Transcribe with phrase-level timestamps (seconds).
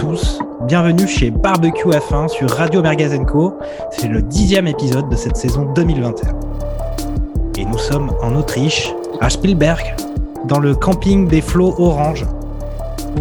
[0.00, 0.38] tous.
[0.62, 3.58] Bienvenue chez Barbecue F1 sur Radio Mergazenco.
[3.90, 6.30] C'est le dixième épisode de cette saison 2021.
[7.58, 9.94] Et nous sommes en Autriche, à Spielberg,
[10.46, 12.24] dans le camping des flots orange.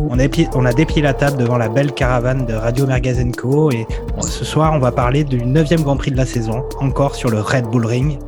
[0.10, 0.24] On a,
[0.56, 3.86] on déplié la table devant la belle caravane de Radio Mergazenco et
[4.22, 7.42] ce soir on va parler du neuvième Grand Prix de la saison, encore sur le
[7.42, 8.20] Red Bull Ring.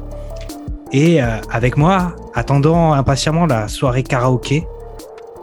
[0.91, 4.67] Et euh, avec moi, attendant impatiemment la soirée karaoké,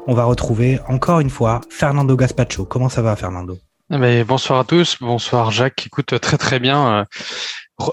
[0.09, 2.65] on va retrouver encore une fois Fernando Gaspacho.
[2.65, 3.59] Comment ça va, Fernando?
[3.93, 5.87] Eh ben, bonsoir à tous, bonsoir Jacques.
[5.87, 7.01] Écoute, très très bien.
[7.01, 7.05] euh,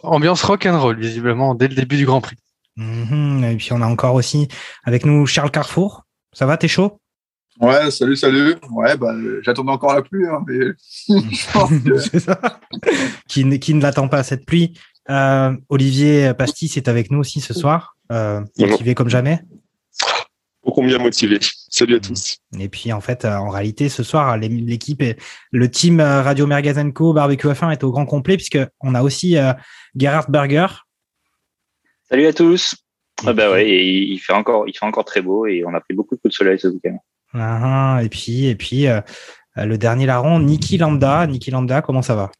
[0.04, 2.38] ambiance rock and roll visiblement dès le début du Grand Prix.
[2.78, 4.48] Mhm, Et puis on a encore aussi
[4.84, 6.04] avec nous Charles Carrefour.
[6.34, 7.00] Ça va, t'es chaud?
[7.62, 8.56] Ouais, salut, salut.
[8.72, 10.74] Ouais, bah, j'attendais encore la pluie, hein, mais
[11.86, 12.40] que- ça.
[13.30, 14.78] qui, ne- qui ne l'attend pas cette pluie.
[15.10, 19.40] Euh, Olivier Pastis est avec nous aussi ce soir, euh, motivé comme jamais.
[20.64, 21.40] Ô combien motivé.
[21.78, 22.38] Salut à tous.
[22.58, 25.04] Et puis en fait, euh, en réalité, ce soir, l'é- l'équipe,
[25.52, 29.36] le team euh, Radio Mergazenco Barbecue F1 est au grand complet puisque on a aussi
[29.38, 29.52] euh,
[29.94, 30.68] Gerhard Berger.
[32.10, 32.76] Salut à tous.
[33.24, 35.64] Et Ah bah puis- ouais, et il fait encore, il fait encore très beau et
[35.66, 36.98] on a pris beaucoup de coups de soleil ce week-end.
[37.34, 39.02] Ah, et puis, et puis euh,
[39.58, 41.28] le dernier larron, Niki Lambda.
[41.28, 42.32] Niki Lambda, comment ça va?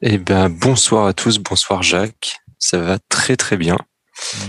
[0.00, 2.38] Eh ben, bonsoir à tous, bonsoir Jacques.
[2.58, 3.76] Ça va très très bien.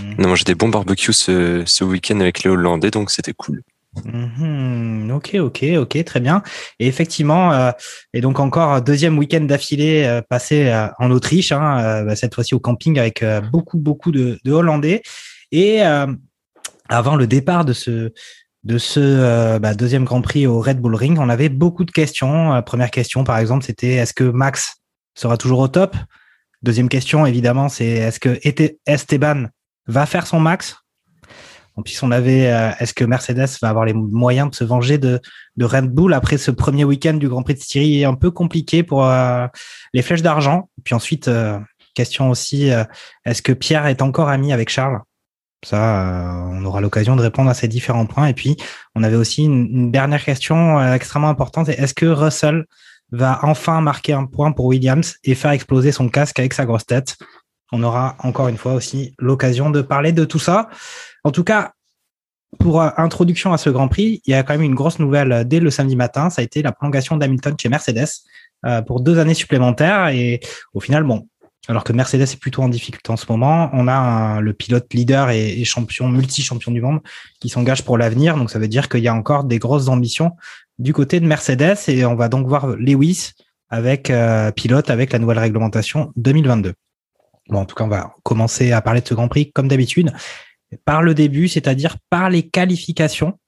[0.02, 0.16] Mhm.
[0.18, 3.62] On a mangé des bons barbecues ce, ce week-end avec les Hollandais, donc c'était cool.
[4.04, 5.10] Mhm.
[5.14, 6.42] Ok, ok, ok, très bien.
[6.78, 7.70] Et effectivement, euh,
[8.12, 12.34] et donc encore deuxième week-end d'affilée euh, passé euh, en Autriche, hein, euh, bah, cette
[12.34, 15.02] fois-ci au camping avec euh, beaucoup, beaucoup de, de Hollandais.
[15.52, 16.06] Et euh,
[16.88, 18.12] avant le départ de ce
[18.64, 22.62] de ce bah, deuxième Grand Prix au Red Bull Ring, on avait beaucoup de questions.
[22.62, 24.76] Première question, par exemple, c'était est-ce que Max
[25.14, 25.94] sera toujours au top?
[26.62, 28.40] Deuxième question, évidemment, c'est est-ce que
[28.86, 29.48] Esteban
[29.86, 30.76] va faire son max?
[31.76, 34.96] En plus, on avait, euh, est-ce que Mercedes va avoir les moyens de se venger
[34.98, 35.20] de,
[35.56, 38.84] de Red Bull après ce premier week-end du Grand Prix de Styrie un peu compliqué
[38.84, 39.46] pour euh,
[39.92, 40.68] les flèches d'argent?
[40.84, 41.58] Puis ensuite, euh,
[41.94, 42.70] question aussi,
[43.24, 45.00] est-ce que Pierre est encore ami avec Charles?
[45.64, 48.26] Ça, on aura l'occasion de répondre à ces différents points.
[48.26, 48.56] Et puis,
[48.96, 51.68] on avait aussi une, une dernière question extrêmement importante.
[51.68, 52.64] Est-ce que Russell
[53.12, 56.84] va enfin marquer un point pour Williams et faire exploser son casque avec sa grosse
[56.84, 57.16] tête?
[57.70, 60.68] On aura encore une fois aussi l'occasion de parler de tout ça.
[61.24, 61.72] En tout cas,
[62.58, 65.32] pour euh, introduction à ce Grand Prix, il y a quand même une grosse nouvelle
[65.32, 66.30] euh, dès le samedi matin.
[66.30, 68.06] Ça a été la prolongation d'Hamilton chez Mercedes
[68.64, 70.08] euh, pour deux années supplémentaires.
[70.08, 70.40] Et
[70.72, 71.26] au final, bon,
[71.66, 75.30] alors que Mercedes est plutôt en difficulté en ce moment, on a le pilote leader
[75.30, 77.00] et, et champion, multi-champion du monde
[77.40, 78.36] qui s'engage pour l'avenir.
[78.36, 80.32] Donc ça veut dire qu'il y a encore des grosses ambitions
[80.78, 81.76] du côté de Mercedes.
[81.88, 83.32] Et on va donc voir Lewis
[83.70, 86.74] avec euh, pilote avec la nouvelle réglementation 2022.
[87.48, 90.12] Bon, en tout cas, on va commencer à parler de ce Grand Prix comme d'habitude
[90.84, 93.38] par le début, c'est-à-dire par les qualifications.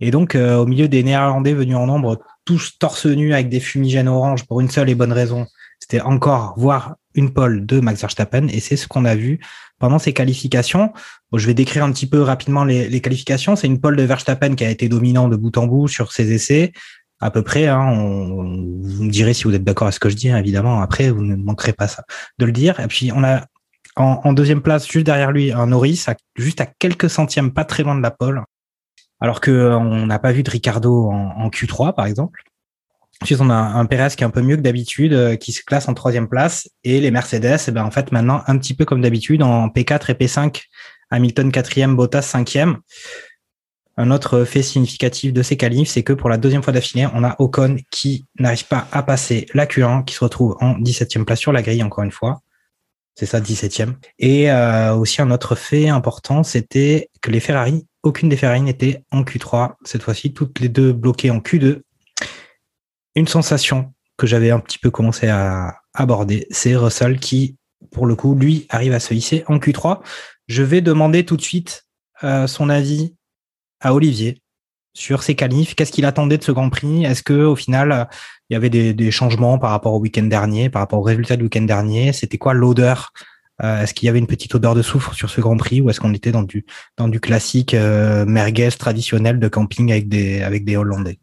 [0.00, 3.60] Et donc, euh, au milieu des Néerlandais venus en nombre, tous torse nu avec des
[3.60, 5.46] fumigènes orange pour une seule et bonne raison,
[5.78, 8.48] c'était encore voir une pole de Max Verstappen.
[8.48, 9.40] Et c'est ce qu'on a vu
[9.78, 10.92] pendant ces qualifications.
[11.34, 13.56] Je vais décrire un petit peu rapidement les, qualifications.
[13.56, 16.32] C'est une pole de Verstappen qui a été dominant de bout en bout sur ses
[16.32, 16.72] essais.
[17.20, 20.08] À peu près, hein, on- vous me direz si vous êtes d'accord avec ce que
[20.08, 20.80] je dis, hein, évidemment.
[20.80, 22.04] Après, vous ne manquerez pas ça,
[22.38, 22.80] de le dire.
[22.80, 23.44] Et puis, on a
[24.00, 26.04] en, deuxième place, juste derrière lui, un Norris,
[26.36, 28.42] juste à quelques centièmes, pas très loin de la pole.
[29.20, 32.42] Alors que euh, on n'a pas vu de Ricardo en, en Q3, par exemple.
[33.22, 35.62] Ensuite, on a un Perez qui est un peu mieux que d'habitude, euh, qui se
[35.62, 36.68] classe en troisième place.
[36.84, 40.10] Et les Mercedes, eh ben, en fait, maintenant, un petit peu comme d'habitude, en P4
[40.10, 40.62] et P5,
[41.10, 42.78] Hamilton quatrième, Bottas cinquième.
[43.98, 47.22] Un autre fait significatif de ces qualifs, c'est que pour la deuxième fois d'affilée, on
[47.22, 51.40] a Ocon qui n'arrive pas à passer la Q1, qui se retrouve en 17e place
[51.40, 52.40] sur la grille, encore une fois.
[53.20, 53.96] C'est ça, 17e.
[54.18, 59.04] Et euh, aussi un autre fait important, c'était que les Ferrari, aucune des Ferrari n'était
[59.10, 61.82] en Q3 cette fois-ci, toutes les deux bloquées en Q2.
[63.16, 67.58] Une sensation que j'avais un petit peu commencé à aborder, c'est Russell qui,
[67.90, 70.00] pour le coup, lui, arrive à se hisser en Q3.
[70.48, 71.84] Je vais demander tout de suite
[72.24, 73.16] euh, son avis
[73.80, 74.39] à Olivier
[74.92, 75.74] sur ses qualifs.
[75.74, 77.04] Qu'est-ce qu'il attendait de ce Grand Prix?
[77.04, 78.08] Est-ce que au final,
[78.48, 81.44] il y avait des, changements par rapport au week-end dernier, par rapport au résultat du
[81.44, 82.12] week-end dernier?
[82.12, 83.12] C'était quoi l'odeur?
[83.62, 85.90] Euh, Est-ce qu'il y avait une petite odeur de soufre sur ce Grand Prix ou
[85.90, 86.64] est-ce qu'on était dans du
[86.96, 91.18] dans du classique euh, merguez traditionnel de camping avec des avec des Hollandais?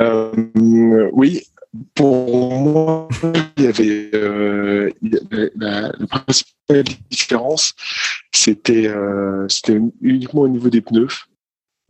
[0.00, 1.42] Euh, oui,
[1.94, 3.08] pour moi,
[3.56, 4.10] il y avait
[5.56, 7.74] la, principale différence,
[8.32, 11.27] c'était euh, c'était uniquement au niveau des pneus.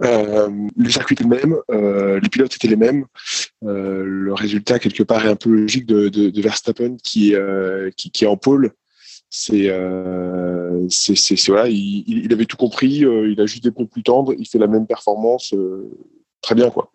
[0.02, 3.04] Euh, le circuit était le même, euh, les pilotes étaient les mêmes.
[3.64, 7.34] Euh, le résultat quelque part est un peu logique de, Verstappen qui,
[7.96, 8.72] qui, est en pôle.
[9.30, 9.70] C'est,
[10.88, 12.98] c'est, voilà, il, avait tout compris.
[12.98, 14.34] il a juste des pneus plus tendres.
[14.38, 15.54] Il fait la même performance.
[16.40, 16.92] très bien quoi.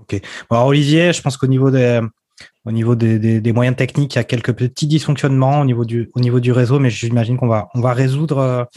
[0.00, 0.20] Ok.
[0.50, 2.00] Bon, Olivier, je pense qu'au niveau des
[2.66, 6.10] au niveau des, des, moyens techniques, il y a quelques petits dysfonctionnements au niveau du
[6.14, 8.68] au niveau du réseau, mais j'imagine qu'on va on va résoudre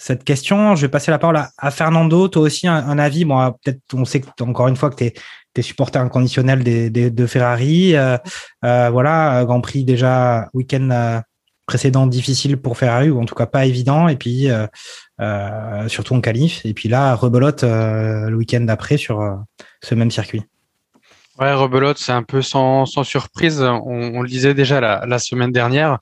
[0.00, 0.74] cette question.
[0.76, 2.26] Je vais passer la parole à, Fernando.
[2.26, 3.26] Toi aussi un, avis?
[3.26, 5.12] Bon, euh, peut-être on sait encore une fois que tu
[5.54, 7.94] es supporter inconditionnel des, de Ferrari.
[7.94, 8.16] Euh,
[8.64, 11.20] euh, voilà, Grand Prix déjà week-end euh,
[11.66, 14.08] précédent difficile pour Ferrari, ou en tout cas pas évident.
[14.08, 14.66] Et puis, euh,
[15.20, 16.64] euh, surtout en qualif.
[16.64, 19.44] Et puis là, rebelote le week-end d'après sur
[19.82, 20.42] ce même circuit.
[21.40, 23.62] Ouais, rebelote, c'est un peu sans, surprise.
[23.62, 23.80] On,
[24.14, 25.98] on, le disait déjà la, semaine dernière,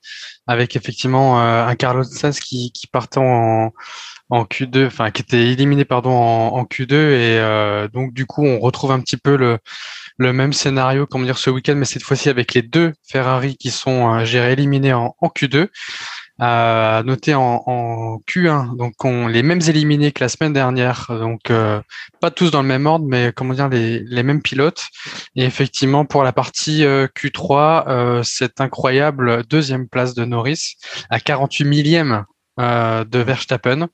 [0.47, 3.71] avec effectivement euh, un Carlos Sainz qui, qui partait en,
[4.29, 8.45] en Q2, enfin qui était éliminé pardon en, en Q2, et euh, donc du coup
[8.45, 9.59] on retrouve un petit peu le,
[10.17, 13.71] le même scénario, comment dire, ce week-end, mais cette fois-ci avec les deux Ferrari qui
[13.71, 15.69] sont euh, gérés éliminés en, en Q2.
[16.41, 21.51] À noter en, en, Q1, donc on, les mêmes éliminés que la semaine dernière, donc
[21.51, 21.81] euh,
[22.21, 24.87] pas tous dans le même ordre, mais comment dire les, les mêmes pilotes.
[25.35, 30.75] Et effectivement pour la partie euh, Q3, euh, cette incroyable deuxième place de Norris
[31.09, 32.25] à 48 millième
[32.59, 33.87] euh, de Verstappen.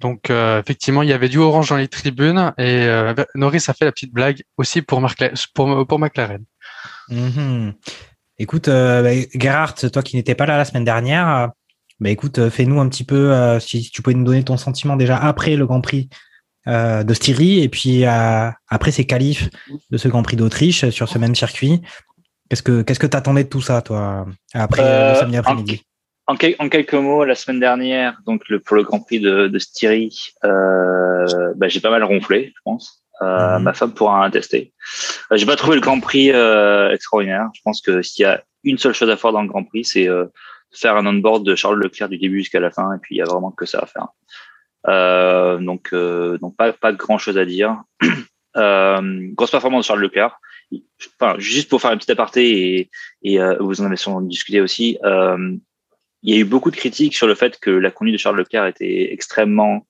[0.00, 2.88] Donc effectivement il y avait du orange dans les tribunes et
[3.34, 5.04] Norris a fait la petite blague aussi pour,
[5.54, 6.44] pour, pour McLaren.
[7.08, 7.72] Mm -hmm.
[8.38, 11.50] Écoute, bah, Gerhard, toi qui n'étais pas là la semaine dernière.
[12.00, 15.16] Bah écoute, fais-nous un petit peu, euh, si tu pouvais nous donner ton sentiment déjà
[15.16, 16.08] après le Grand Prix
[16.66, 19.50] euh, de Styrie et puis euh, après ces qualifs
[19.90, 21.82] de ce Grand Prix d'Autriche sur ce même circuit.
[22.48, 25.82] Qu'est-ce que qu'est-ce que t'attendais de tout ça, toi, après le samedi après-midi?
[26.26, 29.46] en, en, en, quelques mots, la semaine dernière, donc le, pour le Grand Prix de,
[29.48, 33.00] de Styrie, bah, j'ai pas mal ronflé, je pense.
[33.22, 33.62] Euh, -hmm.
[33.62, 34.72] Ma femme pourra attester.
[35.30, 37.48] Euh, j'ai pas trouvé le Grand Prix euh, extraordinaire.
[37.54, 39.84] Je pense que s'il y a une seule chose à faire dans le Grand Prix,
[39.84, 40.08] c'est
[40.72, 43.22] faire un on-board de Charles Leclerc du début jusqu'à la fin, et puis il y
[43.22, 44.08] a vraiment que ça à faire.
[44.88, 47.82] Euh, donc, euh, donc pas, pas grand chose à dire.
[48.56, 50.40] Euh, grosse performance de Charles Leclerc.
[51.20, 52.90] Enfin, juste pour faire un petit aparté et,
[53.22, 54.98] et vous en avez sûrement discuté aussi.
[55.04, 55.60] il
[56.24, 58.66] y a eu beaucoup de critiques sur le fait que la conduite de Charles Leclerc
[58.66, 59.86] était extrêmement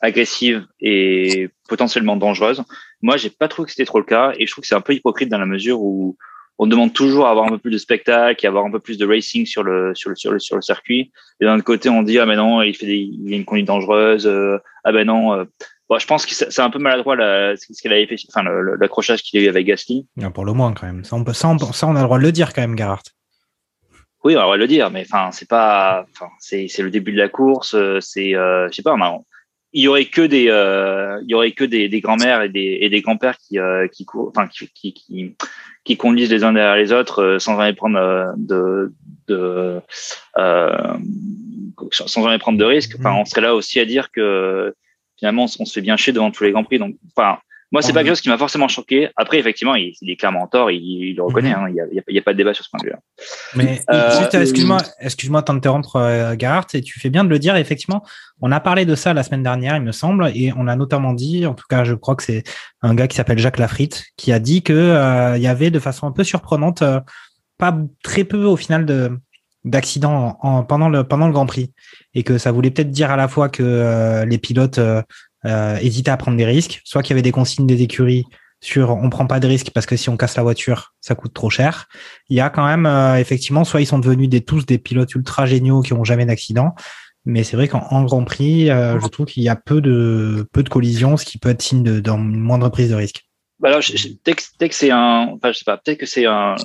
[0.00, 2.64] agressive et potentiellement dangereuse.
[3.02, 4.80] Moi, j'ai pas trouvé que c'était trop le cas, et je trouve que c'est un
[4.80, 6.16] peu hypocrite dans la mesure où
[6.58, 8.98] on demande toujours à avoir un peu plus de spectacle et avoir un peu plus
[8.98, 11.10] de racing sur le sur le sur le sur le circuit.
[11.40, 13.44] Et d'un autre côté, on dit ah mais non, il fait des, il a une
[13.44, 14.26] conduite dangereuse.
[14.26, 15.34] Euh, ah ben non.
[15.34, 15.44] Euh.
[15.88, 18.42] Bon, je pense que c'est un peu maladroit la, ce qu'elle avait fait, enfin
[18.78, 20.06] l'accrochage qu'il a eu avec Gasly.
[20.16, 21.04] Ja, pour le moins quand même.
[21.04, 22.78] Ça on, peut, ça, on, ça, on a le droit de le dire quand même,
[22.78, 23.02] Gerhardt.
[24.22, 26.90] Oui, on a le droit de le dire, mais enfin c'est pas, enfin c'est le
[26.90, 27.76] début de la course.
[28.00, 29.24] C'est, euh, je sais pas, on,
[29.74, 32.78] il y aurait que des euh, il y aurait que des, des grands-mères et des,
[32.80, 35.34] et des grands-pères qui euh, qui courent enfin qui, qui, qui
[35.82, 38.92] qui conduisent les uns derrière les autres euh, sans jamais prendre euh, de
[39.26, 39.80] de
[40.38, 40.96] euh,
[41.90, 42.94] sans jamais prendre de risques.
[42.98, 44.72] Enfin on serait là aussi à dire que
[45.18, 46.78] finalement on se fait bien chier devant tous les grands prix.
[46.78, 47.38] Donc enfin
[47.74, 49.08] moi, c'est pas quelque chose qui m'a forcément choqué.
[49.16, 51.50] Après, effectivement, il, il est clairement en tort, il, il le reconnaît.
[51.50, 53.00] Hein, il n'y a, a, a, pas de débat sur ce point de vue-là.
[53.56, 57.56] Mais euh, excuse-moi, excuse-moi de t'interrompre, euh, Gerhardt, et tu fais bien de le dire.
[57.56, 58.04] Effectivement,
[58.40, 61.14] on a parlé de ça la semaine dernière, il me semble, et on a notamment
[61.14, 62.44] dit, en tout cas, je crois que c'est
[62.80, 65.80] un gars qui s'appelle Jacques Lafritte, qui a dit que euh, il y avait de
[65.80, 67.00] façon un peu surprenante, euh,
[67.58, 69.18] pas très peu au final de
[69.64, 71.72] d'accidents en, pendant le pendant le Grand Prix,
[72.14, 74.78] et que ça voulait peut-être dire à la fois que euh, les pilotes
[75.46, 78.24] euh, à prendre des risques, soit qu'il y avait des consignes des écuries
[78.60, 81.34] sur on prend pas de risques parce que si on casse la voiture, ça coûte
[81.34, 81.86] trop cher.
[82.30, 85.14] Il y a quand même euh, effectivement, soit ils sont devenus des, tous des pilotes
[85.14, 86.74] ultra géniaux qui ont jamais d'accident,
[87.26, 90.62] mais c'est vrai qu'en Grand Prix, euh, je trouve qu'il y a peu de peu
[90.62, 93.22] de collisions, ce qui peut être signe de, moindre prise de risque.
[93.60, 96.56] Bah alors, peut-être que c'est un, enfin je sais pas, peut-être que c'est un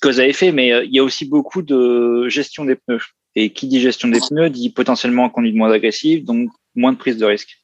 [0.00, 3.02] cause à effet, mais il y a aussi beaucoup de gestion des pneus.
[3.36, 7.16] Et qui dit gestion des pneus dit potentiellement conduite moins agressive, donc moins de prise
[7.16, 7.56] de risque.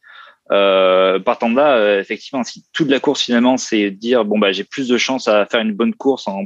[0.53, 4.51] Euh, partant de là, euh, effectivement, si toute la course finalement c'est dire bon bah
[4.51, 6.45] j'ai plus de chances à faire une bonne course en,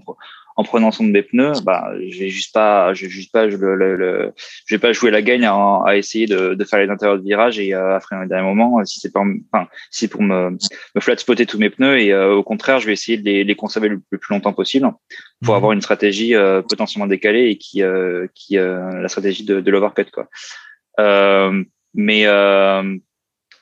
[0.56, 3.48] en prenant soin de mes pneus, bah je vais juste pas, je vais juste pas,
[3.48, 4.34] je, le, le, le,
[4.66, 5.54] je vais pas jouer la gagne à,
[5.86, 8.46] à essayer de, de, faire les intérieurs de virage et euh, à freiner au dernier
[8.46, 12.12] moment si c'est pas, enfin si pour me, me flat spotter tous mes pneus et
[12.12, 14.92] euh, au contraire je vais essayer de les, les conserver le, le, plus longtemps possible
[15.42, 15.56] pour mmh.
[15.56, 17.82] avoir une stratégie euh, potentiellement décalée et qui,
[18.34, 20.28] qui la stratégie de, de l'overcut quoi.
[21.94, 22.26] mais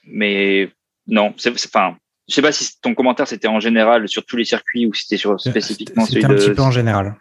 [0.05, 0.71] mais
[1.07, 1.97] non, c'est enfin,
[2.29, 5.03] je sais pas si ton commentaire c'était en général sur tous les circuits ou si
[5.07, 6.27] c'était sur spécifiquement celui de.
[6.27, 7.17] un petit peu en général.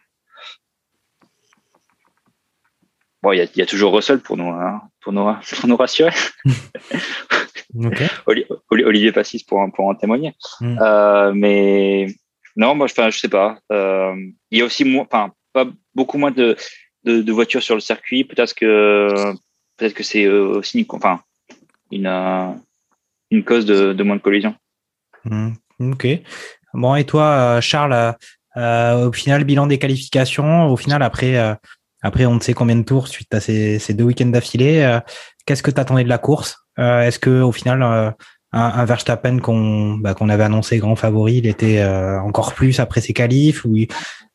[3.23, 6.11] Bon, il y, y a, toujours Russell pour nous, hein, pour nous, pour nous rassurer.
[8.69, 10.33] Olivier Passis pour, en- pour en témoigner.
[10.59, 10.79] Mm.
[10.81, 12.07] Euh, mais
[12.55, 13.59] non, moi, enfin, je sais pas.
[13.71, 14.15] Euh,
[14.49, 16.55] il y a aussi moins, enfin, pas beaucoup moins de,
[17.03, 18.23] de, de voitures sur le circuit.
[18.23, 19.33] Peut-être que
[19.77, 21.21] peut-être que c'est euh, aussi une, enfin,
[21.91, 22.51] une, euh,
[23.31, 24.55] une cause de, moins de collisions.
[25.25, 26.07] Hmm, Ok.
[26.73, 28.15] Bon, et toi, euh, Charles,
[28.57, 31.53] euh, au final, bilan des qualifications, au final, après, euh,
[32.01, 34.99] après on ne sait combien de tours suite à ces, deux week-ends d'affilée,
[35.45, 36.65] qu'est-ce que tu attendais de la course?
[36.77, 37.83] Est-ce que au final,
[38.53, 43.13] un, Verstappen qu'on bah, qu'on avait annoncé grand favori, il était encore plus après ses
[43.13, 43.65] qualifs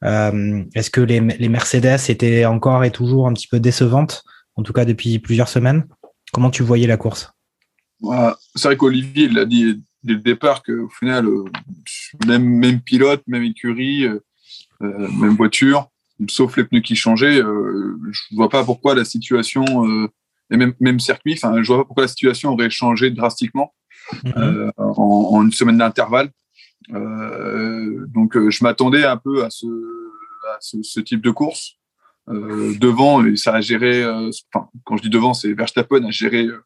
[0.02, 4.22] Est-ce que les, Mercedes étaient encore et toujours un petit peu décevantes,
[4.54, 5.86] en tout cas depuis plusieurs semaines?
[6.32, 7.35] Comment tu voyais la course?
[8.54, 11.44] C'est vrai qu'Olivier il l'a dit dès le départ qu'au final, euh,
[12.26, 14.20] même, même pilote, même écurie, euh,
[14.82, 15.88] euh, même voiture,
[16.28, 19.64] sauf les pneus qui changeaient, je vois pas pourquoi la situation,
[20.50, 23.74] et même, même circuit, enfin, je vois pas pourquoi la situation aurait changé drastiquement
[24.36, 26.30] euh, en, en une semaine d'intervalle.
[26.88, 31.76] Donc, je m'attendais un peu à ce, à ce, ce type de course.
[32.28, 36.10] Euh, devant, et ça a géré, euh, enfin, quand je dis devant, c'est Verstappen a
[36.10, 36.60] géré euh,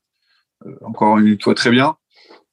[0.83, 1.97] encore une fois très bien.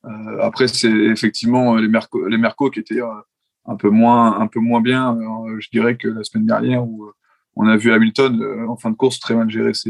[0.06, 3.22] Euh, après, c'est effectivement les Merco, les Merco qui étaient euh,
[3.66, 7.06] un peu moins, un peu moins bien, euh, je dirais que la semaine dernière où
[7.06, 7.14] euh,
[7.58, 9.90] on a vu Hamilton euh, en fin de course très mal gérer ses,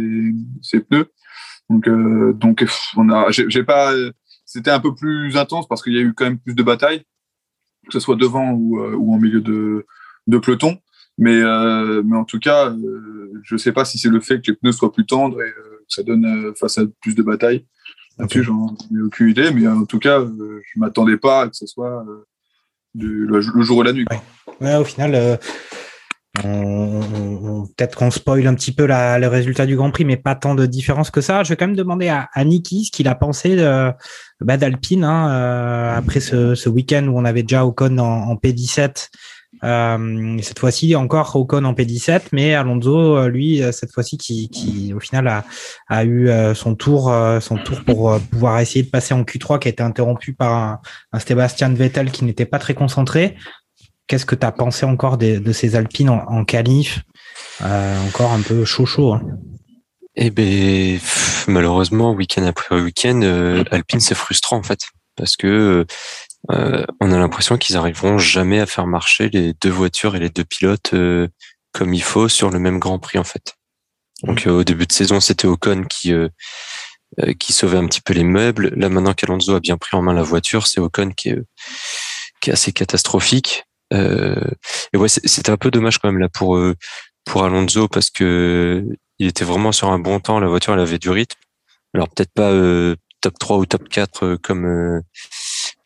[0.82, 1.12] pneus.
[1.70, 2.66] Donc, euh, donc,
[3.30, 3.94] j'ai pas,
[4.46, 7.04] c'était un peu plus intense parce qu'il y a eu quand même plus de batailles,
[7.86, 9.86] que ce soit devant ou, euh, en milieu de,
[10.28, 10.78] de peloton.
[11.18, 14.52] Mais, euh, mais en tout cas, euh, je sais pas si c'est le fait que
[14.52, 17.24] les pneus soient plus tendres et euh, que ça donne euh, face à plus de
[17.24, 17.66] batailles.
[18.20, 21.56] Là-dessus, j'en ai aucune idée, mais en tout cas, euh, je m'attendais pas à que
[21.56, 22.26] ce soit euh,
[22.96, 24.06] du- le, le jour et la nuit.
[24.60, 25.38] Ouais, au final, euh,
[26.44, 30.06] on, on- on- peut-être qu'on spoil un petit peu la- le résultat du Grand Prix,
[30.06, 31.44] mais pas tant de différence que ça.
[31.44, 33.92] Je vais quand même demander à, à Niki ce qu'il a pensé de-
[34.42, 38.36] bah, d'Alpine hein, euh, après ce, ce week-end où on avait déjà Ocon en, en
[38.36, 39.10] P17.
[39.64, 44.94] Euh, cette fois-ci encore Ocon en P17, mais Alonso, euh, lui, euh, cette fois-ci, qui,
[44.94, 45.46] au final a,
[45.88, 49.72] a eu son tour, son tour pour pouvoir essayer de passer en Q3, qui a
[49.72, 53.36] été interrompu par un, un Sébastien Vettel qui n'était pas très concentré.
[54.08, 56.46] Qu'est-ce que tu as pensé encore de, ces Alpines en, en
[58.08, 59.14] Encore un peu chaud chaud.
[59.14, 59.22] Hein.
[60.16, 61.00] Eh ben,
[61.48, 63.22] malheureusement, week-end après week-end,
[63.72, 64.80] Alpine, c'est frustrant en fait,
[65.16, 65.86] parce que
[66.52, 70.30] euh, on a l'impression qu'ils arriveront jamais à faire marcher les deux voitures et les
[70.30, 71.28] deux pilotes euh,
[71.74, 73.54] comme il faut sur le même Grand Prix en fait.
[74.24, 76.30] Donc euh, au début de saison, c'était Ocon qui euh,
[77.20, 78.74] euh, qui sauvait un petit peu les meubles.
[78.76, 81.40] Là maintenant qu'Alonso a bien pris en main la voiture, c'est Ocon qui est
[82.42, 83.64] qui est assez catastrophique.
[83.94, 84.36] Euh,
[84.94, 86.76] et ouais, c'est- c'était un peu dommage quand même là pour euh,
[87.26, 88.86] pour Alonso parce que
[89.20, 90.40] il était vraiment sur un bon temps.
[90.40, 91.40] La voiture, elle avait du rythme.
[91.94, 95.02] Alors peut-être pas euh, top 3 ou top 4 euh, comme euh,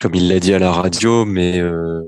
[0.02, 2.02] comme il l'a dit à la radio, mais euh,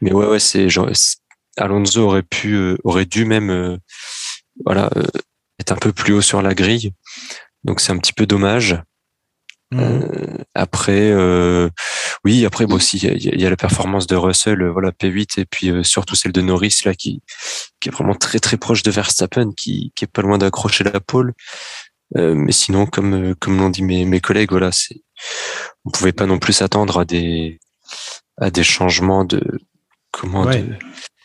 [0.00, 1.18] mais ouais ouais c'est genre c'est-
[1.56, 3.76] Alonso aurait pu euh, aurait dû même euh,
[4.64, 4.88] voilà
[5.58, 6.92] être un peu plus haut sur la grille.
[7.64, 8.80] Donc c'est un petit peu dommage.
[9.74, 11.12] Euh, après,
[12.24, 15.44] oui, après, bon, aussi, il y y a la performance de Russell, voilà, P8, et
[15.44, 17.22] puis surtout celle de Norris, là, qui,
[17.80, 20.98] qui est vraiment très, très proche de Verstappen, qui, qui est pas loin d'accrocher la
[21.00, 21.34] pole.
[22.16, 25.02] Mais sinon, comme, comme l'ont dit mes, mes collègues, voilà, c'est,
[25.84, 27.60] on pouvait pas non plus s'attendre à des,
[28.38, 29.40] à des changements de,
[30.10, 30.62] comment, Ouais.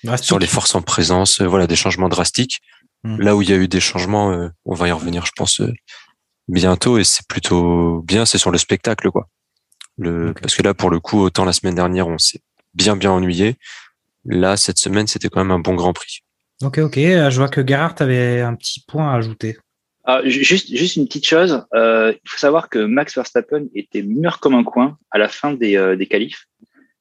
[0.04, 2.62] de, sur les forces en présence, euh, voilà, des changements drastiques.
[3.04, 3.22] Mm.
[3.22, 5.62] Là où il y a eu des changements, euh, on va y revenir, je pense,
[5.62, 5.74] euh,
[6.48, 9.28] bientôt, et c'est plutôt bien, c'est sur le spectacle, quoi.
[9.98, 10.34] Le.
[10.42, 12.42] Parce que là, pour le coup, autant la semaine dernière, on s'est
[12.74, 13.56] bien, bien ennuyé.
[14.26, 16.20] Là, cette semaine, c'était quand même un bon Grand Prix.
[16.64, 16.96] Ok, ok.
[16.96, 19.58] Je vois que Gerhardt avait un petit point à ajouter.
[20.08, 21.66] Ah, ju- juste, juste une petite chose.
[21.74, 25.54] Euh, il faut savoir que Max Verstappen était mûr comme un coin à la fin
[25.54, 26.46] des, euh, des qualifs.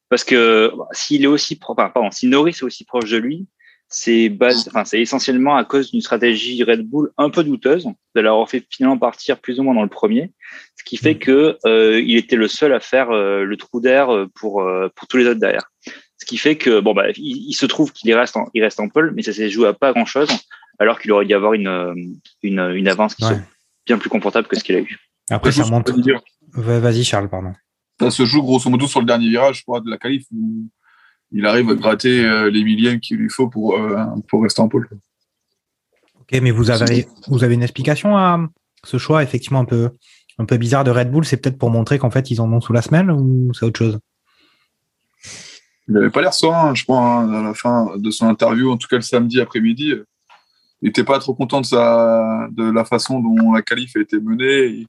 [0.09, 3.17] Parce que bah, s'il est aussi pro- enfin, pardon, si Norris est aussi proche de
[3.17, 3.45] lui,
[3.87, 8.21] c'est base, enfin, c'est essentiellement à cause d'une stratégie Red Bull un peu douteuse de
[8.21, 10.31] l'avoir fait finalement partir plus ou moins dans le premier,
[10.75, 14.09] ce qui fait que euh, il était le seul à faire euh, le trou d'air
[14.09, 15.69] euh, pour euh, pour tous les autres derrière.
[16.17, 18.79] Ce qui fait que bon bah il, il se trouve qu'il reste en, il reste
[18.79, 20.29] en pole, mais ça s'est joué à pas grand chose,
[20.79, 21.93] alors qu'il aurait dû avoir une euh,
[22.43, 23.31] une, une avance qui Ouais.
[23.35, 23.41] soit
[23.85, 24.97] bien plus confortable que ce qu'il a eu.
[25.29, 25.91] Après, ça monte.
[26.53, 27.53] Vas-y, Charles, pardon.
[27.99, 30.67] Ça se joue grosso modo sur le dernier virage, je crois, de la qualif où
[31.31, 34.67] il arrive à gratter euh, les millièmes qu'il lui faut pour, euh, pour rester en
[34.67, 34.87] pôle.
[36.19, 38.39] Ok, mais vous avez, vous avez une explication à
[38.83, 39.91] ce choix effectivement un peu,
[40.37, 42.61] un peu bizarre de Red Bull C'est peut-être pour montrer qu'en fait ils en ont
[42.61, 43.99] sous la semelle ou c'est autre chose?
[45.87, 48.77] Il n'avait pas l'air serein, je crois, hein, à la fin de son interview, en
[48.77, 49.93] tout cas le samedi après-midi.
[50.85, 54.19] Il n'était pas trop content de, sa, de la façon dont la qualif a été
[54.19, 54.67] menée.
[54.67, 54.87] Il,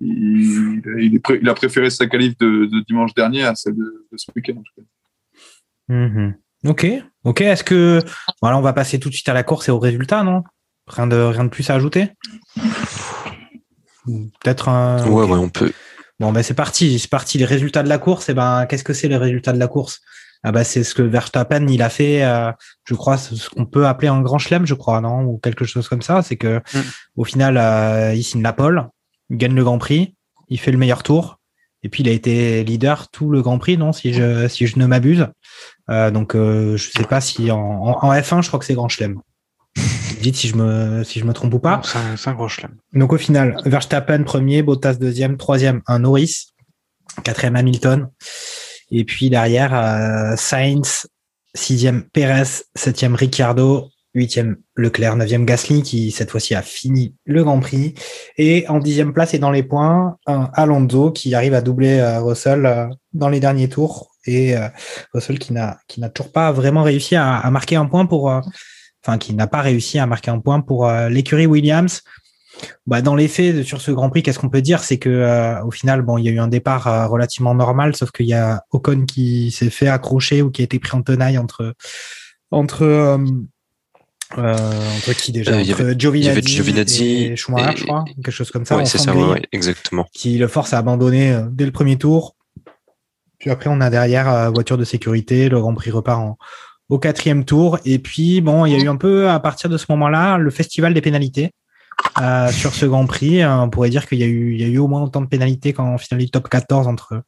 [0.00, 3.74] il, il, est pré- il a préféré sa qualif de, de dimanche dernier à celle
[3.74, 4.52] de, de ce week-end.
[4.52, 5.92] en tout cas.
[5.92, 6.36] Mhm.
[6.66, 6.86] Ok,
[7.24, 7.40] ok.
[7.40, 7.98] Est-ce que
[8.40, 10.44] voilà, on va passer tout de suite à la course et au résultat, non?
[10.86, 12.10] Rien de rien de plus à ajouter?
[14.06, 15.04] Peut-être un.
[15.08, 15.72] Ouais, ouais, on peut.
[16.20, 17.38] Bon, ben c'est parti, c'est parti.
[17.38, 20.00] Les résultats de la course, et ben, qu'est-ce que c'est les résultats de la course?
[20.46, 22.52] Ah ben, c'est ce que Verstappen il a fait, euh,
[22.86, 25.88] je crois, ce qu'on peut appeler un grand chelem, je crois, non, ou quelque chose
[25.88, 26.20] comme ça.
[26.22, 26.80] C'est que Mm.
[27.16, 28.88] au final, euh, il signe la pole,
[29.30, 30.14] il gagne le Grand Prix,
[30.48, 31.38] il fait le meilleur tour,
[31.82, 34.78] et puis il a été leader tout le Grand Prix, non, si je si je
[34.78, 35.28] ne m'abuse.
[35.90, 38.74] Euh, donc, euh, je sais pas si en, en, en F1, je crois que c'est
[38.74, 39.20] grand chelem.
[40.20, 41.80] Dites si je me si je me trompe ou pas.
[41.84, 41.98] C'est
[42.28, 42.76] un, un gros chelem.
[42.92, 46.52] Donc au final, Verstappen premier, Bottas deuxième, troisième un Norris,
[47.24, 48.08] quatrième Hamilton,
[48.94, 51.06] et puis derrière euh, Sainz,
[51.54, 57.58] sixième Perez, septième Ricciardo, huitième Leclerc, neuvième Gasly qui cette fois-ci a fini le Grand
[57.58, 57.94] Prix,
[58.38, 62.66] et en dixième place et dans les points Alonso qui arrive à doubler euh, Russell
[62.66, 64.54] euh, dans les derniers tours et
[65.12, 69.46] Russell qui n'a toujours pas vraiment réussi à, marquer un point pour enfin qui n'a
[69.46, 72.00] pas réussi à marquer un point pour l'écurie Williams.
[72.86, 74.82] Bah, dans les faits, sur ce Grand Prix, qu'est-ce qu'on peut dire?
[74.84, 77.96] C'est que euh, au final, bon, il y a eu un départ euh, relativement normal,
[77.96, 81.02] sauf qu'il y a Ocon qui s'est fait accrocher ou qui a été pris en
[81.02, 81.74] tenaille entre
[82.50, 83.18] entre euh,
[84.38, 85.60] entre qui déjà?
[85.60, 88.50] Il y Entre avait- il y Giovinazzi, Giovinazzi et Schumacher, et- je crois, quelque chose
[88.50, 88.76] comme ça.
[88.76, 90.06] En c'est ça, ouais, exactement.
[90.12, 92.36] Qui le force à abandonner dès le premier tour.
[93.38, 95.48] Puis après, on a derrière voiture de sécurité.
[95.48, 96.38] Le Grand Prix repart en,
[96.88, 97.78] au quatrième tour.
[97.84, 100.50] Et puis, bon, il y a eu un peu, à partir de ce moment-là, le
[100.50, 101.50] festival des pénalités.
[102.20, 104.68] Euh, sur ce Grand Prix, Euh, on pourrait dire qu'il y a eu, y a
[104.68, 107.22] eu au moins autant de pénalités qu'en finale top 14 entre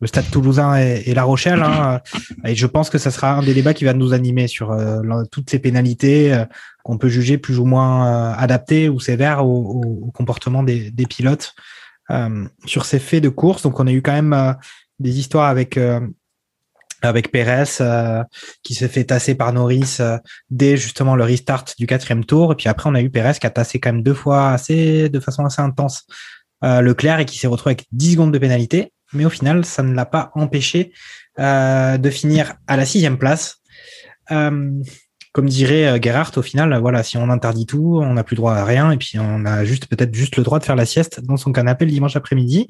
[0.00, 1.62] le Stade Toulousain et, La Rochelle.
[1.62, 2.00] hein.
[2.44, 5.00] Et je pense que ça sera un des débats qui va nous animer sur euh,
[5.30, 6.44] toutes ces pénalités euh,
[6.84, 11.54] qu'on peut juger plus ou moins euh, adaptées ou sévères au, comportement des, des pilotes
[12.10, 13.62] euh, sur ces faits de course.
[13.62, 14.52] Donc, on a eu quand même euh,
[14.98, 16.00] des histoires avec euh,
[17.02, 18.22] avec Pérez euh,
[18.62, 20.18] qui s'est fait tasser par Norris euh,
[20.50, 22.52] dès justement le restart du quatrième tour.
[22.52, 25.08] Et puis après, on a eu Pérez qui a tassé quand même deux fois assez,
[25.08, 26.06] de façon assez intense
[26.64, 28.92] euh, Leclerc et qui s'est retrouvé avec 10 secondes de pénalité.
[29.12, 30.92] Mais au final, ça ne l'a pas empêché
[31.38, 33.58] euh, de finir à la sixième place.
[35.36, 38.54] Comme dirait euh, Gerhardt, au final, voilà, si on interdit tout, on n'a plus droit
[38.54, 41.20] à rien, et puis on a juste peut-être juste le droit de faire la sieste
[41.22, 42.68] dans son canapé le dimanche après-midi.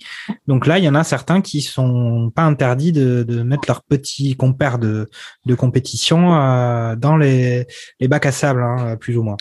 [0.49, 4.35] Donc là, il y en a certains qui sont pas interdits de, mettre leurs petits
[4.35, 5.09] compères de,
[5.45, 7.69] de compétition euh, dans les,
[8.01, 9.37] les bacs à sable, hein, plus ou moins.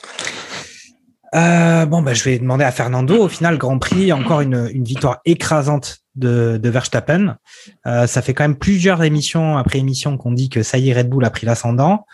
[1.34, 3.24] Euh, bon, bah, je vais demander à Fernando.
[3.24, 7.38] Au final, Grand Prix, encore une, une victoire écrasante de, de Verstappen.
[7.88, 10.94] Euh, ça fait quand même plusieurs émissions après émission qu'on dit que ça y est,
[10.94, 12.06] Red Bull a pris l'ascendant.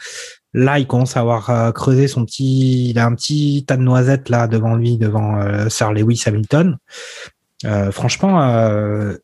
[0.54, 3.84] Là, il commence à avoir euh, creusé son petit, il a un petit tas de
[3.84, 6.78] noisettes là devant lui, devant euh, Sir Lewis Hamilton.
[7.66, 9.16] Euh, franchement, euh,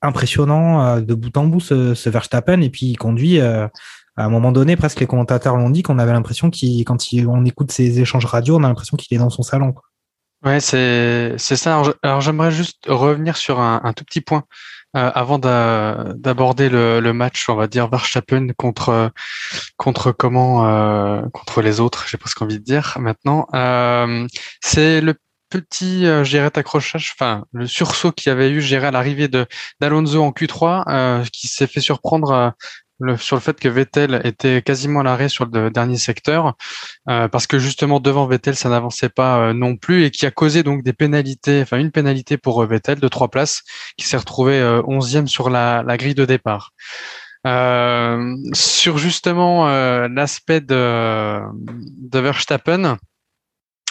[0.00, 3.40] impressionnant de bout en bout ce, ce Verstappen et puis il conduit.
[3.40, 3.70] à
[4.16, 7.72] un moment donné, presque les commentateurs l'ont dit qu'on avait l'impression qu'il, quand on écoute
[7.72, 9.74] ses échanges radio, on a l'impression qu'il est dans son salon.
[10.44, 11.82] Ouais, c'est ça.
[12.02, 14.44] Alors, j'aimerais juste revenir sur un, un tout petit point
[14.96, 19.10] euh, avant d'a- d'aborder le, le match, on va dire Verstappen contre
[19.78, 22.06] contre comment euh, contre les autres.
[22.08, 23.46] J'ai presque envie de dire maintenant.
[23.54, 24.26] Euh,
[24.62, 25.14] c'est le
[25.50, 29.46] petit euh, gérer accrochage, enfin le sursaut qu'il y avait eu gérer à l'arrivée de
[29.80, 32.52] d'Alonso en Q3, euh, qui s'est fait surprendre.
[33.00, 36.54] Le- sur le fait que Vettel était quasiment à l'arrêt sur le dernier secteur,
[37.08, 40.30] euh, parce que justement devant Vettel ça n'avançait pas euh, non plus et qui a
[40.30, 43.62] causé donc des pénalités, enfin une pénalité pour euh, Vettel de trois places,
[43.96, 46.70] qui s'est retrouvé euh, onzième sur la, la grille de départ.
[47.46, 49.66] Euh, sur justement
[50.08, 52.96] l'aspect de, de Verstappen,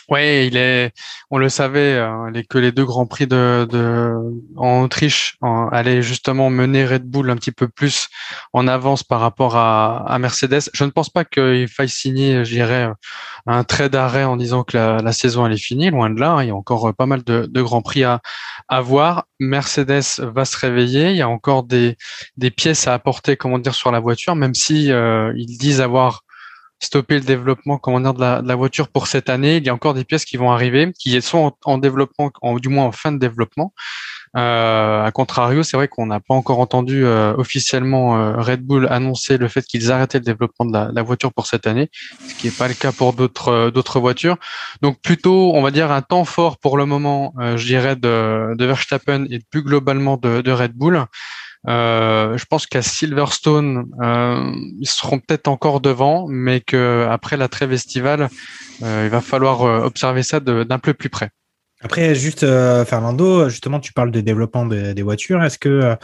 [0.09, 0.91] ouais, il est,
[1.29, 4.13] on le savait, euh, que les deux grands prix de, de
[4.55, 8.07] en Autriche en- allaient justement mener Red Bull un petit peu plus
[8.53, 10.69] en avance par rapport à, à Mercedes.
[10.73, 12.63] Je ne pense pas qu'il faille signer, je
[13.45, 15.89] un trait d'arrêt en disant que la, la saison elle est finie.
[15.89, 16.43] Loin de là, hein.
[16.43, 18.21] il y a encore euh, pas mal de, de grands prix à,
[18.69, 19.25] à voir.
[19.39, 21.11] Mercedes va se réveiller.
[21.11, 21.97] Il y a encore des,
[22.37, 26.22] des pièces à apporter, comment dire, sur la voiture, même si euh, ils disent avoir
[26.83, 29.57] stoppé le développement, comment dire, de la, voiture pour cette année.
[29.57, 32.55] Il y a encore des pièces qui vont arriver, qui sont en, en développement, en,
[32.55, 33.73] du moins en fin de développement.
[34.35, 38.87] Euh, à contrario, c'est vrai qu'on n'a pas encore entendu euh, officiellement euh, Red Bull
[38.89, 41.91] annoncer le fait qu'ils arrêtaient le développement de la, voiture pour cette année,
[42.27, 44.37] ce qui n'est pas le cas pour d'autres euh, d'autres voitures.
[44.81, 49.25] Donc plutôt, on va dire un temps fort pour le moment, je dirais de, Verstappen
[49.29, 51.05] et plus globalement de Red Bull.
[51.67, 57.47] Euh, je pense qu'à Silverstone, euh, ils seront peut-être encore devant, mais que après la
[57.47, 58.29] trêve estivale,
[58.83, 61.29] euh, il va falloir observer ça d'un peu plus près.
[61.81, 62.41] Après, juste
[62.85, 65.43] Fernando, justement, tu parles de développement de- des voitures.
[65.43, 65.95] Est-ce que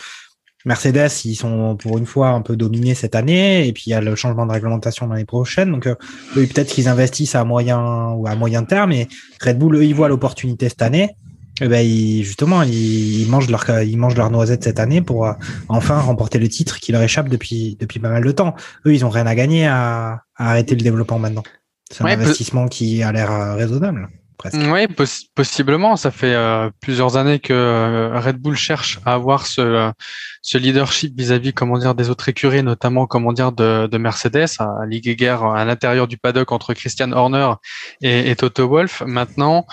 [0.65, 3.93] Mercedes, ils sont pour une fois un peu dominés cette année, et puis il y
[3.93, 5.71] a le changement de réglementation l'année prochaine.
[5.71, 5.87] Donc,
[6.33, 9.07] peut-être qu'ils investissent à moyen ou à moyen terme, et
[9.41, 11.15] Red Bull, eux, ils voient l'opportunité cette année.
[11.61, 15.27] Eh ben, ils, justement, ils, ils mangent leur, ils mangent leur noisette cette année pour
[15.27, 15.33] euh,
[15.67, 18.55] enfin remporter le titre qui leur échappe depuis, depuis pas mal de temps.
[18.85, 21.43] Eux, ils ont rien à gagner à, à arrêter le développement maintenant.
[21.91, 24.57] C'est un Ouais, investissement qui a l'air euh, raisonnable, presque.
[24.71, 24.87] Oui,
[25.33, 25.95] possiblement.
[25.95, 29.91] Ça fait euh, plusieurs années que euh, Red Bull cherche à avoir ce,
[30.43, 34.85] ce leadership vis-à-vis, comment dire, des autres écuries, notamment, comment dire, de, de Mercedes, à
[34.87, 37.53] ligue guerre à l'intérieur du paddock entre Christian Horner
[38.01, 39.01] et, et Toto Wolff.
[39.05, 39.65] Maintenant,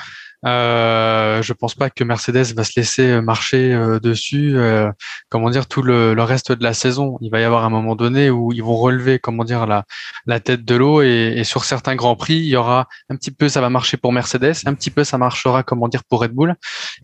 [0.44, 4.90] euh, je pense pas que Mercedes va se laisser marcher euh, dessus, euh,
[5.28, 7.18] comment dire, tout le, le reste de la saison.
[7.20, 9.84] Il va y avoir un moment donné où ils vont relever, comment dire, la,
[10.26, 13.30] la tête de l'eau et, et sur certains grands prix, il y aura un petit
[13.30, 16.32] peu, ça va marcher pour Mercedes, un petit peu, ça marchera, comment dire, pour Red
[16.32, 16.54] Bull,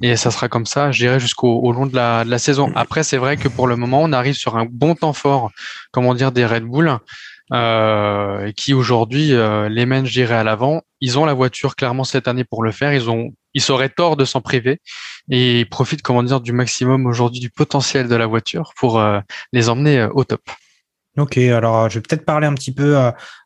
[0.02, 2.72] et ça sera comme ça, je dirais, jusqu'au au long de la, de la saison.
[2.74, 5.50] Après, c'est vrai que pour le moment, on arrive sur un bon temps fort,
[5.90, 6.98] comment dire, des Red Bull.
[7.52, 10.82] Euh, qui aujourd'hui euh, les mènent, je dirais, à l'avant.
[11.00, 12.94] Ils ont la voiture clairement cette année pour le faire.
[12.94, 14.80] Ils ont, ils seraient tort de s'en priver
[15.30, 19.20] et ils profitent, comment dire, du maximum aujourd'hui du potentiel de la voiture pour euh,
[19.52, 20.40] les emmener euh, au top.
[21.18, 22.96] Ok, alors je vais peut-être parler un petit peu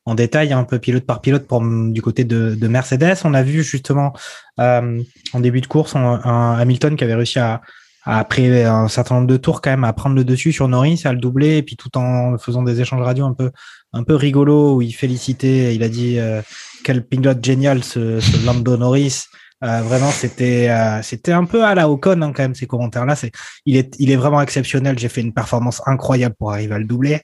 [0.04, 3.16] en détail, un peu pilote par pilote pour du côté de, de Mercedes.
[3.24, 4.12] On a vu justement
[4.56, 7.62] en début de course un, Hamilton qui avait réussi à,
[8.06, 11.12] après un certain nombre de tours quand même à prendre le dessus sur Norris, à
[11.12, 13.50] le doubler, et puis tout en faisant des échanges radio un peu
[13.92, 16.40] un peu rigolo où il félicitait, il a dit euh,
[16.84, 19.24] quel pilote génial ce, ce Lando Norris.
[19.64, 23.06] Euh, vraiment, c'était euh, c'était un peu à la Ocon hein, quand même ces commentaires
[23.06, 23.16] là.
[23.16, 23.32] C'est
[23.64, 24.98] il est il est vraiment exceptionnel.
[24.98, 27.22] J'ai fait une performance incroyable pour arriver à le doubler.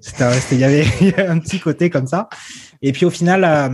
[0.00, 2.28] C'était il y avait il y avait un petit côté comme ça.
[2.82, 3.68] Et puis au final, euh,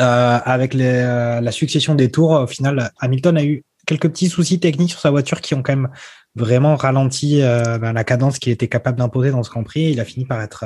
[0.00, 4.28] euh, avec les, euh, la succession des tours, au final, Hamilton a eu quelques petits
[4.28, 5.88] soucis techniques sur sa voiture qui ont quand même
[6.34, 9.90] vraiment ralenti euh, ben, la cadence qu'il était capable d'imposer dans ce Grand Prix.
[9.92, 10.64] Il a fini par être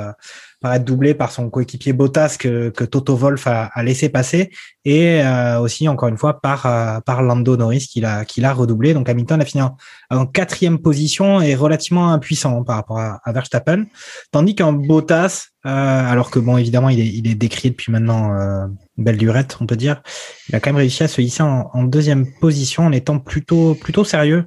[0.61, 4.51] par être doublé par son coéquipier Bottas que, que Toto Wolff a, a laissé passer
[4.85, 8.53] et euh, aussi encore une fois par euh, par Lando Norris qui l'a qui l'a
[8.53, 8.93] redoublé.
[8.93, 9.63] Donc Hamilton a fini
[10.09, 13.85] en, quatrième position et relativement impuissant par rapport à, Verstappen,
[14.31, 18.33] tandis qu'un Bottas, euh, alors que bon évidemment il est il est décrié depuis maintenant
[18.33, 20.01] euh, belle lurette on peut dire,
[20.49, 23.75] il a quand même réussi à se hisser en, en deuxième position en étant plutôt
[23.75, 24.45] plutôt sérieux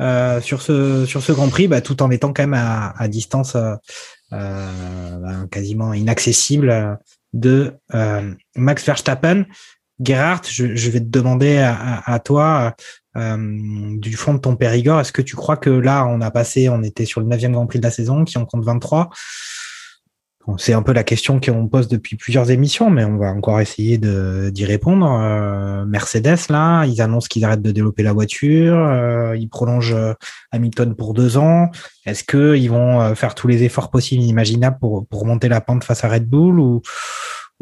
[0.00, 3.08] euh, sur ce sur ce Grand Prix, bah, tout en étant quand même à, à
[3.08, 3.56] distance
[4.34, 6.98] euh, quasiment inaccessible
[7.32, 9.44] de euh, Max Verstappen.
[10.00, 12.74] Gerhard, je, je, vais te demander à, toi
[13.14, 16.82] du fond de ton Périgord, est-ce que tu crois que là on a passé, on
[16.82, 19.10] était sur le 9e Grand Prix de la saison, qui en compte 23 Bon,
[20.58, 23.98] c'est un peu la question qu'on pose depuis plusieurs émissions, mais on va encore essayer
[23.98, 25.10] d'y répondre.
[25.10, 29.96] Euh, Mercedes, là, ils annoncent qu'ils arrêtent de développer la voiture, euh, ils prolongent
[30.52, 31.70] Hamilton pour deux ans.
[32.04, 35.84] Est-ce qu'ils vont faire tous les efforts possibles et imaginables pour, pour monter la pente
[35.84, 36.82] face à Red Bull ou,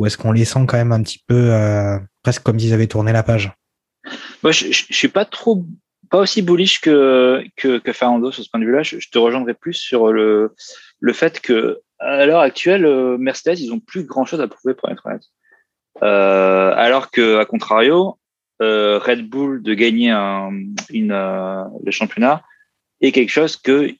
[0.04, 3.12] est-ce qu'on les sent quand même un petit peu euh, presque comme s'ils avaient tourné
[3.12, 3.52] la page?
[4.42, 5.64] Moi, je, je suis pas trop
[6.10, 8.82] pas aussi bullish que, que, que Fernando sur ce point de vue-là.
[8.82, 10.54] Je, je, te rejoindrai plus sur le,
[11.00, 12.86] le fait que à l'heure actuelle,
[13.18, 15.24] Mercedes, ils ont plus grand-chose à prouver pour être honnête.
[16.02, 18.18] Euh, alors que, à contrario,
[18.62, 20.50] euh, Red Bull de gagner euh,
[20.90, 22.42] le championnat
[23.00, 23.90] est quelque chose que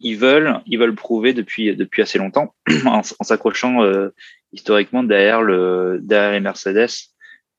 [0.00, 2.54] ils veulent, ils veulent prouver depuis assez longtemps
[2.86, 4.14] en, s'accrochant euh,
[4.52, 6.90] historiquement derrière le derrière les Mercedes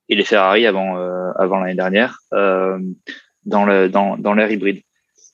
[0.10, 0.96] et les Ferrari avant
[1.60, 4.82] l'année dernière dans l'ère hybride.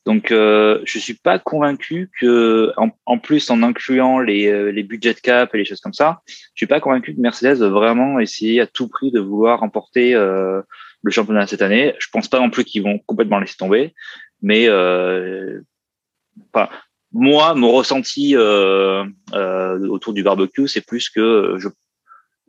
[0.05, 5.13] Donc, euh, je suis pas convaincu que, en, en, plus en incluant les, les budgets
[5.13, 8.59] cap et les choses comme ça, je suis pas convaincu que Mercedes va vraiment essayer
[8.59, 10.61] à tout prix de vouloir remporter euh,
[11.01, 11.95] le championnat cette année.
[11.99, 13.93] Je pense pas non plus qu'ils vont complètement laisser tomber,
[14.41, 15.61] mais euh,
[16.53, 16.69] enfin,
[17.13, 21.69] moi, mon ressenti euh, autour du barbecue, c'est plus que je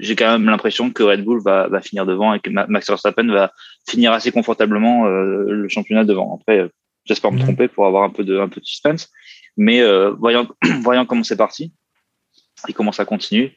[0.00, 3.28] j'ai quand même l'impression que Red Bull va, va finir devant et que Max Verstappen
[3.28, 3.52] va
[3.88, 6.36] finir assez confortablement le championnat devant.
[6.40, 6.68] Après
[7.04, 9.10] J'espère me tromper pour avoir un peu de, un peu de suspense.
[9.56, 10.48] Mais euh, voyant,
[10.82, 11.72] voyant comment c'est parti
[12.66, 13.54] et comment ça continue,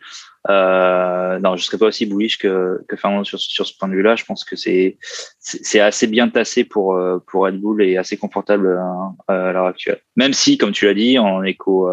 [0.50, 3.94] euh, non, je serais pas aussi bullish que, que Fernando sur, sur ce point de
[3.94, 4.16] vue-là.
[4.16, 4.98] Je pense que c'est
[5.40, 8.78] c'est assez bien tassé pour pour Red Bull et assez confortable
[9.28, 10.00] à, à l'heure actuelle.
[10.16, 11.90] Même si, comme tu l'as dit, en écho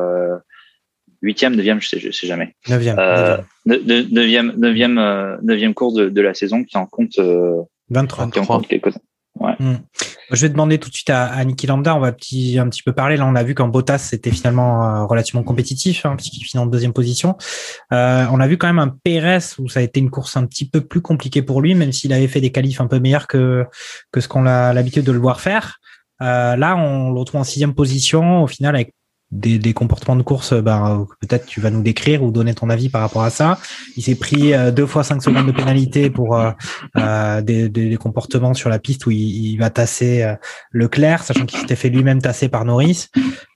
[1.23, 2.55] huitième, neuvième, je sais, je sais jamais.
[2.69, 2.97] Neuvième.
[2.99, 7.19] Euh, neuvième, neuvième, neuvième course de, de, la saison qui en compte.
[7.91, 8.31] 23.
[8.31, 8.93] Qui en compte quelques
[9.59, 9.77] Hmm.
[10.31, 11.95] Je vais demander tout de suite à, à Niki Lambda.
[11.95, 13.17] On va petit, un petit peu parler.
[13.17, 16.67] Là, on a vu qu'en Bottas, c'était finalement euh, relativement compétitif, hein, puisqu'il finit en
[16.67, 17.37] deuxième position.
[17.93, 20.47] Euh, on a vu quand même un Pérez où ça a été une course un
[20.47, 23.27] petit peu plus compliquée pour lui, même s'il avait fait des qualifs un peu meilleurs
[23.27, 23.67] que,
[24.13, 25.79] que ce qu'on a l'habitude de le voir faire.
[26.23, 28.95] Euh, là, on le retrouve en sixième position, au final, avec
[29.35, 32.89] des, des comportements de course, ben, peut-être tu vas nous décrire ou donner ton avis
[32.89, 33.59] par rapport à ça.
[33.97, 36.53] Il s'est pris euh, deux fois cinq secondes de pénalité pour euh,
[36.97, 40.35] euh, des, des, des comportements sur la piste où il, il va tasser euh,
[40.71, 43.09] Leclerc, sachant qu'il s'était fait lui-même tasser par Norris.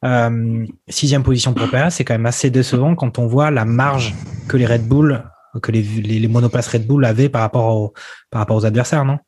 [0.04, 4.14] Euh, sixième position pour Perez, c'est quand même assez décevant quand on voit la marge
[4.48, 5.24] que les Red Bull,
[5.62, 7.94] que les, les, les monoplaces Red Bull avaient par rapport, au,
[8.30, 9.18] par rapport aux adversaires, non?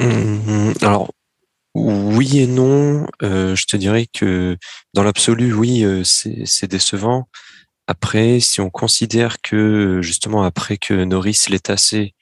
[0.00, 1.10] Hum, Alors,
[1.74, 3.06] oui et non.
[3.22, 4.56] Euh, je te dirais que
[4.94, 7.28] dans l'absolu, oui, euh, c'est décevant.
[7.86, 12.14] Après, si on considère que justement après que Norris l'ait tassé,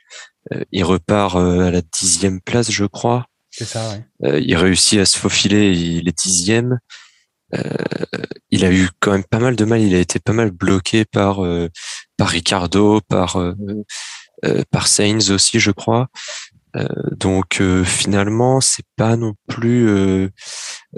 [0.53, 3.27] euh, il repart à la dixième place, je crois.
[3.51, 4.05] C'est ça, ouais.
[4.25, 6.79] Euh, il réussit à se faufiler, il est dixième.
[7.55, 7.61] Euh,
[8.51, 9.83] il a eu quand même pas mal de mal.
[9.83, 11.69] Il a été pas mal bloqué par euh,
[12.17, 13.37] par Ricardo, par
[14.71, 16.09] par Sainz aussi, je crois.
[16.77, 20.29] Euh, donc euh, finalement, c'est pas non plus euh,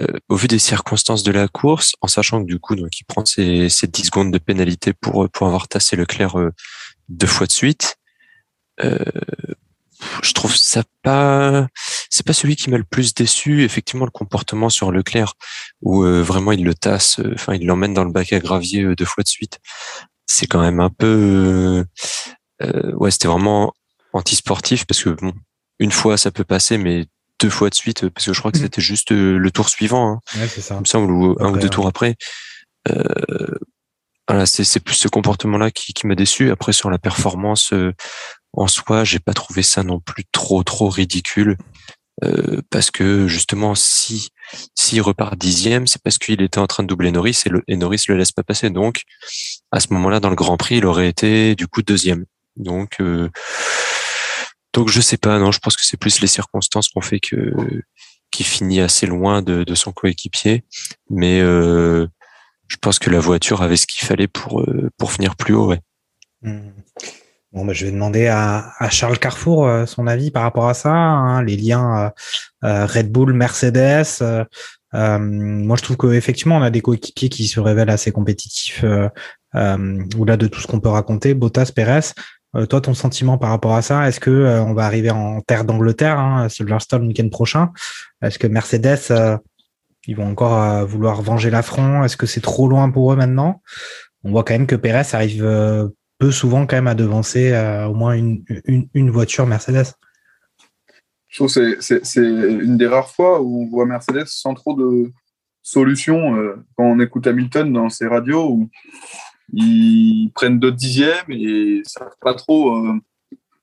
[0.01, 3.05] euh, au vu des circonstances de la course, en sachant que du coup, donc il
[3.05, 6.51] prend ses, ses 10 secondes de pénalité pour pour avoir tassé Leclerc euh,
[7.09, 7.97] deux fois de suite.
[8.83, 8.97] Euh,
[10.21, 11.67] je trouve ça pas,
[12.09, 13.63] c'est pas celui qui m'a le plus déçu.
[13.63, 15.33] Effectivement, le comportement sur Leclerc,
[15.81, 18.83] où euh, vraiment il le tasse, euh, enfin il l'emmène dans le bac à gravier
[18.83, 19.59] euh, deux fois de suite.
[20.25, 21.85] C'est quand même un peu,
[22.61, 23.73] euh, euh, ouais, c'était vraiment
[24.13, 25.33] anti-sportif parce que bon,
[25.83, 27.05] une fois ça peut passer, mais
[27.41, 28.63] deux fois de suite, parce que je crois que Mhm.
[28.63, 30.75] c'était juste euh, le tour suivant, hein, Ouais, ça.
[30.75, 31.69] il me semble, ou un ou deux ouais.
[31.69, 32.15] tours après.
[32.89, 33.03] Euh,
[34.27, 36.49] voilà, c'est plus ce comportement-là qui, qui m'a déçu.
[36.51, 37.91] Après, sur la performance euh,
[38.53, 41.57] en soi, j'ai pas trouvé ça non plus trop trop ridicule.
[42.23, 44.29] Euh, parce que justement, si
[44.75, 47.75] s'il repart dixième, c'est parce qu'il était en train de doubler Norris et, le, et
[47.75, 48.69] Norris le laisse pas passer.
[48.69, 49.01] Donc,
[49.71, 52.23] à ce moment-là, dans le Grand Prix, il aurait été du coup deuxième.
[52.55, 53.29] Donc, euh,
[54.73, 55.39] donc je sais pas.
[55.39, 57.53] Non, je pense que c'est plus les circonstances qu'on fait que
[58.31, 60.65] qui finit assez loin de, de son coéquipier.
[61.09, 62.07] Mais euh,
[62.67, 65.67] je pense que la voiture avait ce qu'il fallait pour euh, pour finir plus haut.
[65.67, 65.79] Ouais.
[66.41, 66.71] Hmm.
[67.51, 70.73] Bon, bah, je vais demander à, à Charles Carrefour euh, son avis par rapport à
[70.73, 72.09] ça, hein, les liens euh,
[72.67, 74.23] euh, Red Bull, Mercedes.
[74.95, 78.83] euh, moi, je trouve qu'effectivement, on a des coéquipiers qui se révèlent assez compétitifs
[79.53, 81.35] au-delà de tout ce qu'on peut raconter.
[81.35, 82.13] Bottas, Perez.
[82.55, 85.41] Euh, toi, ton sentiment par rapport à ça, est-ce que euh, on va arriver en
[85.41, 87.71] terre d'Angleterre, hein, Silverstone le week-end prochain?
[88.21, 89.37] Est-ce que Mercedes, euh,
[90.05, 92.03] ils vont encore vouloir venger l'affront?
[92.03, 93.61] Est-ce que c'est trop loin pour eux maintenant?
[94.23, 97.53] On voit quand même que Perez arrive peu souvent quand même à devancer
[97.87, 98.43] au moins une,
[98.93, 99.93] une, voiture Mercedes.
[101.29, 105.11] Je trouve que c'est- une des rares fois où on voit Mercedes sans trop de
[105.61, 106.35] solutions.
[106.77, 108.69] quand on écoute Hamilton dans ses radios, où
[109.51, 112.93] ils prennent d'autres dixièmes et ils savent pas trop euh,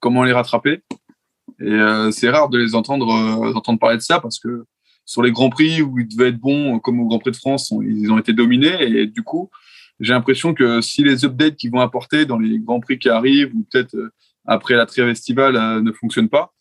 [0.00, 0.82] comment les rattraper.
[1.60, 4.64] Et euh, c'est rare de les entendre, euh, d'entendre parler de ça parce que
[5.06, 7.72] sur les grands prix où ils devaient être bons, comme au Grand Prix de France,
[7.82, 8.82] ils ont été dominés.
[8.82, 9.50] Et du coup,
[9.98, 13.52] j'ai l'impression que si les updates qu'ils vont apporter dans les grands prix qui arrivent
[13.54, 13.96] ou peut-être
[14.46, 16.52] après la trêve estivale ne fonctionnent pas,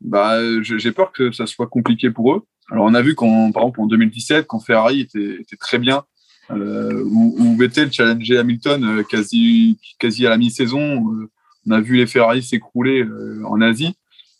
[0.00, 2.42] bah, j'ai peur que ça soit compliqué pour eux.
[2.72, 6.04] Alors, on a vu quand, par exemple, en 2017, quand Ferrari était très bien,
[6.50, 11.30] euh, où, où Vettel challengeait Hamilton euh, quasi, quasi à la mi-saison, euh,
[11.66, 13.94] on a vu les Ferrari s'écrouler euh, en Asie.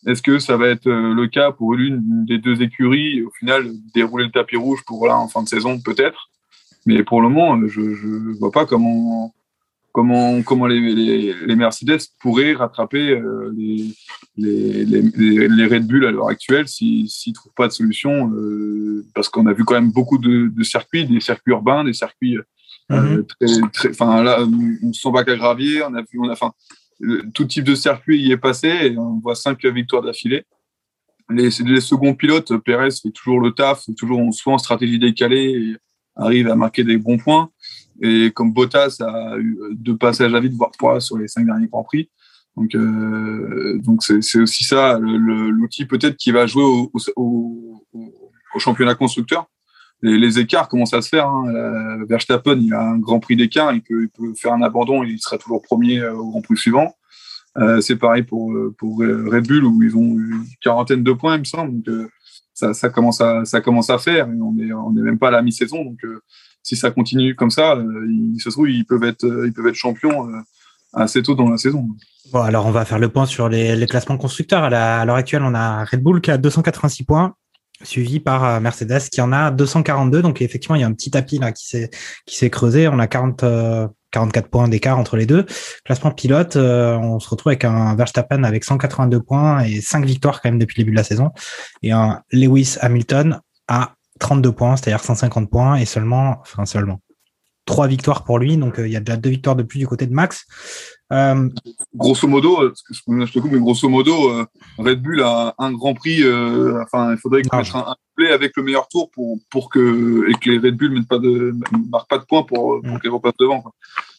[0.06, 4.24] Est-ce que ça va être le cas pour l'une des deux écuries, au final, dérouler
[4.24, 6.28] le tapis rouge pour là en fin de saison, peut-être?
[6.86, 9.32] Mais pour le moment, je ne vois pas comment,
[9.92, 13.86] comment, comment les, les, les Mercedes pourraient rattraper euh, les,
[14.36, 18.30] les, les, les, les Red Bull à l'heure actuelle s'ils ne trouvent pas de solution.
[18.32, 21.92] euh, parce qu'on a vu quand même beaucoup de, de circuits, des circuits urbains, des
[21.92, 22.38] circuits
[22.90, 24.44] euh, très, très, enfin là,
[24.82, 26.52] on s'en va qu'à gravier, on a vu, on a, enfin,
[27.34, 30.44] tout type de circuit y est passé et on voit cinq victoires d'affilée.
[31.30, 35.76] Les, les seconds pilotes, Perez fait toujours le taf, toujours soit en stratégie décalée et
[36.16, 37.50] arrive à marquer des bons points.
[38.02, 41.68] Et comme Bottas a eu deux passages à vide, voire trois sur les cinq derniers
[41.68, 42.10] Grands Prix.
[42.56, 47.82] Donc, euh, donc c'est, aussi ça l'outil peut-être qui va jouer au,
[48.58, 49.46] championnat constructeur.
[50.02, 51.28] Les, les écarts commencent à se faire.
[51.28, 51.46] Hein.
[51.48, 55.38] Euh, Verstappen, il a un Grand Prix d'écart, il peut, faire un abandon il sera
[55.38, 56.94] toujours premier euh, au Grand Prix suivant.
[57.58, 61.36] Euh, c'est pareil pour, euh, pour Red Bull où ils ont une quarantaine de points,
[61.36, 61.82] il me semble.
[61.82, 62.08] Donc, euh,
[62.72, 64.28] ça, commence à, faire.
[64.28, 65.84] On n'est même pas à la mi-saison.
[65.84, 66.20] Donc, euh,
[66.62, 69.74] si ça continue comme ça, euh, il se trouve, ils peuvent être, ils peuvent être
[69.74, 70.38] champions euh,
[70.92, 71.88] assez tôt dans la saison.
[72.32, 74.64] Bon, alors on va faire le point sur les, classements constructeurs.
[74.64, 77.34] À l'heure actuelle, on a Red Bull qui a 286 points,
[77.82, 80.22] suivi par euh, Mercedes qui en a 242.
[80.22, 81.90] Donc effectivement, il y a un petit tapis là qui s'est
[82.26, 82.88] qui s'est creusé.
[82.88, 85.46] On a 40 euh, 44 points d'écart entre les deux.
[85.84, 90.40] Classement pilote, euh, on se retrouve avec un Verstappen avec 182 points et 5 victoires
[90.40, 91.30] quand même depuis le début de la saison,
[91.82, 97.00] et un Lewis Hamilton à 32 points, c'est-à-dire 150 points et seulement, enfin seulement
[97.64, 98.56] trois victoires pour lui.
[98.56, 100.46] Donc euh, il y a déjà deux victoires de plus du côté de Max.
[101.12, 101.48] Euh,
[101.94, 104.46] Grosso modo, euh, je, te coupe, mais grosso modo, euh,
[104.78, 106.22] Red Bull a un grand prix.
[106.82, 110.30] enfin, il faudrait qu'ils Ah, mettent un, play avec le meilleur tour pour, pour que,
[110.30, 113.00] et que les Red Bull ne marquent pas de points pour, pour Mm.
[113.00, 113.60] qu'ils repassent devant.
[113.60, 113.72] Quoi.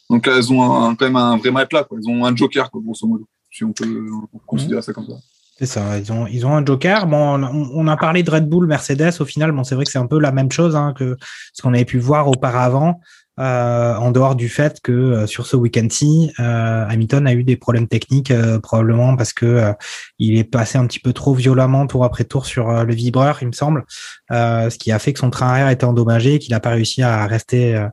[0.09, 1.83] Donc là, elles ont un- quand même un vrai là.
[1.85, 1.97] Quoi.
[2.01, 4.05] Ils ont un joker, quoi, grosso modo, si on peut
[4.45, 5.15] considérer ça comme ça.
[5.63, 7.08] C'est ça, ils ont, ils ont un joker.
[7.08, 9.13] Bon, on, a parlé de Red Bull, Mercedes.
[9.21, 11.15] Au final, bon, c'est vrai que c'est un peu la même chose hein, que
[11.54, 12.99] ce qu'on avait pu voir auparavant,
[13.39, 17.56] euh, en dehors du fait que euh, sur ce week-end-ci, euh, Hamilton a eu des
[17.56, 19.73] problèmes techniques, euh, probablement parce que euh,
[20.19, 23.38] il est passé un petit peu trop violemment tour après tour sur euh, le vibreur,
[23.41, 23.86] il me semble,
[24.30, 27.04] ce qui a fait que son train arrière était endommagé, et qu'il n'a pas réussi
[27.04, 27.88] à rester,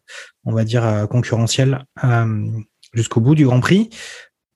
[0.44, 1.84] on va dire, concurrentiel
[2.94, 3.90] jusqu'au bout du Grand Prix.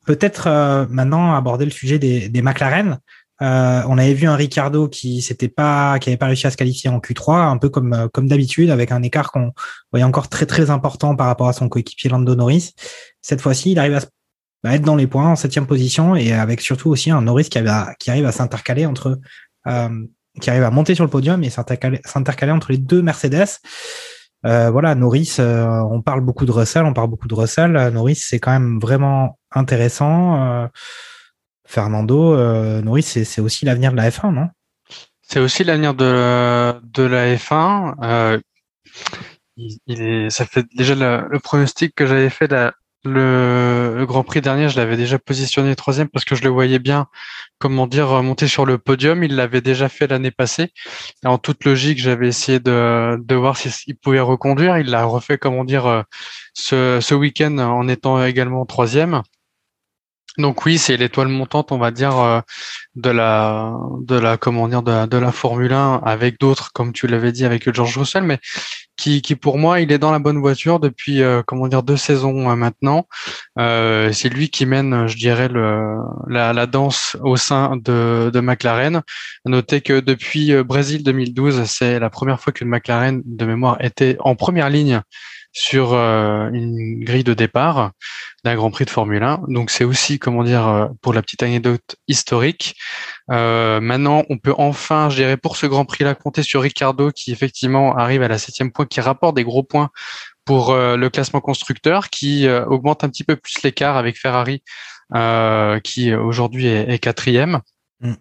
[0.04, 2.98] Peut-être euh, maintenant aborder le sujet des, McLaren.
[3.42, 6.56] Euh, on avait vu un Ricardo qui s'était pas, qui avait pas réussi à se
[6.56, 9.52] qualifier en Q3, un peu comme euh, comme d'habitude, avec un écart qu'on
[9.90, 12.74] voyait encore très très important par rapport à son coéquipier Lando Norris.
[13.22, 13.98] Cette fois-ci, il arrive
[14.64, 17.58] à, être dans les points en septième position et avec surtout aussi un Norris qui,
[17.98, 19.18] qui arrive à s'intercaler entre,
[20.40, 23.58] qui arrive à monter sur le podium et s'intercaler entre les deux Mercedes.
[24.42, 27.72] Voilà, Norris, on parle beaucoup de Russell, on parle beaucoup de Russell.
[27.92, 30.42] Norris, c'est quand même vraiment intéressant.
[30.42, 30.66] Euh,
[31.66, 34.48] Fernando, euh, Norris, c'est c'est aussi l'avenir de la F1, non?
[35.22, 37.94] C'est aussi l'avenir de, de la F1.
[38.02, 38.38] Euh,
[39.56, 42.74] il, est, ça fait déjà le, pronostic que j'avais fait la-
[43.06, 47.06] le, Grand Prix dernier, je l'avais déjà positionné troisième parce que je le voyais bien,
[47.58, 49.22] comment dire, monter sur le podium.
[49.22, 50.72] Il l'avait déjà fait l'année passée.
[51.22, 54.78] Et en toute logique, j'avais essayé de, de voir s'il pouvait reconduire.
[54.78, 56.02] Il l'a refait, comment dire, euh,
[56.54, 59.22] ce, ce week-end en étant également troisième.
[60.36, 62.40] Donc oui, c'est l'étoile montante, on va dire, euh,
[62.96, 66.92] de la, de la, comment dire, de la, de la Formule 1 avec d'autres, comme
[66.92, 68.40] tu l'avais dit, avec George Russell, mais
[68.96, 71.96] qui, qui pour moi, il est dans la bonne voiture depuis, euh, comment dire, deux
[71.96, 73.06] saisons euh, maintenant.
[73.56, 75.48] C'est lui qui mène, je dirais,
[76.28, 79.02] la, danse au sein de, de McLaren.
[79.46, 84.16] À noter que depuis Brésil 2012, c'est la première fois que McLaren, de mémoire, était
[84.18, 85.00] en première ligne
[85.54, 87.92] sur euh, une grille de départ
[88.44, 89.44] d'un Grand Prix de Formule 1.
[89.48, 92.76] Donc c'est aussi, comment dire, euh, pour la petite anecdote historique.
[93.30, 97.32] Euh, maintenant, on peut enfin, je dirais, pour ce Grand Prix-là, compter sur Ricardo qui
[97.32, 99.90] effectivement arrive à la septième point, qui rapporte des gros points
[100.44, 104.62] pour euh, le classement constructeur, qui augmente un petit peu plus l'écart avec Ferrari,
[105.84, 107.60] qui aujourd'hui est, est quatrième
[108.00, 108.14] Mm.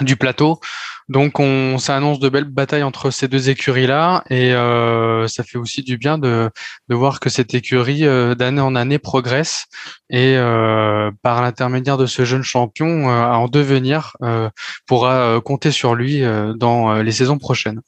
[0.00, 0.60] Du plateau.
[1.08, 5.42] Donc on ça annonce de belles batailles entre ces deux écuries là et euh, ça
[5.42, 6.50] fait aussi du bien de,
[6.88, 9.66] voir que cette écurie euh, d'année en année progresse
[10.08, 14.16] et euh, par l'intermédiaire de ce jeune champion à en devenir
[14.86, 16.22] pourra compter sur lui
[16.56, 17.80] dans les saisons prochaines.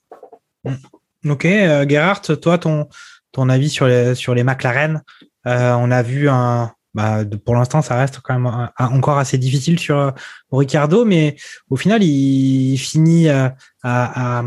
[1.24, 5.02] Ok, euh, Gerhardt, toi, ton, avis sur les, sur les McLaren
[5.44, 6.72] On a vu un.
[6.94, 10.10] Bah, pour l'instant, ça reste quand même encore assez difficile sur euh,
[10.50, 11.36] Ricardo, mais
[11.70, 13.48] au final, il, finit euh,
[13.82, 14.44] à, à-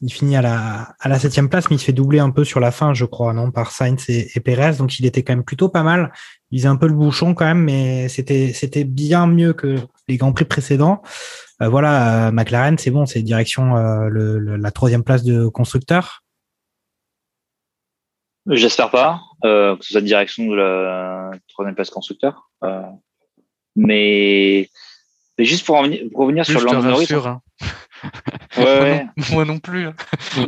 [0.00, 0.42] il finit à
[1.04, 3.32] la, septième place, mais il se fait doubler un peu sur la fin, je crois,
[3.32, 4.76] non, par Sainz et, et Perez.
[4.78, 6.12] Donc, il était quand même plutôt pas mal.
[6.50, 9.76] Il faisait un peu le bouchon quand même, mais c'était, bien mieux que
[10.08, 11.02] les grands prix précédents.
[11.62, 13.74] Euh, voilà, euh, McLaren, c'est bon, c'est direction
[14.08, 16.22] le, le- la troisième place de constructeur.
[18.46, 22.48] J'espère pas, euh, ce soit direction de la troisième place constructeur.
[22.64, 22.80] Euh,
[23.76, 24.68] mais,
[25.38, 27.08] mais juste pour, en venir- pour revenir sur Lando Norris.
[27.12, 27.40] hein.
[28.56, 29.04] Ouais, Moi ouais.
[29.16, 29.86] non- moi non plus.
[29.86, 29.94] hein.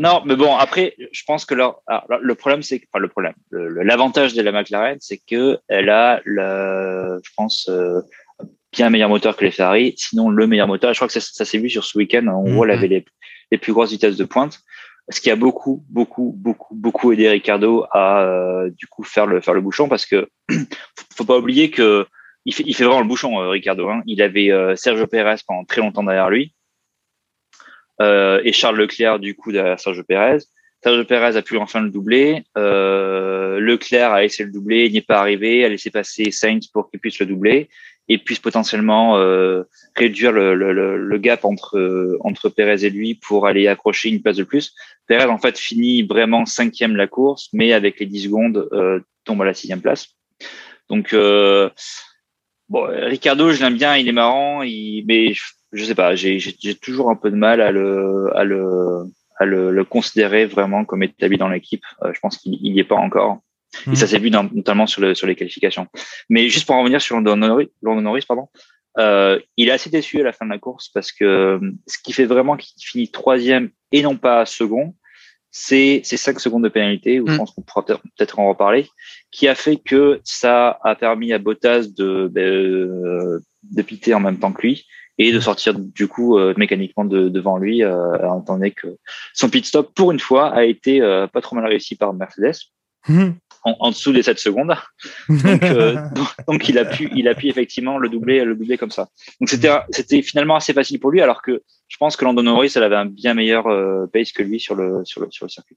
[0.00, 3.00] non, mais bon, après, je pense que leur, alors, là, le problème, c'est que, enfin,
[3.00, 8.00] le problème, l'avantage de la McLaren, c'est que elle a, le, je pense, euh,
[8.72, 10.92] bien meilleur moteur que les Ferrari, sinon le meilleur moteur.
[10.92, 12.26] Je crois que ça, ça s'est vu sur ce week-end.
[12.26, 12.76] En gros, elle Mhm.
[12.78, 13.04] avait les,
[13.50, 14.60] les plus grosses vitesses de pointe,
[15.08, 19.40] ce qui a beaucoup, beaucoup, beaucoup, beaucoup aidé Ricardo à euh, du coup faire le
[19.40, 20.28] faire le bouchon, parce que
[21.16, 22.06] faut pas oublier que
[22.44, 23.88] il fait, il fait vraiment le bouchon, euh, Ricardo.
[23.88, 24.02] Hein.
[24.06, 26.52] Il avait euh, Sergio Perez pendant très longtemps derrière lui
[27.98, 30.44] et Charles Leclerc du coup derrière Sergio Perez.
[30.82, 32.44] Sergio Perez a pu enfin le doubler.
[32.54, 36.90] Leclerc a essayé le doubler, il n'y est pas arrivé, a laissé passer Sainz pour
[36.90, 37.70] qu'il puisse le doubler
[38.08, 39.64] et puisse potentiellement euh,
[39.96, 44.36] réduire le, le, le, gap entre entre Perez et lui pour aller accrocher une place
[44.36, 44.74] de plus.
[45.06, 49.42] Perez en fait finit vraiment cinquième la course, mais avec les 10 secondes euh, tombe
[49.42, 50.08] à la sixième place.
[50.88, 51.68] Donc, euh,
[52.68, 55.32] bon, Ricardo, je l'aime bien, il est marrant, il, mais
[55.72, 59.04] je, sais pas, j'ai j'ai toujours un peu de mal à le, à le,
[59.38, 61.82] à le, le considérer vraiment comme établi dans l'équipe.
[62.02, 63.40] Euh, je pense qu'il n'y est pas encore.
[63.92, 65.86] Et ça s'est vu dans- notamment sur, le, sur les qualifications.
[66.30, 68.48] Mais juste pour en revenir sur Norris, Norris, pardon,
[68.98, 71.98] euh, il est assez déçu à la fin de la course parce que euh, ce
[72.02, 74.94] qui fait vraiment qu'il finit troisième et non pas second,
[75.50, 77.36] c'est ces cinq secondes de pénalité, où je Mm.
[77.38, 78.88] pense qu'on pourra peut-être en reparler,
[79.30, 84.38] qui a fait que ça a permis à Bottas de, de, de piter en même
[84.38, 84.86] temps que lui
[85.18, 88.98] et de sortir du coup euh, mécaniquement de- devant lui, euh, étant donné que
[89.32, 92.56] son pit stop pour une fois a été euh, pas trop mal réussi par Mercedes.
[93.66, 94.74] En, en dessous des 7 secondes.
[95.28, 95.96] Donc, euh,
[96.48, 99.08] donc, il a pu, il a pu effectivement le doubler, le doubler comme ça.
[99.40, 102.72] Donc c'était, c'était finalement assez facile pour lui, alors que je pense que Lando Norris,
[102.76, 105.50] elle avait un bien meilleur euh, pace que lui sur le, sur le, sur le
[105.50, 105.76] circuit.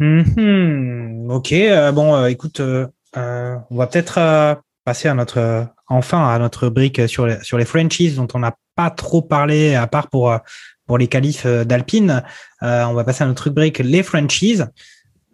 [0.00, 1.30] Mhm.
[1.30, 2.86] Ok, euh, bon, euh, écoute, euh,
[3.16, 4.54] euh, on va peut-être euh,
[4.84, 8.40] passer à notre, euh, enfin, à notre brique sur les, sur les franchises dont on
[8.40, 10.38] n'a pas trop parlé, à part pour, euh,
[10.86, 12.22] pour les qualifs d'Alpine.
[12.62, 14.68] Euh, on va passer à notre rubrique les franchises.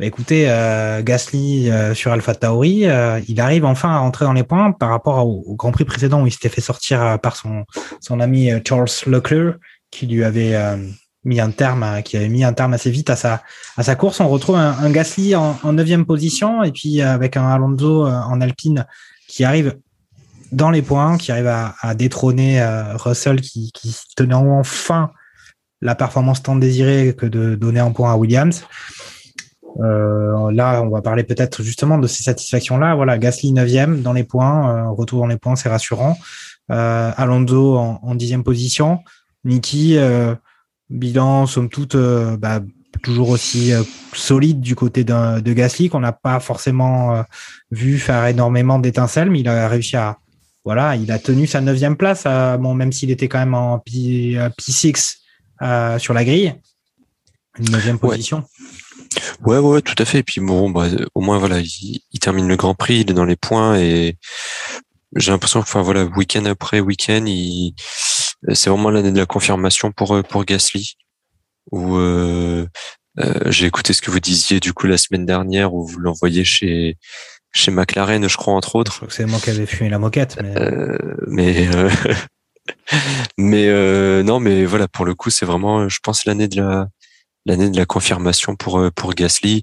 [0.03, 4.33] Bah, écoutez, euh, Gasly euh, sur Alpha Tauri, euh, il arrive enfin à rentrer dans
[4.33, 7.67] les points par rapport au, Grand Prix précédent où il s'était fait sortir par son,
[8.01, 9.59] son ami Charles Leclerc
[9.93, 10.57] qui lui avait
[11.23, 13.45] mis un terme, qui avait mis un terme assez vite à sa,
[13.77, 14.19] à sa course.
[14.19, 18.87] On retrouve un, Gasly en, neuvième position et puis avec un Alonso en Alpine
[19.29, 19.77] qui arrive
[20.51, 22.61] dans les points, qui arrive à, détrôner
[22.95, 25.13] Russell qui, qui tenait enfin
[25.81, 28.65] la performance tant désirée que de donner un point à Williams.
[29.81, 32.95] Euh, là, on va parler peut-être justement de ces satisfactions-là.
[32.95, 36.17] Voilà, Gasly 9e dans les points, euh, retour dans les points, c'est rassurant.
[36.71, 39.01] Euh, Alonso en, dixième position.
[39.45, 40.35] Niki, euh,
[40.91, 42.61] bilan somme toute euh, bah,
[43.03, 47.23] toujours aussi euh, solide du côté de Gasly qu'on n'a pas forcément euh,
[47.71, 50.19] vu faire énormément d'étincelles, mais il a réussi à
[50.65, 53.81] voilà, il a tenu sa neuvième place, euh, bon même s'il était quand même en
[53.81, 55.17] P, euh, P6
[55.61, 56.55] euh, sur la grille,
[57.59, 58.39] une neuvième position.
[58.39, 58.62] Ouais,
[59.45, 60.19] ouais, ouais, tout à fait.
[60.19, 63.15] Et puis bon, bah, au moins voilà, il, il termine le Grand Prix, il est
[63.15, 64.17] dans les points et
[65.17, 67.75] j'ai l'impression que, enfin voilà, week-end après week-end, il,
[68.53, 70.97] c'est vraiment l'année de la confirmation pour euh, pour Gasly.
[71.71, 72.67] Où euh,
[73.21, 76.45] euh, j'ai écouté ce que vous disiez du coup la semaine dernière où vous l'envoyez
[76.45, 76.97] chez
[77.53, 79.05] chez McLaren, je crois entre autres.
[79.11, 80.99] c'est moi qui avais fumé la moquette, mais Euh,
[81.29, 81.91] mais euh,
[83.39, 86.89] mais euh, non, mais voilà, pour le coup, c'est vraiment, je pense, l'année de la
[87.47, 89.63] l'année de la confirmation pour euh, pour Gasly.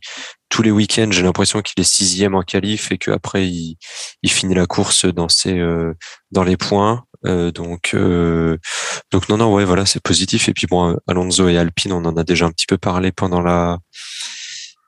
[0.50, 3.78] Tous les week-ends, j'ai l'impression qu'il est sixième en qualif et qu'après il
[4.24, 5.94] il finit la course dans ses euh,
[6.32, 7.04] dans les points.
[7.26, 8.58] Euh, donc euh,
[9.12, 12.16] donc non non ouais voilà c'est positif et puis bon Alonso et Alpine on en
[12.16, 13.78] a déjà un petit peu parlé pendant la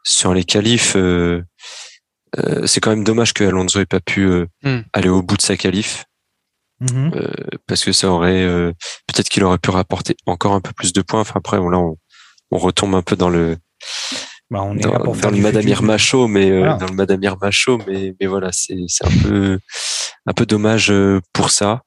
[0.03, 0.95] sur les qualifs.
[0.95, 1.43] euh,
[2.39, 4.81] euh, c'est quand même dommage que Alonso ait pas pu euh, Hmm.
[4.93, 6.05] aller au bout de sa qualif
[6.79, 7.11] Mhm.
[7.15, 7.27] euh,
[7.67, 8.71] parce que ça aurait euh,
[9.07, 11.19] peut-être qu'il aurait pu rapporter encore un peu plus de points.
[11.19, 11.97] Enfin après on- là on,
[12.51, 13.57] on retombe un peu dans le
[14.49, 15.77] Bah, on est dans, là pour dans faire le Madame futur.
[15.77, 16.75] Irma Show, mais euh, Voilà.
[16.75, 19.59] dans le Madame Irma Show, mais mais voilà c'est c'est un peu
[20.25, 21.81] un peu dommage euh, pour ça.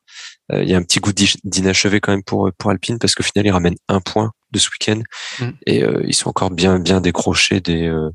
[0.52, 1.12] Euh, Il y a un petit goût
[1.44, 4.68] d'inachevé quand même pour pour Alpine parce qu'au final ils ramènent un point de ce
[4.70, 5.00] week-end
[5.40, 5.50] Mm.
[5.66, 8.10] et euh, ils sont encore bien bien décrochés des euh,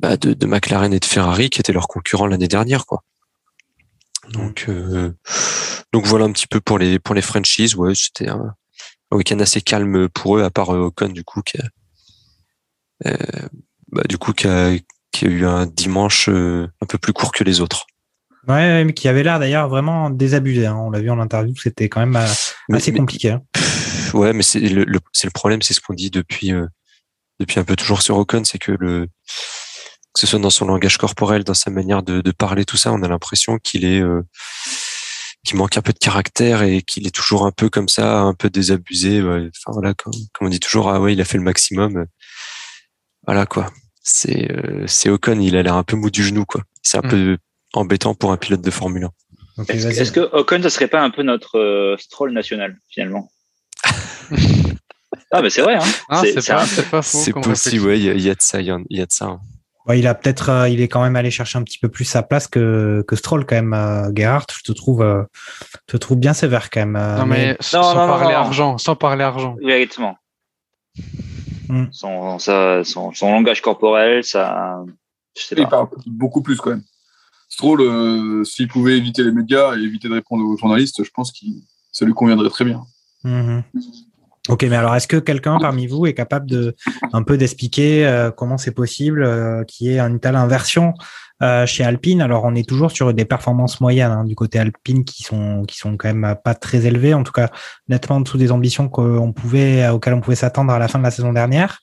[0.00, 3.02] bah, de, de McLaren et de Ferrari qui étaient leurs concurrents l'année dernière quoi.
[4.30, 5.12] Donc euh,
[5.92, 7.76] donc voilà un petit peu pour les pour les franchises.
[7.76, 8.54] Ouais, c'était un,
[9.12, 11.64] un week-end assez calme pour eux, à part euh, Ocon du coup qui a,
[13.06, 13.16] euh,
[13.92, 14.72] bah, du coup qui a,
[15.12, 17.86] qui a eu un dimanche euh, un peu plus court que les autres.
[18.48, 20.66] Ouais, mais qui avait l'air d'ailleurs vraiment désabusé.
[20.66, 20.76] hein.
[20.76, 23.30] On l'a vu en interview, c'était quand même assez mais- compliqué.
[23.32, 23.42] hein.
[24.14, 26.66] Ouais, mais c'est le, le- c'est le problème, c'est ce qu'on dit depuis euh,
[27.40, 29.06] depuis un peu toujours sur Ocon, c'est que le
[30.14, 32.92] que ce soit dans son langage corporel, dans sa manière de, de parler, tout ça,
[32.92, 34.22] on a l'impression qu'il est euh,
[35.46, 38.34] qu'il manque un peu de caractère et qu'il est toujours un peu comme ça, un
[38.34, 39.22] peu désabusé.
[39.22, 39.48] ouais.
[39.56, 42.06] Enfin voilà, comme, comme on dit toujours, ah ouais, il a fait le maximum.
[43.26, 43.70] Voilà quoi.
[44.02, 46.62] C'est euh, c'est Ocon, il a l'air un peu mou du genou quoi.
[46.82, 47.08] C'est un Mm.
[47.10, 47.38] peu
[47.72, 49.10] embêtant pour un pilote de Formule 1.
[49.58, 53.30] Donc, Est-ce que Ocon, ce serait pas un peu notre euh, stroll national, finalement?
[55.32, 57.18] Ah, mais c'est vrai, hein Ah, C'est- pas, un- c'est pas faux.
[57.18, 58.98] C'est possible, ouais, il y, a- il y a de ça, il y a, il
[58.98, 59.24] y a de ça.
[59.26, 59.40] hein.
[59.86, 62.04] Ouais, il a peut-être, euh, il est quand même allé chercher un petit peu plus
[62.04, 63.72] sa place que, que Stroll quand même.
[63.72, 65.22] Euh, Gerhardt, je te trouve, euh,
[65.86, 66.96] te trouve bien sévère quand même.
[66.96, 68.40] euh, Non, mais sans Non, non, non, parler non.
[68.40, 69.56] argent, sans parler argent.
[69.62, 70.16] Exactement.
[71.68, 71.86] Hmm.
[71.92, 74.82] Son, sa- son, son langage corporel, ça.
[75.36, 75.70] Je sais Il pas.
[75.70, 76.82] parle beaucoup plus quand même.
[77.48, 81.30] Stroll, euh, s'il pouvait éviter les médias et éviter de répondre aux journalistes, je pense
[81.30, 81.46] que
[81.92, 82.84] ça lui conviendrait très bien.
[83.24, 83.62] Mhm.
[84.48, 86.76] Ok, mais alors est-ce que quelqu'un parmi vous est capable de
[87.12, 90.94] un peu d'expliquer euh, comment c'est possible euh, qu'il y ait une telle inversion
[91.42, 92.22] euh, chez Alpine?
[92.22, 95.76] Alors, on est toujours sur des performances moyennes hein, du côté Alpine qui sont qui
[95.76, 97.48] sont quand même pas très élevées, en tout cas
[97.88, 101.04] nettement en dessous des ambitions qu'on pouvait auxquelles on pouvait s'attendre à la fin de
[101.04, 101.80] la saison dernière.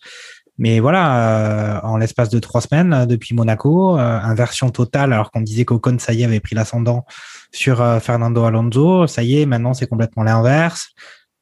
[0.58, 5.66] Mais voilà, euh, en l'espace de trois semaines depuis Monaco, inversion totale, alors qu'on disait
[5.66, 7.06] qu'Ocon, ça y est, avait pris l'ascendant
[7.52, 9.08] sur Fernando Alonso.
[9.08, 10.94] Ça y est, maintenant c'est complètement l'inverse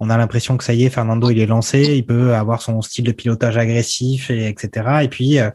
[0.04, 2.82] on a l'impression que ça y est, Fernando, il est lancé, il peut avoir son
[2.82, 5.04] style de pilotage agressif, et etc.
[5.04, 5.52] Et puis euh,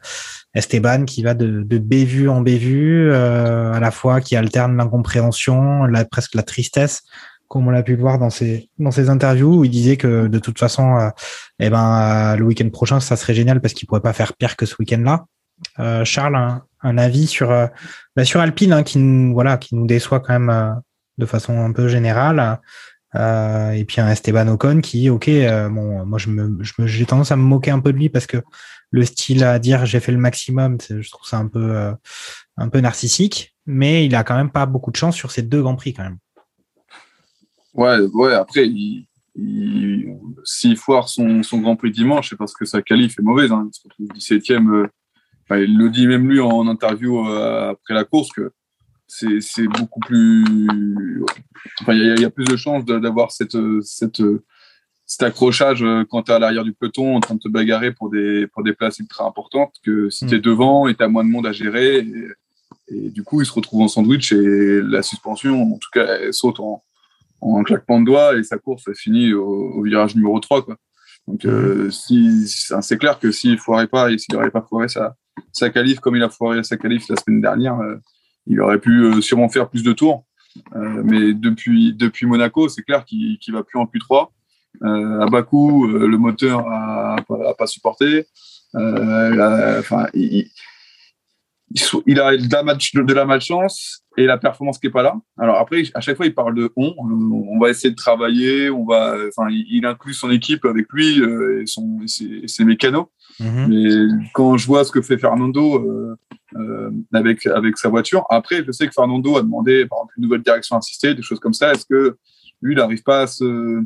[0.55, 5.87] Esteban qui va de, de bévue en bévue, euh, à la fois qui alterne l'incompréhension,
[5.87, 7.03] la, presque la tristesse,
[7.49, 10.39] comme on l'a pu voir dans ses dans ses interviews où il disait que de
[10.39, 11.09] toute façon, euh,
[11.59, 14.65] eh ben le week-end prochain, ça serait génial parce qu'il pourrait pas faire pire que
[14.65, 15.25] ce week-end-là.
[16.05, 17.49] Charles, un, avis sur
[18.15, 20.81] bah, sur Alpine hein, qui nous voilà qui nous déçoit quand même
[21.19, 22.61] de façon un peu générale.
[23.17, 27.33] Euh, et puis un Esteban Ocon qui, ok, euh, bon, moi je me, j'ai tendance
[27.33, 28.39] à me moquer un peu de lui parce que
[28.91, 31.93] le style à dire j'ai fait le maximum, je trouve ça un peu, euh,
[32.57, 35.63] un peu narcissique, mais il a quand même pas beaucoup de chance sur ces deux
[35.63, 36.19] grands prix quand même.
[37.75, 38.35] Ouais, ouais.
[38.35, 38.69] Après,
[40.45, 43.53] s'il foire son, son Grand Prix dimanche, c'est parce que sa qualif est mauvaise.
[43.53, 43.69] Hein.
[43.71, 44.89] Il se retrouve 17e.
[45.51, 48.53] il le dit même lui en interview après la course que
[49.07, 51.25] c'est beaucoup plus.
[51.81, 54.23] Enfin, il y, a plus de chances d'avoir cette, cette,
[55.07, 57.93] cet accrochage euh, quand tu es à l'arrière du peloton en train de te bagarrer
[57.93, 60.43] pour des, pour des places ultra importantes que si tu es mm.
[60.43, 62.07] devant et tu as moins de monde à gérer.
[62.89, 66.33] Et, du coup, il se retrouve en sandwich et la suspension, en tout cas, elle
[66.33, 66.85] saute en,
[67.41, 70.65] en claquement de doigts et sa course finit au, virage numéro 3.
[70.65, 70.77] Quoi.
[71.27, 71.91] Donc, euh, mm.
[71.91, 72.49] si,
[72.81, 75.17] c'est clair que s'il ne foirait pas et s'il n'aurait pas foiré sa,
[75.53, 77.97] sa qualif comme il a foiré sa qualif la semaine dernière, euh,
[78.47, 80.25] il aurait pu euh, sûrement faire plus de tours.
[80.75, 84.29] Euh, mais depuis, depuis Monaco, c'est clair qu'il ne va plus en Q3.
[84.83, 87.17] Euh, à Bakou, le moteur a,
[87.59, 88.27] pas supporté.
[88.75, 90.07] Enfin,
[92.07, 95.15] il, a de la, match, de la malchance et la performance qui est pas là.
[95.39, 96.95] Alors après, à chaque fois, il parle de on.
[96.99, 98.71] On va essayer de travailler.
[98.71, 103.07] On va, enfin, il, inclut son équipe avec lui et, son, et ses, mécanos.
[103.41, 103.67] Mhm.
[103.69, 106.17] Mais quand je vois ce que fait Fernando euh,
[106.57, 110.25] euh, avec, avec sa voiture, après, je sais que Fernando a demandé, par exemple, une
[110.25, 111.73] nouvelle direction assistée, des choses comme ça.
[111.73, 112.17] Est-ce que
[112.63, 113.83] lui, il n'arrive pas à se,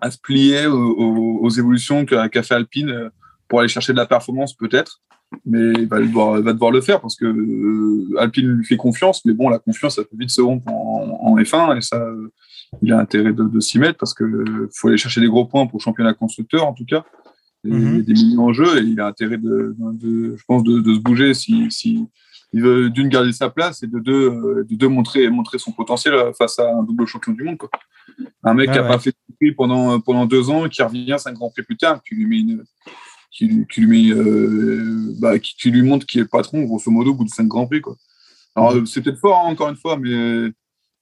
[0.00, 3.10] à se plier aux, évolutions qu'a fait Alpine
[3.50, 5.02] pour aller chercher de la performance, peut-être
[5.46, 9.24] mais il va devoir, va devoir le faire parce que euh, Alpine lui fait confiance,
[9.24, 12.04] mais bon, la confiance, ça peut vite se rompre en, F1 et ça,
[12.82, 15.78] il a intérêt de, s'y mettre parce que faut aller chercher des gros points pour
[15.78, 17.04] le championnat constructeur en tout cas.
[17.64, 18.02] Il y a mhm.
[18.02, 21.70] des millions en jeu et il a intérêt de, je pense, de, se bouger si,
[21.70, 22.06] si
[22.52, 26.14] il veut d'une garder sa place et de deux, de deux montrer, montrer son potentiel
[26.36, 27.58] face à un double champion du monde.
[27.58, 27.70] Quoi.
[28.42, 31.34] Un mec qui n'a pas fait de prix pendant, pendant deux ans, qui revient cinq
[31.34, 32.64] grands prix plus tard, qui lui met une,
[33.30, 37.14] qui, qui lui euh, bah, qui, lui montre qui est le patron, grosso modo, au
[37.14, 37.80] bout de cinq grands prix.
[37.80, 37.96] Quoi.
[38.54, 40.50] Alors, euh, c'est peut-être fort, hein, encore une fois, mais,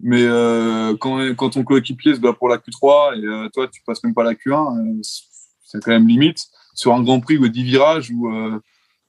[0.00, 3.16] mais euh, quand, quand ton coéquipier se bat pour la Q3
[3.46, 6.46] et toi, tu passes même pas la Q1, c'est quand même limite.
[6.74, 8.30] Sur un grand prix ou 10 virages où,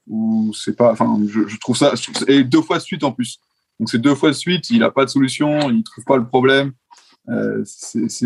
[0.08, 0.90] où c'est pas.
[0.90, 1.94] Enfin, je, je, trouve ça.
[2.26, 3.38] Et deux fois de suite en plus.
[3.78, 6.26] Donc, c'est deux fois de suite, il n'a pas de solution, il trouve pas le
[6.26, 6.72] problème.
[7.64, 8.24] c'est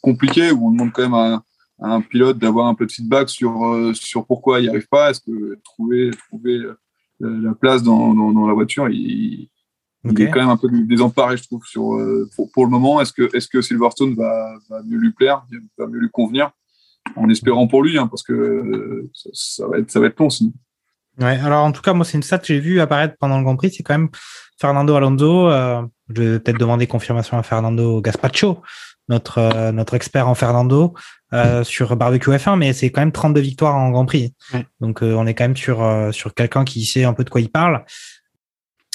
[0.00, 1.42] compliqué, où on demande quand même à
[1.80, 5.10] un pilote d'avoir un peu de feedback sur, euh, sur pourquoi il n'y arrive pas.
[5.10, 6.74] Est-ce que trouver, trouver euh,
[7.20, 9.48] la place dans, dans, la voiture, il,
[10.04, 13.00] est quand même un peu désemparé, je trouve, sur, euh, pour, pour le moment.
[13.00, 15.44] Est-ce que, est que Silverstone va, va, mieux lui plaire,
[15.78, 16.50] va mieux lui convenir
[17.16, 20.52] En espérant pour lui, hein, parce que ça, va être, ça va être long sinon.
[21.20, 23.44] Ouais, alors en tout cas, moi, c'est une stat que j'ai vue apparaître pendant le
[23.44, 24.10] Grand Prix, c'est quand même
[24.60, 25.48] Fernando Alonso.
[26.08, 28.62] je vais peut-être demander confirmation à Fernando Gaspacho,
[29.08, 30.94] notre, notre expert en Fernando.
[31.34, 34.34] Euh, sur Barbecue F1, mais c'est quand même 32 victoires en Grand Prix.
[34.80, 37.30] Donc euh, on est quand même sur, euh, sur quelqu'un qui sait un peu de
[37.30, 37.84] quoi il parle.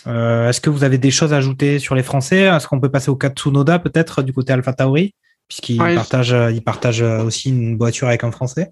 [0.06, 2.44] Est-ce que vous avez des choses à ajouter sur les Français?
[2.44, 5.14] Est-ce qu'on peut passer au cas de Tsunoda peut-être du côté Alpha Tauri
[5.50, 8.72] puisqu'il partage, il partage aussi une voiture avec un Français?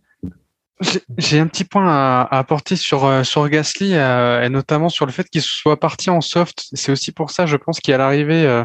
[1.18, 5.42] J'ai un petit point à, apporter sur sur Gasly et notamment sur le fait qu'il
[5.42, 6.68] soit parti en soft.
[6.74, 8.64] C'est aussi pour ça, je pense, qu'à l'arrivée,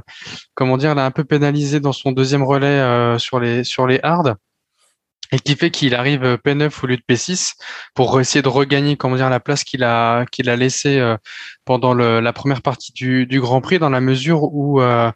[0.54, 4.34] comment dire, l'a un peu pénalisé dans son deuxième relais sur les sur les hards
[5.32, 7.54] et qui fait qu'il arrive P9 au lieu de P6
[7.94, 11.16] pour essayer de regagner comment dire la place qu'il a qu'il a laissé euh,
[11.64, 15.10] pendant le, la première partie du, du, Grand Prix dans la mesure où euh,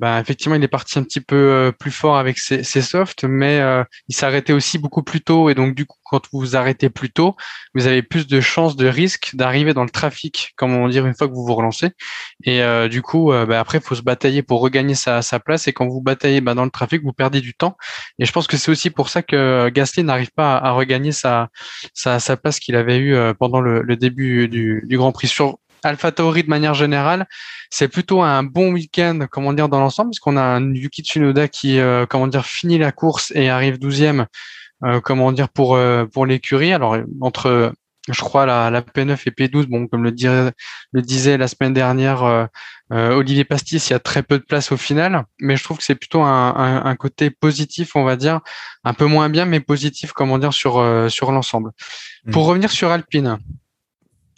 [0.00, 3.22] bah, effectivement, il est parti un petit peu euh, plus fort avec ses, ses softs,
[3.24, 5.50] mais euh, il s'arrêtait aussi beaucoup plus tôt.
[5.50, 7.36] Et donc, du coup, quand vous vous arrêtez plus tôt,
[7.74, 11.14] vous avez plus de chances de risque d'arriver dans le trafic, comme on dire, une
[11.14, 11.90] fois que vous vous relancez.
[12.44, 15.68] Et euh, du coup, bah, après, il faut se batailler pour regagner sa, place.
[15.68, 17.76] Et quand vous bataillez bah, dans le trafic, vous perdez du temps.
[18.18, 21.50] Et je pense que c'est aussi pour ça que Gasly n'arrive pas à, regagner sa,
[22.42, 25.28] place qu'il avait eue pendant le, début du, du Grand Prix.
[25.88, 27.26] AlphaTauri de manière générale,
[27.70, 31.48] c'est plutôt un bon week-end, comment dire, dans l'ensemble, parce qu'on a un Yuki Tsunoda
[31.48, 34.26] qui, euh, comment dire, finit la course et arrive douzième,
[34.84, 36.72] euh, comment dire, pour euh, pour l'écurie.
[36.72, 37.72] Alors entre
[38.08, 40.52] je crois la, la P9 et P12, bon, comme le, dirait,
[40.92, 42.44] le disait la semaine dernière euh,
[42.92, 45.78] euh, Olivier Pastis, il y a très peu de place au final, mais je trouve
[45.78, 48.40] que c'est plutôt un, un, un, côté positif, on va dire,
[48.84, 51.70] un peu moins bien, mais positif, comment dire, sur euh, sur l'ensemble.
[52.26, 52.30] Mmh.
[52.32, 53.38] Pour revenir sur Alpine,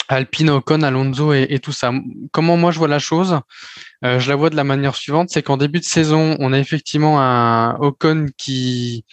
[0.09, 1.93] Alpine, Ocon, Alonso et, tout ça.
[2.33, 3.41] Comment moi je vois la chose
[4.05, 6.59] euh, Je la vois de la manière suivante, c'est qu'en début de saison, on a
[6.59, 9.05] effectivement un Ocon qui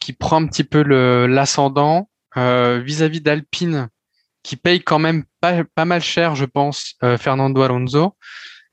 [0.00, 0.82] qui prend un petit peu
[1.26, 3.88] l'ascendant euh, vis-à-vis d'Alpine,
[4.42, 8.16] qui paye quand même pas, mal cher, je pense, euh, Fernando Alonso.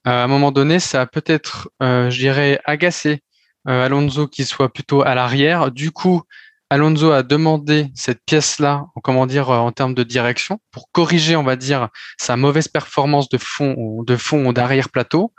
[0.05, 3.21] À un moment donné, ça a peut-être, je dirais, agacé
[3.65, 5.71] Alonso qui soit plutôt à l'arrière.
[5.71, 6.23] Du coup,
[6.71, 11.55] Alonso a demandé cette pièce-là, comment dire, en termes de direction, pour corriger, on va
[11.55, 11.89] dire,
[12.19, 15.33] sa mauvaise performance de fond, de fond d'arrière plateau.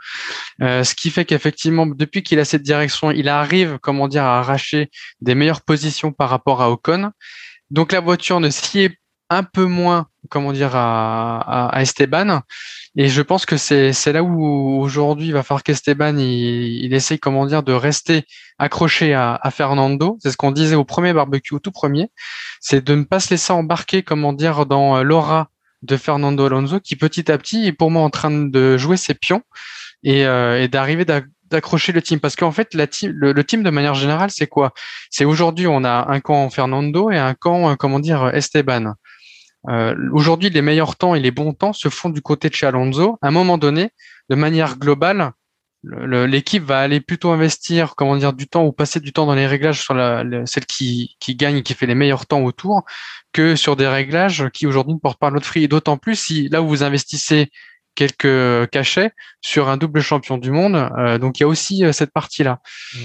[0.61, 4.39] Euh, ce qui fait qu'effectivement, depuis qu'il a cette direction, il arrive, comment dire, à
[4.39, 4.89] arracher
[5.21, 7.11] des meilleures positions par rapport à Ocon.
[7.69, 9.00] Donc la voiture ne s'y est
[9.31, 12.41] un peu moins, comment dire, à, à, à Esteban.
[12.97, 17.17] Et je pense que c'est là où aujourd'hui il va falloir qu'Esteban il, il essaye,
[17.17, 18.25] comment dire, de rester
[18.59, 20.17] accroché à, à Fernando.
[20.21, 22.09] C'est ce qu'on disait au premier barbecue, au tout premier,
[22.59, 25.47] c'est de ne pas se laisser embarquer, comment dire, dans l'aura
[25.81, 29.13] de Fernando Alonso, qui petit à petit est pour moi en train de jouer ses
[29.15, 29.41] pions
[30.03, 33.63] et, euh, et d'arriver d'accrocher le team parce qu'en fait la team, le, le, team
[33.63, 34.73] de manière générale c'est quoi?
[35.09, 38.93] C'est aujourd'hui on a un camp Fernando et un camp comment dire Esteban
[39.69, 42.65] euh, aujourd'hui les meilleurs temps et les bons temps se font du côté de chez
[42.65, 43.89] Alonso à un moment donné
[44.29, 45.31] de manière globale
[45.83, 49.47] l'équipe va aller plutôt investir comment dire du temps ou passer du temps dans les
[49.47, 52.83] réglages sur la, celle qui, qui gagne et qui fait les meilleurs temps autour
[53.33, 56.49] que sur des réglages qui aujourd'hui ne portent pas l'autre fruit et d'autant plus si
[56.49, 57.51] là où vous investissez
[57.95, 60.75] quelques cachets sur un double champion du monde.
[60.97, 62.59] Euh, donc il y a aussi euh, cette partie-là.
[62.93, 62.99] Mmh.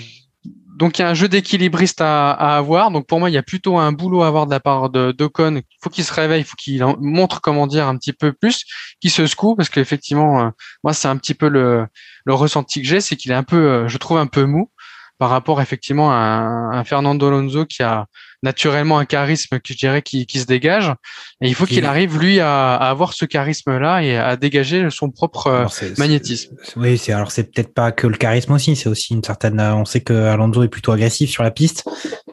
[0.77, 2.91] Donc il y a un jeu d'équilibriste à, avoir.
[2.91, 5.11] Donc pour moi, il y a plutôt un boulot à avoir de la part de
[5.11, 5.57] d'Ocon.
[5.57, 8.65] Il faut qu'il se réveille, il faut qu'il montre comment dire un petit peu plus,
[9.01, 10.51] qu'il se secoue parce qu'effectivement, euh,
[10.85, 11.87] moi c'est un petit peu le,
[12.27, 14.71] le ressenti que j'ai, c'est qu'il est un peu, euh, je trouve un peu mou
[15.19, 18.07] par rapport effectivement à un, un Fernando Alonso qui a
[18.43, 20.93] naturellement un charisme que je dirais qui, qui se dégage
[21.41, 24.89] et il faut qu'il arrive lui à, à, avoir ce charisme là et à dégager
[24.91, 26.55] son propre alors magnétisme.
[26.77, 29.85] oui, c'est alors c'est peut-être pas que le charisme aussi, c'est aussi une certaine on
[29.85, 31.89] sait que Alonso est plutôt agressif sur la piste.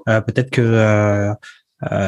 [0.09, 1.33] Euh, peut-être que euh,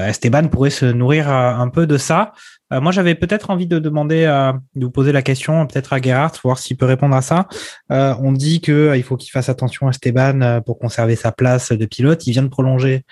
[0.08, 2.34] Esteban pourrait se nourrir un peu de ça.
[2.76, 6.02] Euh, moi, j'avais peut-être envie de demander, euh, de vous poser la question, peut-être à
[6.02, 7.48] Gerhardt, voir s'il peut répondre à ça.
[7.92, 11.72] Euh, on dit que il faut qu'il fasse attention à Esteban pour conserver sa place
[11.72, 12.28] de pilote.
[12.28, 13.06] Il vient de prolonger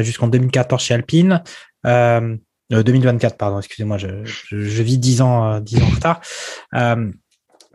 [0.00, 1.42] jusqu'en 2014 chez Alpine.
[1.84, 6.20] 2024, pardon, excusez-moi, je, je, je, vis 10 ans, 10 ans en retard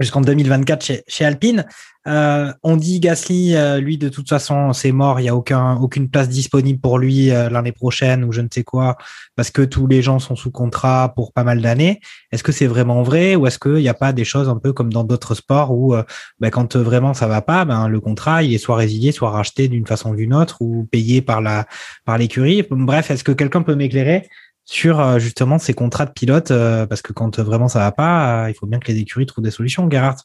[0.02, 1.66] jusqu'en 2024 chez, chez Alpine.
[2.08, 5.76] Euh, on dit Gasly, euh, lui de toute façon c'est mort, il y a aucun
[5.76, 8.97] aucune place disponible pour lui euh, l'année prochaine ou je ne sais quoi
[9.36, 11.99] parce que tous les gens sont sous contrat pour pas mal d'années.
[12.32, 14.74] Est-ce que c'est vraiment vrai ou est-ce qu'il n'y a pas des choses un peu
[14.74, 15.95] comme dans d'autres sports où
[16.39, 19.68] ben, quand vraiment ça va pas, ben le contrat il est soit résilié, soit racheté
[19.68, 21.68] d'une façon ou d'une autre ou payé par la
[22.04, 22.66] par l'écurie.
[22.72, 24.28] Bref, est-ce que quelqu'un peut m'éclairer
[24.66, 28.68] sur justement ces contrats de pilote parce que quand vraiment ça va pas, il faut
[28.68, 30.24] bien que les écuries trouvent des solutions, Gerhardt.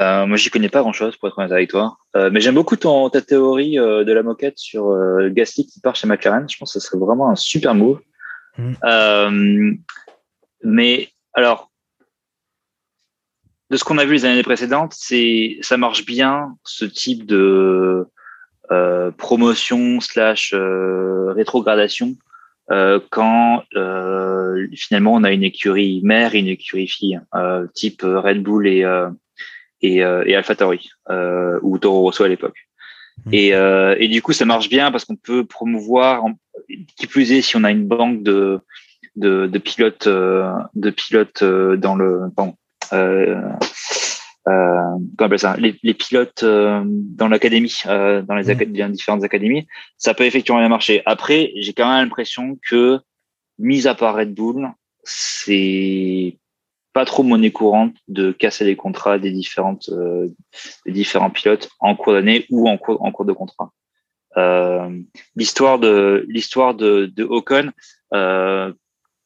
[0.00, 2.76] Euh, moi, j'y connais pas grand-chose pour être honnête avec toi, euh, mais j'aime beaucoup
[2.76, 6.48] ton ta théorie euh, de la moquette sur euh, Gasly qui part chez McLaren.
[6.48, 8.00] Je pense que ce serait vraiment un super move.
[8.58, 9.76] Mmh.
[10.64, 11.70] mais alors,
[13.70, 18.06] de ce qu'on a vu les années précédentes, c'est ça marche bien ce type de
[19.16, 22.16] promotion slash rétrogradation
[23.10, 23.64] quand
[24.74, 27.20] finalement on a une écurie mère et une écurie fille,
[27.74, 28.84] type Red Bull et
[29.82, 32.68] et, euh, et AlphaTauri euh, ou Toro Rosso à l'époque.
[33.26, 33.30] Mmh.
[33.34, 36.24] Et, euh, et du coup, ça marche bien parce qu'on peut promouvoir,
[36.96, 38.60] qui plus est, si on a une banque de
[39.16, 42.54] de, de pilotes de pilotes dans le bon,
[44.50, 45.56] euh, ça?
[45.56, 48.92] Les, les pilotes euh, dans l'académie euh, dans les, mmh.
[48.92, 52.98] différentes académies ça peut effectivement bien marcher après j'ai quand même l'impression que
[53.58, 54.68] mis à part Red Bull
[55.04, 56.38] c'est
[56.92, 60.28] pas trop monnaie courante de casser les contrats des différentes euh,
[60.86, 63.72] des différents pilotes en cours d'année ou en cours en cours de contrat.
[65.34, 67.72] L'histoire de l'histoire de, de Ocon,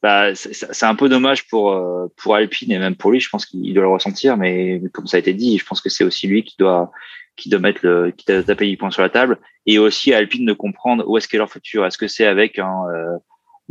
[0.05, 3.19] bah, c'est un peu dommage pour euh, pour Alpine et même pour lui.
[3.19, 5.89] Je pense qu'il doit le ressentir, mais comme ça a été dit, je pense que
[5.89, 6.91] c'est aussi lui qui doit
[7.35, 10.17] qui doit mettre le qui doit taper les points sur la table et aussi à
[10.17, 11.85] Alpine de comprendre où est-ce qu'est leur futur.
[11.85, 12.85] Est-ce que c'est avec un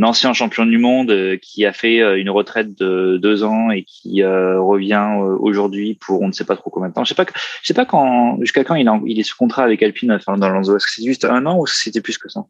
[0.03, 3.85] ancien champion du monde euh, qui a fait euh, une retraite de deux ans et
[3.85, 5.09] qui euh, revient
[5.39, 7.05] aujourd'hui pour on ne sait pas trop combien de temps.
[7.05, 7.26] Je sais pas,
[7.62, 10.76] je sais pas quand jusqu'à quand il, il est sous contrat avec Alpine Fernando Alonso.
[10.76, 12.45] Est-ce que c'est juste un an ou c'était plus que ça?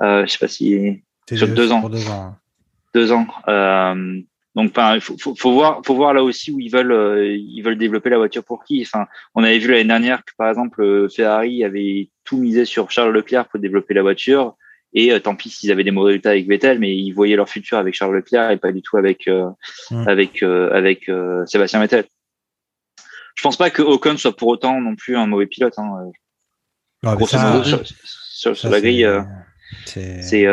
[0.00, 1.02] Euh, Je sais pas si
[1.36, 1.88] sur deux, ans.
[1.88, 2.34] Deux ans.
[2.94, 3.26] Deux ans.
[3.48, 4.20] Euh,
[4.56, 7.78] donc, enfin, faut, faut, faut, voir, faut voir là aussi où ils veulent, ils veulent
[7.78, 8.82] développer la voiture pour qui.
[8.82, 13.12] Enfin, on avait vu l'année dernière que par exemple Ferrari avait tout misé sur Charles
[13.12, 14.56] Leclerc pour développer la voiture.
[14.92, 17.48] Et euh, tant pis s'ils avaient des mauvais résultats avec Vettel, mais ils voyaient leur
[17.48, 19.48] futur avec Charles Leclerc et pas du tout avec euh,
[19.90, 20.08] mm.
[20.08, 21.10] avec euh, avec
[21.46, 22.04] Sébastien Vettel.
[23.36, 25.74] Je pense pas que Ocon soit pour autant non plus un mauvais pilote.
[25.78, 26.10] Hein.
[27.26, 29.06] ça, sur, sur, la grille,
[29.86, 30.46] c'est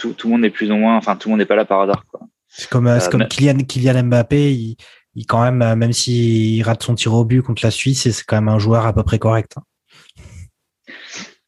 [0.00, 1.64] tout, tout le monde est plus ou moins, enfin tout le monde n'est pas là
[1.64, 2.04] par hasard.
[2.48, 4.76] C'est comme, comme Kylian, Kylian Mbappé, il,
[5.14, 8.36] il quand même, même s'il rate son tir au but contre la Suisse, c'est quand
[8.36, 9.52] même un joueur à peu près correct.
[9.56, 9.62] Hein.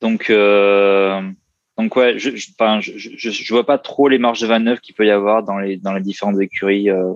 [0.01, 1.23] Donc, euh,
[1.79, 2.49] donc ouais, je, je,
[2.81, 5.77] je, je, vois pas trop les marges de 29 qu'il peut y avoir dans les
[5.77, 7.13] dans les différentes écuries euh,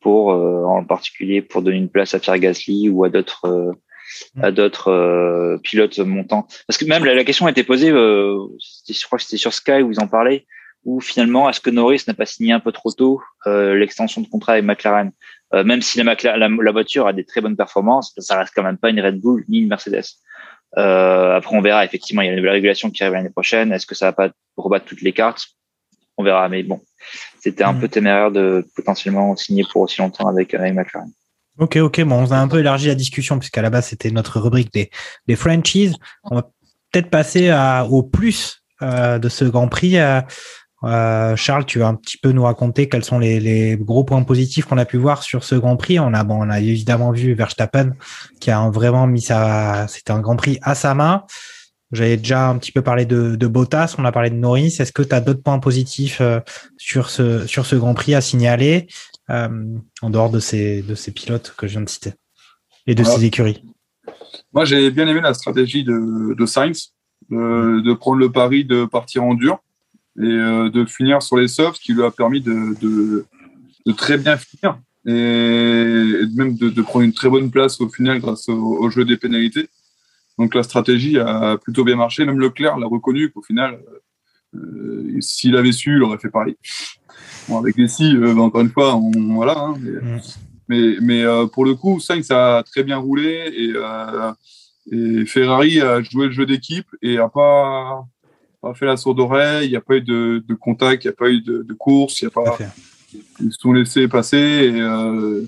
[0.00, 3.72] pour euh, en particulier pour donner une place à Pierre Gasly ou à d'autres euh,
[4.34, 4.44] mm.
[4.44, 6.46] à d'autres pilotes montants.
[6.66, 9.90] Parce que même la, question a été posée, je crois que c'était sur Sky où
[9.90, 10.46] ils en parlaient,
[10.86, 14.52] où finalement est-ce que Norris n'a pas signé un peu trop tôt l'extension de contrat
[14.52, 15.12] avec McLaren,
[15.52, 18.78] même si la, la, la, voiture a des très bonnes performances, ça reste quand même
[18.78, 20.04] pas une Red Bull ni une Mercedes.
[20.78, 21.84] Euh, après, on verra.
[21.84, 23.72] Effectivement, il y a une nouvelle régulation qui arrive l'année prochaine.
[23.72, 25.46] Est-ce que ça va pas rebattre toutes les cartes?
[26.16, 26.48] On verra.
[26.48, 26.80] Mais bon,
[27.40, 27.80] c'était un mm.
[27.80, 31.10] peu téméraire de potentiellement signer pour aussi longtemps avec, avec McLaren.
[31.58, 32.02] Ok, ok.
[32.02, 34.90] Bon, on a un peu élargi la discussion puisqu'à la base c'était notre rubrique des,
[35.26, 35.96] des franchises.
[36.24, 36.42] On va
[36.92, 39.98] peut-être passer à, au plus euh, de ce Grand Prix.
[39.98, 40.20] Euh,
[40.84, 44.66] euh, Charles, tu vas un petit peu nous raconter quels sont les, gros points positifs
[44.66, 45.98] qu'on a pu voir sur ce Grand Prix.
[45.98, 47.92] On a, bon, on a évidemment vu Verstappen
[48.40, 51.24] qui a vraiment mis sa, c'était un Grand Prix à sa main.
[51.92, 54.76] J'avais déjà un petit peu parlé de, de Bottas, on a parlé de Norris.
[54.80, 56.40] Est-ce que tu as d'autres points positifs euh,
[56.76, 58.88] sur ce sur ce Grand Prix à signaler
[59.30, 59.48] euh,
[60.02, 62.14] en dehors de ces de ces pilotes que je viens de citer
[62.88, 63.62] et de ces écuries?
[64.52, 66.92] Moi, j'ai bien aimé la stratégie de, de Sainz
[67.30, 69.60] de, de prendre le pari de partir en dur
[70.18, 73.26] et euh, de finir sur les softs, qui lui a permis de, de,
[73.84, 78.20] de très bien finir et, même de, de, prendre une très bonne place au final
[78.20, 79.68] grâce au, jeu des pénalités.
[80.38, 82.24] Donc la stratégie a plutôt bien marché.
[82.24, 83.78] Même Leclerc l'a reconnu qu'au final,
[84.54, 86.56] euh, s'il avait su, il aurait fait pareil.
[87.48, 89.58] Bon, avec les si, euh, encore une fois, on, voilà.
[89.58, 90.20] Hein, mais, mm.
[90.68, 94.32] mais, mais euh, pour le coup, Sainz a très bien roulé et, euh,
[94.90, 98.04] et Ferrari a joué le jeu d'équipe et a pas
[98.66, 101.12] pas fait la sourde oreille, il n'y a pas eu de, de contact, il n'y
[101.12, 102.58] a pas eu de, de course, il y a pas.
[103.40, 105.42] Ils se sont laissés passer et, euh,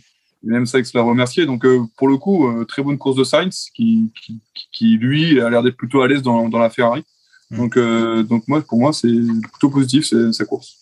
[0.44, 1.44] et même Sainz l'a remercié.
[1.46, 4.40] Donc euh, pour le coup, euh, très bonne course de Sainz qui, qui,
[4.72, 7.04] qui lui a l'air d'être plutôt à l'aise dans, dans la Ferrari.
[7.50, 7.56] Mm.
[7.56, 9.08] Donc, euh, donc moi, pour moi, c'est
[9.52, 10.78] plutôt positif sa course.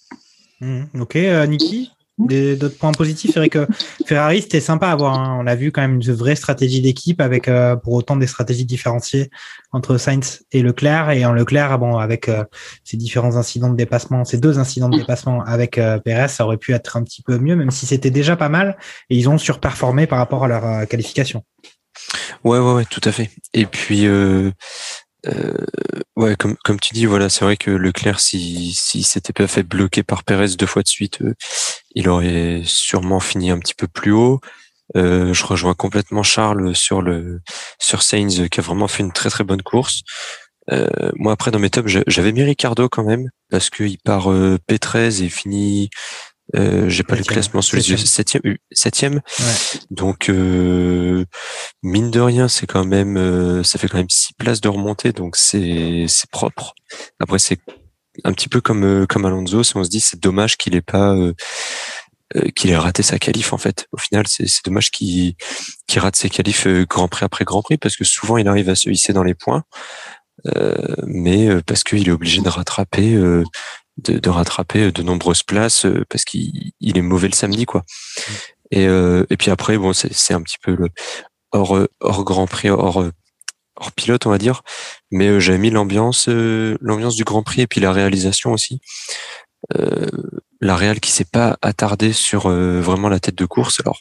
[0.61, 1.01] Mm.
[1.01, 1.14] Ok,
[1.49, 1.91] Niki?
[2.19, 3.67] D'autres points positifs, c'est vrai que
[4.07, 5.19] Ferrari c'était sympa à voir.
[5.19, 5.39] Hein.
[5.41, 8.64] On a vu quand même une vraie stratégie d'équipe avec euh, pour autant des stratégies
[8.64, 9.31] différenciées
[9.73, 11.11] entre Sainz et Leclerc.
[11.11, 12.45] Et en Leclerc, bon, avec euh,
[12.85, 16.57] ces différents incidents de dépassement, ces deux incidents de dépassement avec euh, Perez, ça aurait
[16.57, 18.79] pu être un petit peu mieux, même si c'était déjà pas mal.
[19.11, 21.45] Et ils ont surperformé par rapport à leur qualification.
[22.45, 23.31] Ouais, ouais, ouais, tout à fait.
[23.53, 24.07] Et puis
[25.29, 25.53] euh,
[26.17, 30.03] ouais, comme, tu dis, voilà, c'est vrai que Leclerc, si, si s'était pas fait bloquer
[30.03, 31.35] par Perez deux fois de suite, euh,
[31.97, 34.40] il aurait sûrement fini un petit peu plus haut.
[34.97, 37.40] Euh, je rejoins complètement Charles sur le
[37.80, 40.03] sur Sainz qui a vraiment fait une très très bonne course.
[40.70, 44.59] Euh, moi après dans mes tops j'avais mis Ricardo quand même parce qu'il part euh,
[44.68, 45.90] P13 et finit
[46.55, 47.97] euh, j'ai pas le classement sous les yeux.
[47.97, 48.42] Septième.
[48.70, 49.14] Septième.
[49.14, 49.80] Ouais.
[49.90, 51.24] Donc euh,
[51.82, 55.12] mine de rien, c'est quand même, euh, ça fait quand même six places de remontée,
[55.12, 56.74] donc c'est c'est propre.
[57.18, 57.59] Après c'est
[58.25, 60.83] un petit peu comme euh, comme Alonso, si on se dit c'est dommage qu'il ait
[60.83, 61.17] pas
[62.57, 63.87] qu'il ait raté sa qualif en fait.
[63.93, 65.35] Au final, c'est c'est dommage qu'il
[65.87, 68.75] qu'il rate ses qualifs Grand Prix après Grand Prix parce que souvent il arrive à
[68.75, 69.64] se hisser dans les points.
[71.07, 73.17] mais parce qu'il est obligé de rattraper
[73.99, 77.83] de, de, rattraper de nombreuses places euh, parce qu'il il est mauvais le samedi quoi.
[78.71, 80.89] Et, euh, et puis après bon c'est un petit peu le
[81.53, 83.05] hors hors Grand Prix hors
[83.77, 84.62] hors pilote on va dire,
[85.11, 88.81] mais euh, j'ai mis l'ambiance l'ambiance du Grand Prix et puis la réalisation aussi.
[89.77, 90.09] Euh,
[90.61, 94.01] la Real qui s'est pas attardée sur vraiment la tête de course alors.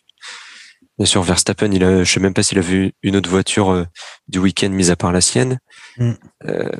[0.97, 3.86] Bien sûr, Verstappen, il a, je sais même pas s'il a vu une autre voiture
[4.30, 5.59] du week-end mise à part la sienne,
[5.97, 6.13] mm.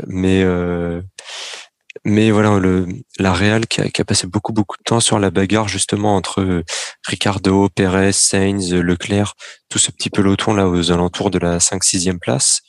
[0.08, 0.46] mais
[2.04, 2.88] mais voilà, le,
[3.20, 6.16] la Real qui a, qui a, passé beaucoup beaucoup de temps sur la bagarre justement
[6.16, 6.64] entre
[7.08, 9.34] Ricardo, Perez, Sainz, Leclerc,
[9.70, 12.62] tout ce petit peloton là aux alentours de la 5-6e place.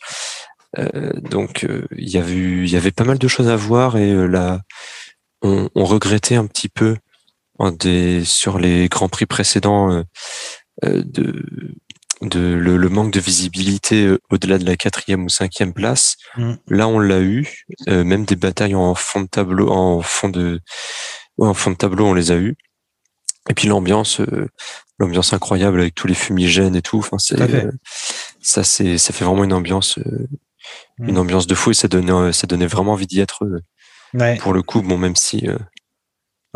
[0.79, 3.97] Euh, donc euh, il y avait il y avait pas mal de choses à voir
[3.97, 4.61] et euh, la
[5.43, 6.97] on, on regrettait un petit peu
[7.59, 10.03] en des, sur les grands prix précédents euh,
[10.85, 11.45] euh, de,
[12.23, 16.17] de le, le manque de visibilité euh, au-delà de la quatrième ou cinquième place.
[16.37, 16.53] Mm.
[16.69, 17.65] Là, on l'a eu.
[17.89, 20.61] Euh, même des batailles en fond de tableau, en fond de,
[21.39, 22.57] ouais, en fond de tableau, on les a eu.
[23.49, 24.49] Et puis l'ambiance, euh,
[24.99, 26.99] l'ambiance incroyable avec tous les fumigènes et tout.
[26.99, 27.71] Enfin, c'est euh,
[28.41, 30.27] ça, c'est ça fait vraiment une ambiance, euh,
[30.99, 31.09] Mm.
[31.11, 33.45] une ambiance de fou et ça donnait, ça donnait vraiment envie d'y être.
[33.45, 33.61] euh,
[34.15, 34.37] Ouais.
[34.39, 35.59] pour le coup, bon, même si euh,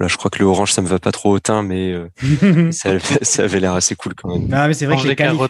[0.01, 2.71] voilà, je crois que le orange, ça me va pas trop au teint, mais euh,
[2.73, 2.91] ça,
[3.21, 4.49] ça avait l'air assez cool quand même.
[4.49, 5.41] Non, mais c'est vrai Mange que les qualifs,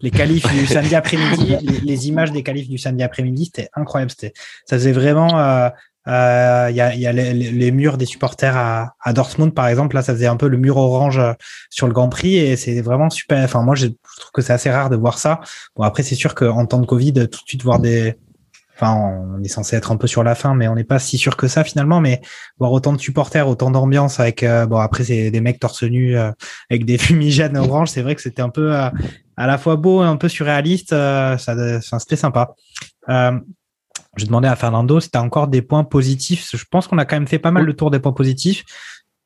[0.00, 4.10] les qualifs du samedi après-midi, les, les images des qualifs du samedi après-midi, c'était incroyable.
[4.10, 4.32] C'était,
[4.66, 5.38] ça faisait vraiment.
[5.38, 5.68] euh,
[6.08, 9.12] euh, Il y a, il y a les, les- les murs des supporters à, à
[9.12, 9.94] Dortmund, par exemple.
[9.94, 11.32] Là, ça faisait un peu le mur orange euh,
[11.70, 13.42] sur le Grand Prix et c'est vraiment super.
[13.44, 15.40] Enfin, moi, je trouve que c'est assez rare de voir ça.
[15.76, 18.16] Bon, après, c'est sûr qu'en temps de Covid, tout de suite voir des.
[18.74, 21.16] Enfin, on est censé être un peu sur la fin, mais on n'est pas si
[21.16, 22.00] sûr que ça finalement.
[22.00, 22.20] Mais
[22.58, 24.42] voir autant de supporters, autant d'ambiance avec.
[24.42, 26.32] euh, bon, après, c'est des mecs torse nu euh,
[26.70, 27.88] avec des fumigènes orange.
[27.90, 28.74] C'est vrai que c'était un peu.
[28.74, 28.90] euh,
[29.36, 30.92] à la fois beau et un peu surréaliste.
[30.92, 31.54] euh, ça,
[31.98, 32.54] c'était sympa.
[33.08, 33.38] Euh,
[34.16, 36.48] je demandais à Fernando si tu as encore des points positifs.
[36.52, 38.64] Je pense qu'on a quand même fait pas mal le tour des points positifs.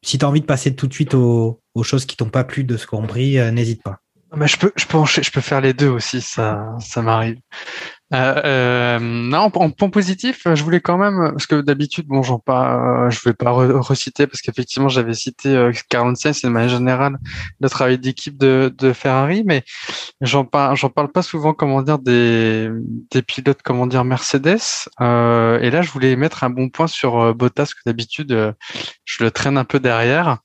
[0.02, 2.44] Si tu as envie de passer tout de suite aux, aux choses qui t'ont pas
[2.44, 3.98] plu de ce qu'on pris, euh, n'hésite pas.
[4.36, 7.38] Mais je peux, je peux, je peux faire les deux aussi, ça, ça m'arrive.
[8.14, 12.38] Euh, euh, non, en, point positif, je voulais quand même, parce que d'habitude, bon, j'en
[12.38, 16.52] pas, euh, je vais pas re- reciter parce qu'effectivement, j'avais cité Carlos Sainz et de
[16.52, 17.18] manière générale
[17.60, 19.62] le travail d'équipe de, de Ferrari, mais
[20.22, 22.70] j'en parle, j'en parle pas souvent, comment dire, des,
[23.10, 24.58] des pilotes, comment dire, Mercedes.
[25.00, 28.54] Euh, et là, je voulais mettre un bon point sur euh, Bottas, que d'habitude,
[29.04, 30.38] je le traîne un peu derrière.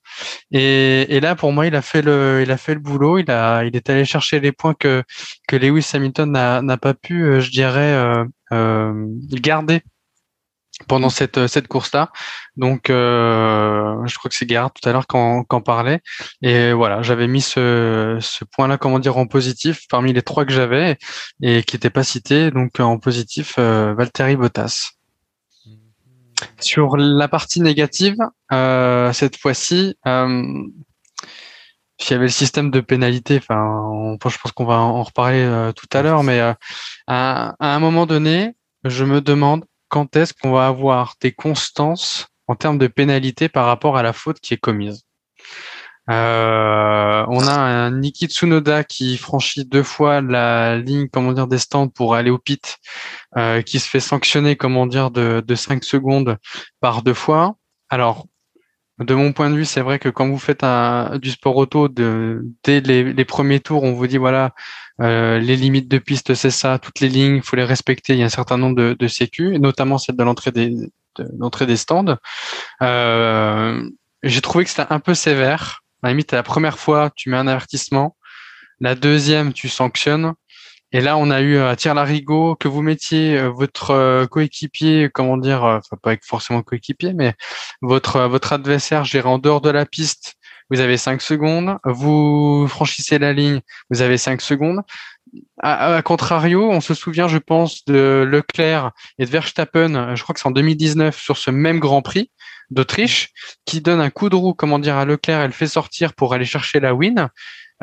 [0.51, 3.17] Et, et là, pour moi, il a fait le, il a fait le boulot.
[3.19, 5.03] Il a, il est allé chercher les points que
[5.47, 8.93] que Lewis Hamilton n'a n'a pas pu, euh, je dirais, euh, euh,
[9.31, 9.81] garder
[10.87, 12.11] pendant cette cette course-là.
[12.57, 16.01] Donc, euh, je crois que c'est Gerhard tout à l'heure qu'en qu'en parlait.
[16.41, 20.53] Et voilà, j'avais mis ce ce point-là, comment dire, en positif parmi les trois que
[20.53, 20.97] j'avais
[21.41, 22.51] et qui n'étaient pas cités.
[22.51, 24.93] Donc, en positif, euh, Valtteri Bottas.
[26.59, 28.17] Sur la partie négative,
[28.51, 30.43] euh, cette fois-ci, euh,
[31.99, 33.39] il y avait le système de pénalité.
[33.39, 36.39] Je pense qu'on va en reparler euh, tout à l'heure, mais
[37.07, 42.55] à un moment donné, je me demande quand est-ce qu'on va avoir des constances en
[42.55, 45.03] termes de pénalité par rapport à la faute qui est commise.
[46.09, 51.57] Euh, on a un Niki Tsunoda qui franchit deux fois la ligne, comment dire, des
[51.57, 52.77] stands pour aller au pit,
[53.37, 56.37] euh, qui se fait sanctionner, comment dire, de, de 5 secondes
[56.81, 57.55] par deux fois.
[57.89, 58.27] Alors,
[58.99, 60.65] de mon point de vue, c'est vrai que quand vous faites
[61.21, 64.53] du sport auto, dès les, premiers tours, on vous dit voilà,
[65.01, 68.13] euh, les limites de piste, c'est ça, toutes les lignes, il faut les respecter.
[68.13, 70.69] Il y a un certain nombre de, de sécu, notamment celle de l'entrée des,
[71.17, 72.17] de des stands.
[74.23, 75.82] J'ai trouvé que c'était un peu sévère.
[76.03, 78.15] À la première fois, tu mets un avertissement.
[78.79, 80.33] La deuxième, tu sanctionnes.
[80.91, 85.09] Et là, on a eu à tir larigot que vous mettiez euh, votre euh, coéquipier,
[85.11, 87.33] comment dire, euh, enfin pas forcément coéquipier, mais
[87.81, 90.35] votre euh, adversaire géré en dehors de la piste.
[90.69, 91.77] Vous avez cinq secondes.
[91.83, 93.61] Vous franchissez la ligne.
[93.89, 94.81] Vous avez cinq secondes.
[95.61, 99.95] À, à contrario, on se souvient, je pense, de Leclerc et de Verstappen.
[99.95, 102.29] euh, Je crois que c'est en 2019 sur ce même Grand Prix
[102.69, 103.29] d'Autriche,
[103.65, 105.41] qui donne un coup de roue, comment dire, à Leclerc.
[105.41, 107.29] Elle fait sortir pour aller chercher la win.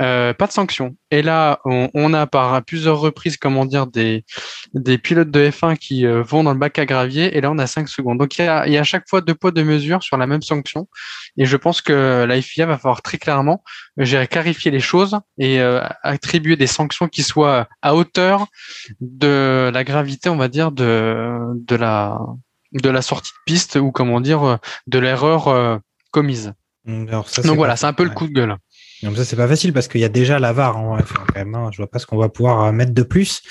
[0.01, 0.97] Euh, pas de sanction.
[1.11, 4.25] Et là, on, a par plusieurs reprises, comment dire, des,
[4.73, 7.37] des pilotes de F1 qui euh, vont dans le bac à gravier.
[7.37, 8.19] Et là, on a 5 secondes.
[8.19, 10.27] Donc, il y a, y a à chaque fois deux poids, deux mesures sur la
[10.27, 10.89] même sanction.
[11.37, 13.63] Et je pense que la FIA va falloir très clairement
[14.01, 15.61] euh, clarifier les choses et
[16.03, 18.47] attribuer des sanctions qui soient à hauteur
[19.01, 22.19] de la gravité, on va dire, de, de la
[22.73, 24.57] de la sortie de piste ou comment dire euh,
[24.87, 25.77] de l'erreur euh,
[26.11, 26.53] commise.
[26.87, 28.57] Alors, ça, Donc voilà, c'est un peu le coup de gueule.
[29.03, 30.77] Donc ça, c'est pas facile parce qu'il y a déjà la VAR.
[30.77, 31.03] En vrai.
[31.03, 33.43] Enfin, quand même, hein, je vois pas ce qu'on va pouvoir euh, mettre de plus.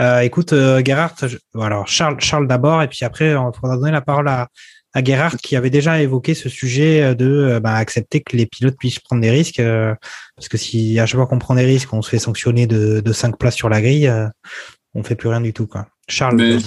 [0.00, 3.76] Euh, écoute, euh, Gerhard, je- bon, alors Charles, Charles d'abord, et puis après, on faudra
[3.76, 4.48] donner la parole à,
[4.92, 8.98] à Gerhard qui avait déjà évoqué ce sujet de bah, accepter que les pilotes puissent
[8.98, 9.60] prendre des risques.
[9.60, 9.94] euh,
[10.36, 13.00] parce que si à chaque fois qu'on prend des risques, on se fait sanctionner de,
[13.00, 14.26] de 5 places sur la grille, euh,
[14.94, 15.66] on fait plus rien du tout.
[15.66, 15.86] Quoi.
[16.08, 16.58] Charles, Mais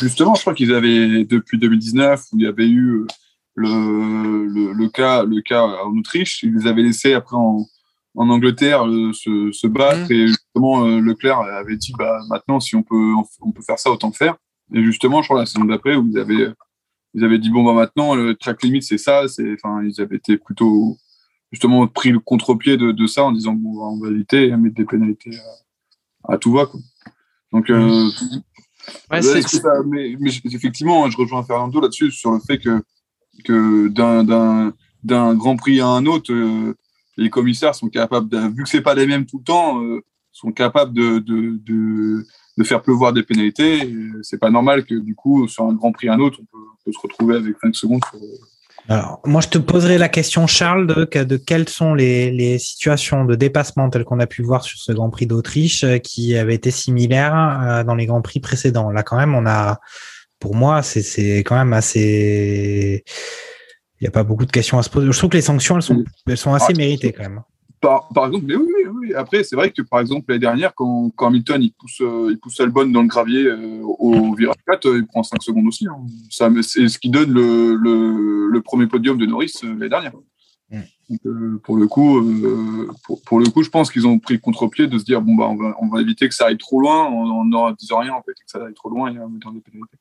[0.00, 3.06] justement, je crois qu'ils avaient, depuis 2019, où il y avait eu euh,
[3.54, 7.66] le, le, le cas, le cas en Autriche, ils les avaient laissés après en,
[8.14, 10.10] en Angleterre euh, se, se battre.
[10.10, 13.90] Et justement, euh, Leclerc avait dit bah, maintenant, si on peut, on peut faire ça,
[13.90, 14.36] autant le faire.
[14.74, 16.52] Et justement, je crois la saison d'après, où ils avaient,
[17.14, 19.28] ils avaient dit bon, bah, maintenant, le track limit, c'est ça.
[19.28, 20.96] C'est, enfin, ils avaient été plutôt
[21.52, 24.74] justement pris le contre-pied de, de ça en disant bon, on va éviter et mettre
[24.76, 25.36] des pénalités
[26.24, 26.66] à, à tout va.
[26.66, 26.80] Quoi.
[27.52, 28.08] Donc, euh,
[29.10, 29.20] Ouais,
[29.60, 32.82] ça- mais, mais j- effectivement, je rejoins Fernando là-dessus sur le fait que
[33.44, 34.72] que d'un d'un
[35.04, 36.74] d'un Grand Prix à un autre, euh,
[37.16, 40.00] les commissaires sont capables, de, vu que c'est pas les mêmes tout le temps, euh,
[40.32, 42.24] sont capables de, de, de,
[42.56, 43.92] de faire pleuvoir des pénalités.
[44.22, 46.58] C'est pas normal que du coup sur un Grand Prix à un autre, on peut,
[46.58, 48.00] on peut se retrouver avec 5 secondes.
[48.10, 48.20] sur-
[48.90, 53.26] Alors, moi, je te poserai la question, Charles, de, de quelles sont les, les situations
[53.26, 56.54] de dépassement telles qu'on a pu voir sur ce Grand Prix d'Autriche euh, qui avaient
[56.54, 58.90] été similaires euh, dans les Grands Prix précédents.
[58.90, 59.78] Là, quand même, on a,
[60.40, 63.04] pour moi, c'est c'est quand même assez.
[64.00, 65.12] Il n'y a pas beaucoup de questions à se poser.
[65.12, 67.42] Je trouve que les sanctions, elles sont, elles sont assez Ah, méritées quand même.
[67.80, 69.14] Par, par exemple, mais oui, oui, oui.
[69.14, 72.38] Après, c'est vrai que par exemple l'année dernière, quand, quand Hamilton il pousse, euh, il
[72.38, 75.86] pousse Albon dans le gravier euh, au virage 4, euh, il prend 5 secondes aussi.
[75.86, 75.96] hein.
[76.30, 80.12] Ça, c'est ce qui donne le, le, le premier podium de Norris euh, l'année dernière.
[80.70, 80.80] Mm.
[81.10, 82.20] Donc, pour le coup,
[83.04, 85.34] pour, pour le coup, je pense qu'ils ont pris le contre-pied de se dire bon
[85.36, 87.98] bah on va, on va éviter que ça aille trop loin en en ne disant
[88.00, 89.96] rien en fait, que ça aille trop loin et en mettant des pénalités.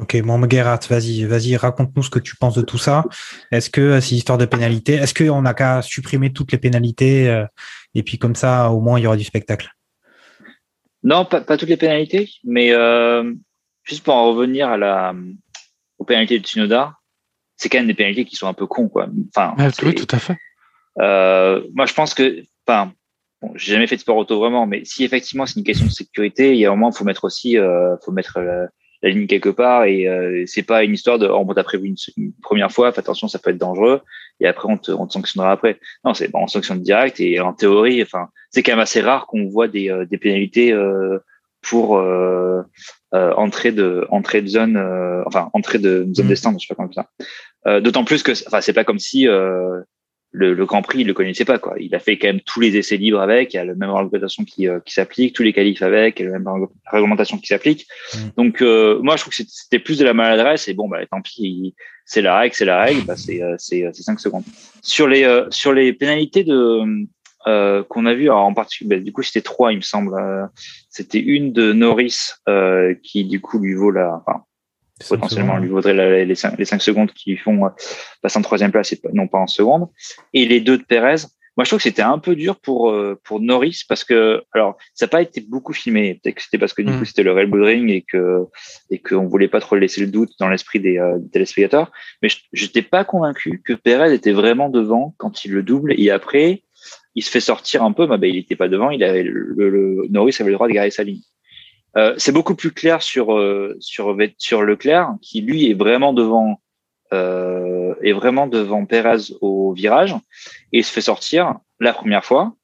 [0.00, 3.04] Ok, bon, Gerhard, vas-y, vas-y, raconte-nous ce que tu penses de tout ça.
[3.52, 4.94] Est-ce que euh, c'est histoire de pénalité?
[4.94, 7.46] Est-ce qu'on n'a qu'à supprimer toutes les pénalités euh,
[7.94, 9.70] et puis comme ça, au moins, il y aura du spectacle?
[11.04, 13.32] Non, pas, pas toutes les pénalités, mais euh,
[13.84, 15.14] juste pour en revenir à la,
[15.98, 16.94] aux pénalités de Tsunoda,
[17.56, 19.08] c'est quand même des pénalités qui sont un peu cons, quoi.
[19.28, 20.36] Enfin, Ah, oui, tout à fait.
[21.00, 22.92] Euh, moi, je pense que, enfin,
[23.40, 25.92] bon, j'ai jamais fait de sport auto vraiment, mais si effectivement c'est une question de
[25.92, 28.38] sécurité, il y a un moment, faut mettre aussi, euh, faut mettre
[29.04, 31.88] la, ligne quelque part et euh, c'est pas une histoire de, oh, bon, t'as prévu
[31.88, 34.00] une, une première fois, fais attention, ça peut être dangereux
[34.40, 35.78] et après on te, on te sanctionnera après.
[36.04, 39.26] Non, c'est bon, on sanctionne direct et en théorie, enfin, c'est quand même assez rare
[39.26, 41.18] qu'on voit des, euh, des pénalités euh,
[41.62, 42.02] pour
[43.12, 44.76] entrée de entrée de zone,
[45.26, 46.28] enfin entrée de zone Mhm.
[46.28, 47.80] des stands, je sais pas comment ça.
[47.80, 49.80] D'autant plus que, enfin, c'est pas comme si euh,
[50.36, 51.76] le, le Grand Prix, il le connaissait pas, quoi.
[51.78, 53.90] Il a fait quand même tous les essais libres avec, il y a la même
[53.90, 56.68] réglementation qui, euh, qui s'applique, tous les qualifs avec, il y a la même rég-
[56.90, 57.86] réglementation qui s'applique.
[58.14, 58.18] Mm.
[58.36, 61.22] Donc, euh, moi, je trouve que c'était plus de la maladresse et bon, bah, tant
[61.22, 64.42] pis, c'est la règle, c'est la règle, bah, c'est, euh, c'est, euh, c'est 5 secondes.
[64.82, 66.80] Sur les, euh, sur les pénalités de,
[67.46, 70.14] euh, qu'on a vu, alors en particulier, bah, du coup, c'était trois, il me semble.
[70.14, 70.46] Euh,
[70.90, 74.42] c'était une de Norris, euh, qui, du coup, lui vaut la, enfin,
[75.08, 77.68] potentiellement lui vaudrait la- les, cinq, les cinq secondes qui lui font euh,
[78.22, 79.88] passer en troisième place et non pas en seconde.
[80.32, 81.26] Et les deux de Perez,
[81.56, 84.76] moi je trouve que c'était un peu dur pour euh, pour Norris parce que alors
[84.94, 86.20] ça n'a pas été beaucoup filmé.
[86.22, 86.98] Peut-être que c'était parce que du Mm.
[86.98, 88.44] coup c'était le Red Bull Ring et que
[88.90, 91.90] et qu'on voulait pas trop laisser le doute dans l'esprit des, euh, des téléspectateurs.
[92.22, 96.10] Mais je j'étais pas convaincu que Perez était vraiment devant quand il le double et
[96.10, 96.62] après
[97.16, 98.06] il se fait sortir un peu.
[98.06, 100.66] Bah, bah, il était pas devant, il avait le, le- le- Norris avait le droit
[100.68, 101.22] de garder sa ligne.
[101.96, 106.60] Euh, c'est beaucoup plus clair sur euh, sur sur Leclerc qui lui est vraiment devant
[107.12, 110.14] euh, est vraiment devant Perez au virage
[110.72, 112.54] et il se fait sortir la première fois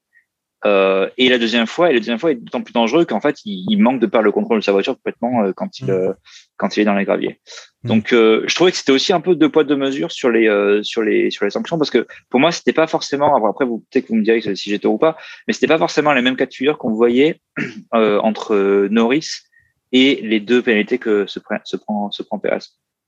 [0.67, 3.37] euh, et la deuxième fois et la deuxième fois est d'autant plus dangereux qu'en fait
[3.45, 5.91] il, il manque de perdre le contrôle de sa voiture complètement euh, quand il Mm.
[5.91, 6.13] euh,
[6.57, 7.41] quand il est dans les graviers.
[7.83, 7.89] Mm.
[7.89, 10.49] Donc euh, je trouvais que c'était aussi un peu deux poids deux mesures sur les
[10.49, 13.85] euh, sur les sur les sanctions parce que pour moi c'était pas forcément après vous
[13.91, 16.37] peut-être que vous me direz si j'étais ou pas mais c'était pas forcément les mêmes
[16.37, 17.41] cas de figure qu'on voyait
[17.95, 19.27] euh, entre Norris
[19.93, 22.59] et les deux pénalités que se prend se prend se prend Perez.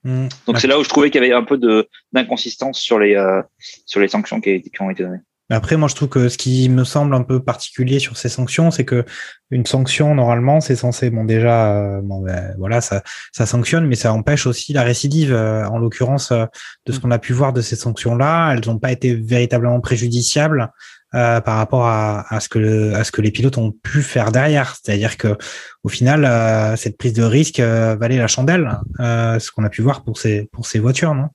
[0.04, 0.26] Hmm.
[0.46, 3.14] Donc c'est là où je trouvais qu'il y avait un peu de d'inconsistance sur les
[3.14, 3.40] euh,
[3.86, 5.20] sur les sanctions qui, qui ont été données.
[5.50, 8.70] Après, moi, je trouve que ce qui me semble un peu particulier sur ces sanctions,
[8.70, 9.04] c'est que
[9.50, 13.96] une sanction, normalement, c'est censé, bon, déjà, euh, bon, ben, voilà, ça, ça sanctionne, mais
[13.96, 15.32] ça empêche aussi la récidive.
[15.34, 16.46] Euh, en l'occurrence, euh,
[16.86, 20.70] de ce qu'on a pu voir de ces sanctions-là, elles n'ont pas été véritablement préjudiciables
[21.14, 24.00] euh, par rapport à, à ce que le- à ce que les pilotes ont pu
[24.00, 24.74] faire derrière.
[24.82, 25.36] C'est-à-dire que,
[25.82, 29.68] au final, euh, cette prise de risque euh, valait la chandelle, euh, ce qu'on a
[29.68, 31.28] pu voir pour ces pour ces voitures, non,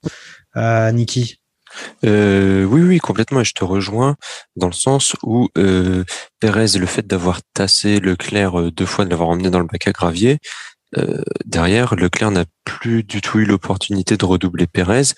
[0.55, 1.39] euh, Niki?
[2.05, 3.41] Euh, oui, oui, complètement.
[3.41, 4.15] Et je te rejoins
[4.55, 6.03] dans le sens où euh,
[6.39, 9.88] Pérez, le fait d'avoir tassé Leclerc euh, deux fois, de l'avoir emmené dans le bac
[9.88, 10.39] à gravier,
[10.97, 15.13] euh, derrière, Leclerc n'a plus du tout eu l'opportunité de redoubler Pérez.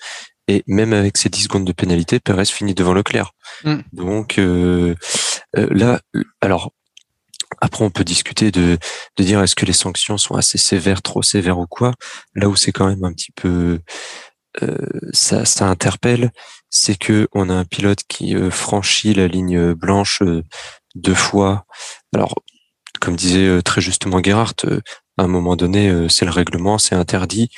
[0.48, 3.32] Et même avec ces 10 secondes de pénalité, Pérez finit devant Leclerc.
[3.64, 3.76] Mm.
[3.92, 4.94] Donc euh,
[5.56, 6.00] euh, là,
[6.40, 6.72] alors
[7.60, 8.78] après on peut discuter de,
[9.16, 11.92] de dire est-ce que les sanctions sont assez sévères, trop sévères ou quoi.
[12.34, 13.78] Là où c'est quand même un petit peu euh,
[15.12, 16.30] ça, ça interpelle,
[16.70, 20.42] c'est que on a un pilote qui euh, franchit la ligne blanche euh,
[20.94, 21.66] deux fois.
[22.14, 22.34] Alors,
[23.00, 24.80] comme disait euh, très justement Gerhardt, euh,
[25.18, 27.50] à un moment donné, euh, c'est le règlement, c'est interdit.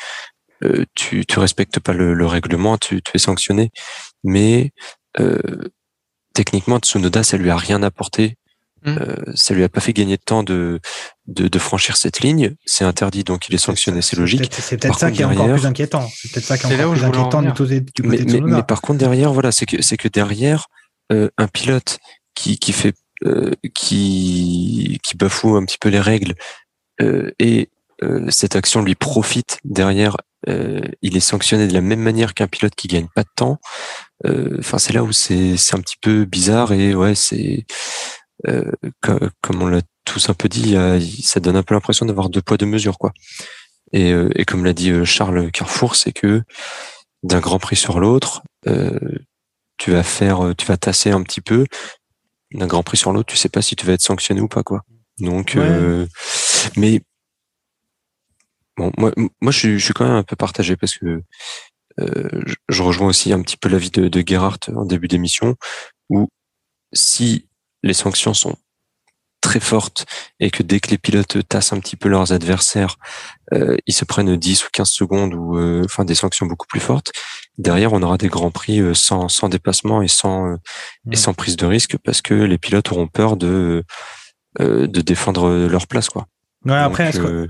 [0.64, 3.70] Euh, tu, tu respectes pas le, le règlement, tu, tu es sanctionné.
[4.24, 4.72] Mais
[5.20, 5.40] euh,
[6.34, 8.36] techniquement, Tsunoda, ça lui a rien apporté.
[8.84, 8.98] Mm.
[9.00, 10.80] Euh, ça lui a pas fait gagner de temps de,
[11.28, 12.54] de, de franchir cette ligne.
[12.66, 14.40] C'est interdit, donc il est sanctionné, c'est logique.
[14.40, 16.08] peut-être- C'est peut-être ça qui est encore plus inquiétant.
[16.14, 18.56] C'est peut-être ça qui est encore plus inquiétant du côté, du côté mais, de mais,
[18.56, 20.66] mais par contre derrière voilà c'est que c'est que derrière
[21.12, 21.98] euh, un pilote
[22.34, 26.34] qui qui fait euh, qui qui bafoue un petit peu les règles
[27.00, 27.68] euh, et
[28.02, 30.16] euh, cette action lui profite derrière,
[30.48, 33.58] euh, il est sanctionné de la même manière qu'un pilote qui gagne pas de temps.
[34.26, 37.64] Euh, Enfin, c'est là où c'est c'est un petit peu bizarre et ouais, c'est
[38.48, 38.70] euh,
[39.00, 40.76] co- comme on l'a tous un peu dit,
[41.22, 43.12] ça donne un peu l'impression d'avoir deux poids deux mesures quoi.
[43.92, 46.42] Et, euh, et comme l'a dit euh, Charles Carrefour, c'est que
[47.22, 48.98] d'un Grand Prix sur l'autre, euh,
[49.76, 51.66] tu vas faire, euh, tu vas tasser un petit peu.
[52.52, 54.62] D'un Grand Prix sur l'autre, tu sais pas si tu vas être sanctionné ou pas
[54.62, 54.80] quoi.
[55.18, 55.62] Donc, Ouais.
[55.62, 56.06] euh,
[56.76, 57.00] mais
[58.76, 61.22] bon, moi, moi, je suis, je suis quand même un peu partagé parce que
[62.00, 65.56] euh, je, je rejoins aussi un petit peu l'avis de, de Gerhardt en début d'émission,
[66.08, 66.28] où
[66.92, 67.46] si
[67.82, 68.56] les sanctions sont
[69.40, 70.06] très fortes
[70.38, 72.96] et que dès que les pilotes tassent un petit peu leurs adversaires,
[73.52, 76.78] euh, ils se prennent 10 ou 15 secondes ou euh, enfin des sanctions beaucoup plus
[76.80, 77.10] fortes.
[77.58, 80.56] Derrière, on aura des grands prix euh, sans, sans dépassement et sans euh,
[81.10, 83.82] et sans prise de risque parce que les pilotes auront peur de
[84.60, 86.28] euh, de défendre leur place quoi.
[86.64, 87.48] Ouais, après, est-ce que-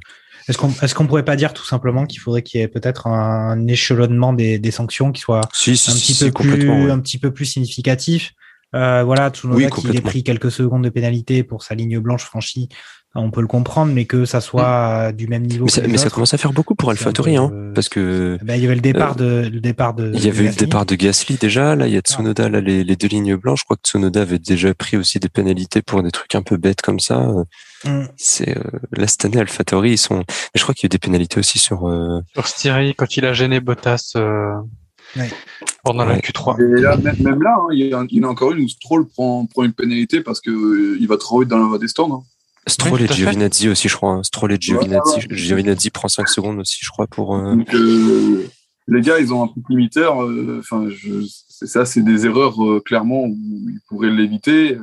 [0.49, 3.07] est-ce qu'on est-ce qu'on pourrait pas dire tout simplement qu'il faudrait qu'il y ait peut-être
[3.07, 6.75] un échelonnement des, des sanctions qui soit si, si, un si, petit si, peu complètement,
[6.77, 6.91] plus ouais.
[6.91, 8.33] un petit peu plus significatif?
[8.75, 12.25] Euh, voilà, Tsunoda Oui, qui ait pris quelques secondes de pénalité pour sa ligne blanche
[12.25, 12.69] franchie,
[13.15, 15.67] on peut le comprendre, mais que ça soit euh, du même niveau.
[15.67, 16.15] Mais que ça, les mais ça autres.
[16.15, 18.75] commence à faire beaucoup pour AlphaTauri, hein, euh, parce que Eh ben, il y avait
[18.75, 20.11] le départ de le départ de.
[20.15, 20.57] il y avait le Gasly.
[20.65, 23.61] départ de Gasly déjà, là il y a Tsunoda, là les, les deux lignes blanches.
[23.61, 26.57] Je crois que Tsunoda avait déjà pris aussi des pénalités pour des trucs un peu
[26.57, 27.19] bêtes comme ça.
[27.85, 28.05] Mm.
[28.17, 28.63] C'est euh,
[28.97, 30.17] là cette année AlphaTauri ils sont.
[30.21, 31.87] Mais je crois qu'il y a eu des pénalités aussi sur.
[31.91, 34.55] euh, Sur Styrie, quand il a gêné Bottas euh,
[35.17, 35.29] Ouais.
[35.83, 36.21] Pendant la Ouais.
[36.21, 36.79] Q3.
[36.79, 38.65] Et là, même, même là, hein, il, y a, il y en a encore une
[38.65, 41.65] où Stroll prend, prend une pénalité parce que euh, il va trop vite dans la
[41.67, 42.13] voie des stands.
[42.15, 42.23] hein.
[42.69, 43.15] Stroll Oui, et fait.
[43.15, 44.11] Giovinazzi aussi, je crois.
[44.13, 44.23] hein.
[44.23, 45.17] Stroll et Giovinazzi.
[45.19, 45.37] Ouais, ouais.
[45.37, 47.35] Giovinazzi prend 5 secondes aussi, je crois, pour.
[47.37, 48.47] euh, Donc, euh,
[48.89, 50.23] les gars, ils ont un truc limiteur.
[50.23, 50.87] euh, Enfin,
[51.65, 53.37] ça, c'est des erreurs euh, clairement où
[53.69, 54.77] ils pourraient l'éviter.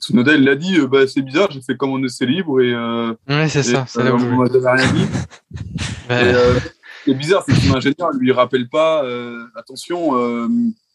[0.00, 2.72] Tsunoda, il l'a dit, euh, bah, c'est bizarre, j'ai fait comme on essai libre et,
[2.72, 3.84] euh, Ouais, c'est ça.
[3.96, 5.06] Euh, où on m'avait rien dit.
[6.08, 6.68] Mais- Et, euh, ce
[7.08, 10.48] qui est bizarre, c'est que son ingénieur lui rappelle pas, euh, attention, euh,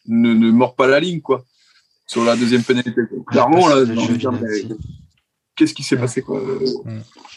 [0.06, 1.44] ne, ne mords pas la ligne, quoi,
[2.06, 3.00] sur la deuxième pénalité.
[3.26, 3.84] Clairement, là,
[5.56, 6.40] qu'est-ce qui s'est passé, quoi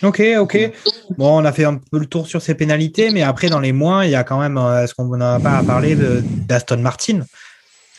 [0.03, 0.71] Ok, ok.
[1.17, 3.73] Bon, on a fait un peu le tour sur ces pénalités, mais après, dans les
[3.73, 7.21] mois, il y a quand même, euh, est-ce qu'on n'a pas à parler d'Aston Martin?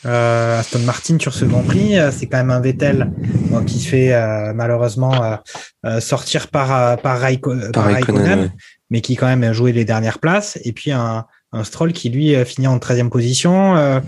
[0.05, 3.11] Euh, Aston Martin sur ce Grand Prix, euh, c'est quand même un Vettel
[3.49, 5.37] bon, qui se fait euh, malheureusement
[5.85, 8.51] euh, sortir par, par, Raikko- Par par Raikkonen, Raikkonen, ouais.
[8.89, 10.57] mais qui quand même a joué les dernières places.
[10.63, 13.75] Et puis un, un Stroll qui lui finit en 13e position.
[13.75, 13.99] Euh,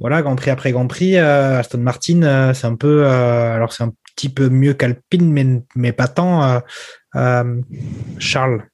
[0.00, 3.72] voilà, Grand Prix après Grand Prix, euh, Aston Martin, euh, c'est un peu, euh, alors
[3.72, 5.46] c'est un petit peu mieux qu'Alpine, mais,
[5.76, 6.60] mais pas tant.
[8.18, 8.64] Charles,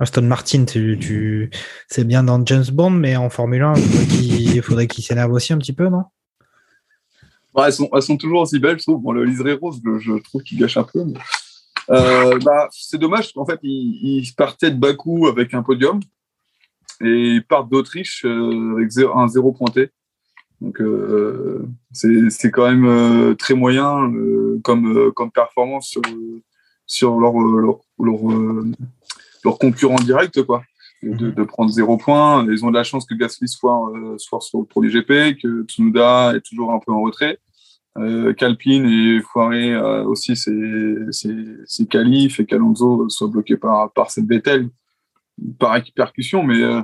[0.00, 1.50] Aston Martin, tu, tu,
[1.88, 5.04] c'est bien dans James Bond, mais en Formule 1, il faudrait qu'il il faudrait qu'il
[5.04, 6.04] s'énerve aussi un petit peu, non?
[7.54, 9.00] Ouais, elles, sont, elles sont toujours aussi belles, je trouve.
[9.00, 11.04] Bon, le liseré rose, je, trouve qu'il gâche un peu.
[11.90, 16.00] Euh, bah, c'est dommage qu'en fait, ils, partaient de Bakou avec un podium
[17.00, 19.90] et ils partent d'Autriche euh, avec un zéro pointé.
[20.60, 24.12] Donc, euh, c'est quand même très moyen
[24.64, 26.02] comme, comme performance sur,
[26.84, 28.18] sur leur, leur, leur,
[29.44, 30.62] leur concurrent direct, quoi.
[31.02, 32.44] De, de prendre zéro point.
[32.50, 35.62] Ils ont de la chance que Gasly soit, euh, soit sur le premier GP, que
[35.64, 37.38] Tsunoda est toujours un peu en retrait.
[37.98, 41.34] Euh, qu'Alpine et foiré euh, aussi ses, ses,
[41.66, 44.68] ses qualifs et qu'Alonso soit bloqué par, par cette Vettel
[45.58, 46.80] par répercussion, mais euh,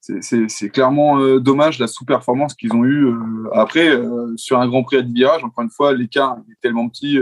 [0.00, 3.06] c'est- clairement euh, dommage la sous-performance qu'ils ont eue.
[3.06, 3.48] euh.
[3.54, 6.88] après, euh, sur un Grand Prix à 10 virages, encore une fois, l'écart est tellement
[6.88, 7.18] petit.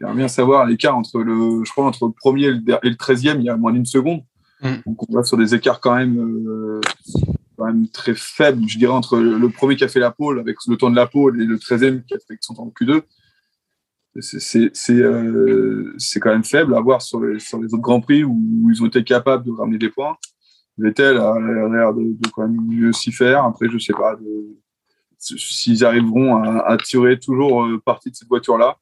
[0.00, 2.90] J'aimerais bien savoir l'écart entre le, je crois, entre le premier et le, der- et
[2.90, 4.22] le 13e, il y a moins d'une seconde.
[4.62, 4.82] Mm.
[4.86, 6.80] Donc on va sur des écarts quand même, euh,
[7.56, 10.56] quand même très faibles, je dirais, entre le, premier qui a fait la pole avec
[10.66, 13.02] le temps de la pole et le 13e qui a fait son temps de Q2.
[14.20, 18.68] C'est- euh, quand même faible à voir sur les, sur les autres Grands Prix où,
[18.70, 20.16] ils ont été capables de ramener des points.
[20.78, 23.44] Vettel a l'air de, de quand même mieux s'y faire.
[23.44, 24.16] Après, je sais pas
[25.22, 28.76] s'ils arriveront à, tirer toujours euh, parti de cette voiture-là.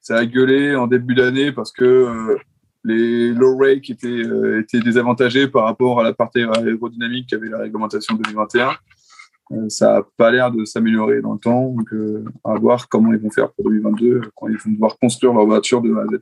[0.00, 2.38] Ça a gueulé en début d'année parce que euh,
[2.84, 7.58] les low rake étaient, euh, étaient désavantagés par rapport à la partie aérodynamique qu'avait la
[7.58, 8.72] réglementation 2021.
[9.52, 11.70] Euh, ça n'a pas l'air de s'améliorer dans le temps.
[11.70, 15.32] Donc, euh, à voir comment ils vont faire pour 2022 quand ils vont devoir construire
[15.32, 16.20] leur voiture de A à Z.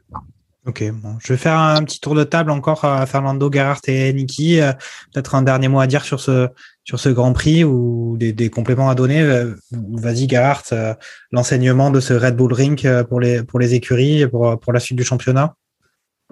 [0.64, 4.12] Ok, bon, je vais faire un petit tour de table encore à Fernando, Gerhardt et
[4.12, 4.60] Niki.
[4.60, 4.72] Euh,
[5.12, 6.48] Peut-être un dernier mot à dire sur ce
[6.84, 9.22] sur ce Grand Prix ou des, compléments à donner.
[9.22, 10.28] Euh, Vas-y,
[10.72, 10.94] euh,
[11.30, 14.72] l'enseignement de ce Red Bull Ring euh, pour les pour les écuries et pour pour
[14.72, 15.54] la suite du championnat.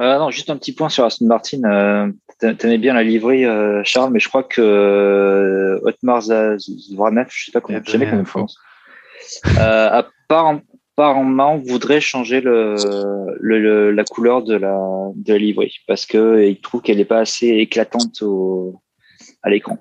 [0.00, 1.62] Euh, non, juste un petit point sur Aston Martin.
[1.64, 7.26] Euh, t'a- T'aimais bien la livrée, euh, Charles, mais je crois que euh, Otmar Zvanev,
[7.30, 8.58] je sais pas comment, Eh jamais ben, comment on faut- prononce,
[9.58, 10.02] euh,
[10.96, 12.76] apparemment voudrait changer le,
[13.40, 14.78] le, le- la couleur de la,
[15.14, 18.80] de la livrée parce que il trouve qu'elle n'est pas assez éclatante au,
[19.42, 19.78] à l'écran.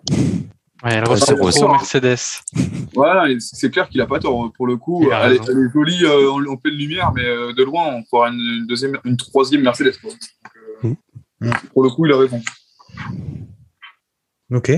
[0.84, 2.18] Ouais, elle Ouais, ressemble au Mercedes.
[2.93, 4.51] Voilà, c'est clair qu'il a pas tort.
[4.56, 5.43] Pour le coup, elle est, raison.
[5.49, 8.39] elle est jolie euh, en, en pleine lumière, mais euh, de loin, on croirait une,
[8.39, 9.95] une deuxième, une troisième Mercedes.
[10.01, 10.11] quoi.
[10.84, 10.97] Donc,
[11.43, 12.41] euh, Pour le coup, il a raison.
[14.51, 14.72] Ok.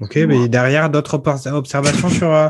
[0.00, 2.48] Ok, mais derrière, d'autres obs- observations sur, euh,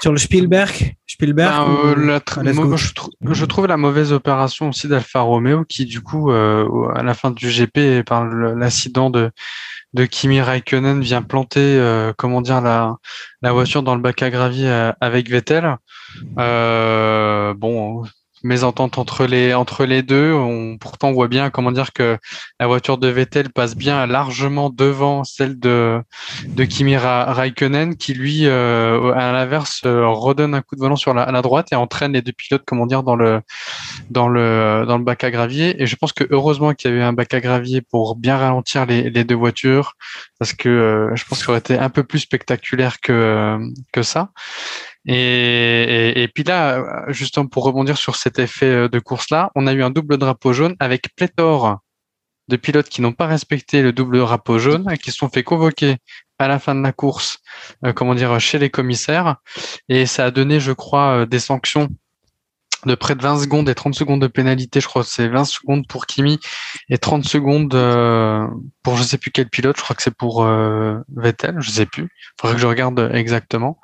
[0.00, 0.94] sur le Spielberg?
[1.06, 5.20] Spielberg Ben, ou- euh, la tr- je, trou- je trouve la mauvaise opération aussi d'Alfa
[5.20, 9.30] Romeo qui du coup euh, à la fin du GP par l'accident de
[9.96, 12.96] de Kimi Raikkonen vient planter euh, comment dire la
[13.42, 15.76] la voiture dans le bac à gravier euh, avec Vettel.
[16.38, 18.04] Euh, bon
[18.42, 20.32] mésentente entre les entre les deux.
[20.32, 22.18] On, pourtant on voit bien comment dire que
[22.60, 26.00] la voiture de Vettel passe bien largement devant celle de
[26.46, 30.96] de Kimi Ra- Raikkonen qui lui euh, à l'inverse euh, redonne un coup de volant
[30.96, 33.40] sur la, à la droite et entraîne les deux pilotes comment dire dans le
[34.10, 37.02] dans le dans le bac à gravier et je pense que heureusement qu'il y avait
[37.02, 39.94] un bac à gravier pour bien ralentir les, les deux voitures
[40.38, 43.58] parce que euh, je pense ça aurait été un peu plus spectaculaire que
[43.92, 44.30] que ça
[45.06, 49.82] et, puis là, justement pour rebondir sur cet effet euh, de course-là, on a eu
[49.82, 51.78] un double drapeau jaune avec pléthore
[52.48, 55.96] de pilotes qui n'ont pas respecté le double drapeau jaune qui se sont fait convoquer
[56.38, 57.38] à la fin de la course,
[57.84, 59.36] euh, comment dire, chez les commissaires.
[59.88, 61.88] Et ça a donné, je crois, euh, des sanctions
[62.86, 64.80] de près de 20 secondes et 30 secondes de pénalité.
[64.80, 66.38] Je crois que c'est 20 secondes pour Kimi
[66.88, 68.46] et 30 secondes euh,
[68.82, 69.76] pour je sais plus quel pilote.
[69.76, 72.08] Je crois que c'est pour euh, Vettel, je sais plus.
[72.40, 73.80] Faudrait que je regarde exactement.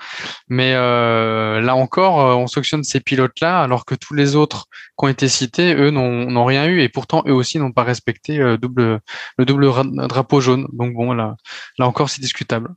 [0.48, 4.66] Mais euh, là encore, on sanctionne ces pilotes-là, alors que tous les autres
[4.98, 8.38] qui ont été cités, eux, n'ont rien eu, et pourtant eux aussi n'ont pas respecté
[8.38, 9.00] euh, double,
[9.38, 10.66] le double ra- drapeau jaune.
[10.72, 11.36] Donc bon, là,
[11.78, 12.70] là encore, c'est discutable.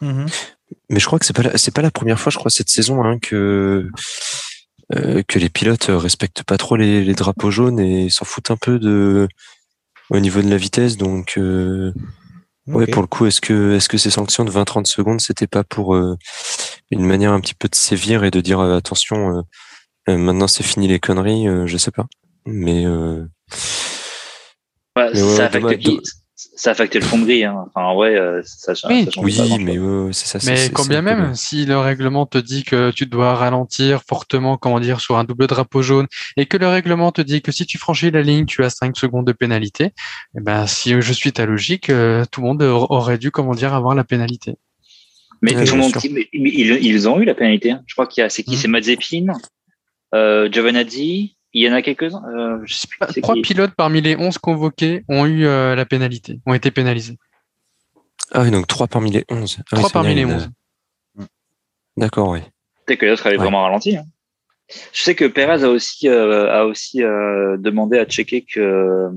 [0.00, 0.26] Mhm.
[0.90, 2.68] Mais je crois que c'est pas la, c'est pas la première fois, je crois, cette
[2.68, 3.88] saison hein, que
[4.94, 8.56] euh, que les pilotes respectent pas trop les, les drapeaux jaunes et s'en foutent un
[8.56, 9.28] peu de
[10.10, 10.96] au niveau de la vitesse.
[10.96, 11.92] Donc euh,
[12.66, 15.64] ouais, pour le coup, est-ce que est-ce que ces sanctions de 20-30 secondes, c'était pas
[15.64, 16.16] pour euh,
[16.90, 19.42] une manière un petit peu de sévir et de dire euh, attention, euh,
[20.10, 22.06] euh, maintenant c'est fini les conneries, euh, je sais pas.
[22.46, 23.24] Mais euh,
[24.96, 26.00] Ouais, Mais ouais, ça, affecte dommage- qui
[26.36, 27.44] ça affecte le fond grille.
[27.44, 27.64] Hein.
[27.68, 29.04] Enfin, en vrai, euh, ça, ça, Oui.
[29.04, 29.42] ça change oui, pas
[30.44, 30.68] mais ça.
[30.74, 35.00] quand bien même, si le règlement te dit que tu dois ralentir fortement, comment dire,
[35.00, 36.06] sur un double drapeau jaune,
[36.36, 38.96] et que le règlement te dit que si tu franchis la ligne, tu as 5
[38.96, 39.92] secondes de pénalité,
[40.36, 43.54] eh ben, si je suis ta logique, euh, tout le monde aur- aurait dû, comment
[43.54, 44.56] dire, avoir la pénalité.
[45.42, 46.10] Mais Ouais, tout le bien monde, sûr.
[46.12, 47.70] mais- mais ils, ils ont eu la pénalité.
[47.72, 47.82] hein.
[47.86, 48.56] Je crois qu'il y a, c'est qui Mhm.
[48.56, 49.26] C'est Mazepin,
[50.14, 51.36] euh, Giovanazzi.
[51.54, 52.22] Il y en a quelques-uns.
[52.36, 52.98] Euh, je sais plus.
[53.12, 53.42] c'est Trois qui.
[53.42, 57.16] pilotes parmi les 11 convoqués ont eu euh, la pénalité, ont été pénalisés.
[58.32, 59.58] Ah oui, donc 3 parmi les 11.
[59.72, 60.50] Ah Trois parmi les une- 11.
[61.96, 62.40] D'accord, oui.
[62.86, 63.42] Peut-être que l'autre avait Ouais.
[63.44, 63.96] vraiment ralenti.
[63.96, 64.04] hein.
[64.92, 69.10] Je sais que Perez a aussi, euh, a aussi euh, demandé à checker que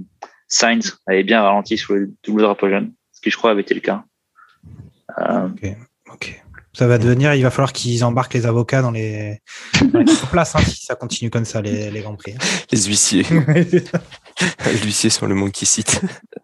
[0.47, 3.73] Sainz avait bien ralenti sur le double drapeau jaune, ce qui je crois avait été
[3.73, 4.03] le cas.
[5.19, 5.47] Euh,
[6.13, 6.41] Ok.
[6.77, 9.41] Ça va devenir, il va falloir qu'ils embarquent les avocats dans les,
[9.91, 12.35] dans les places hein, si ça continue comme ça, les, les Grands Prix.
[12.71, 13.25] Les huissiers.
[14.65, 16.01] les huissiers sont le monkey seat.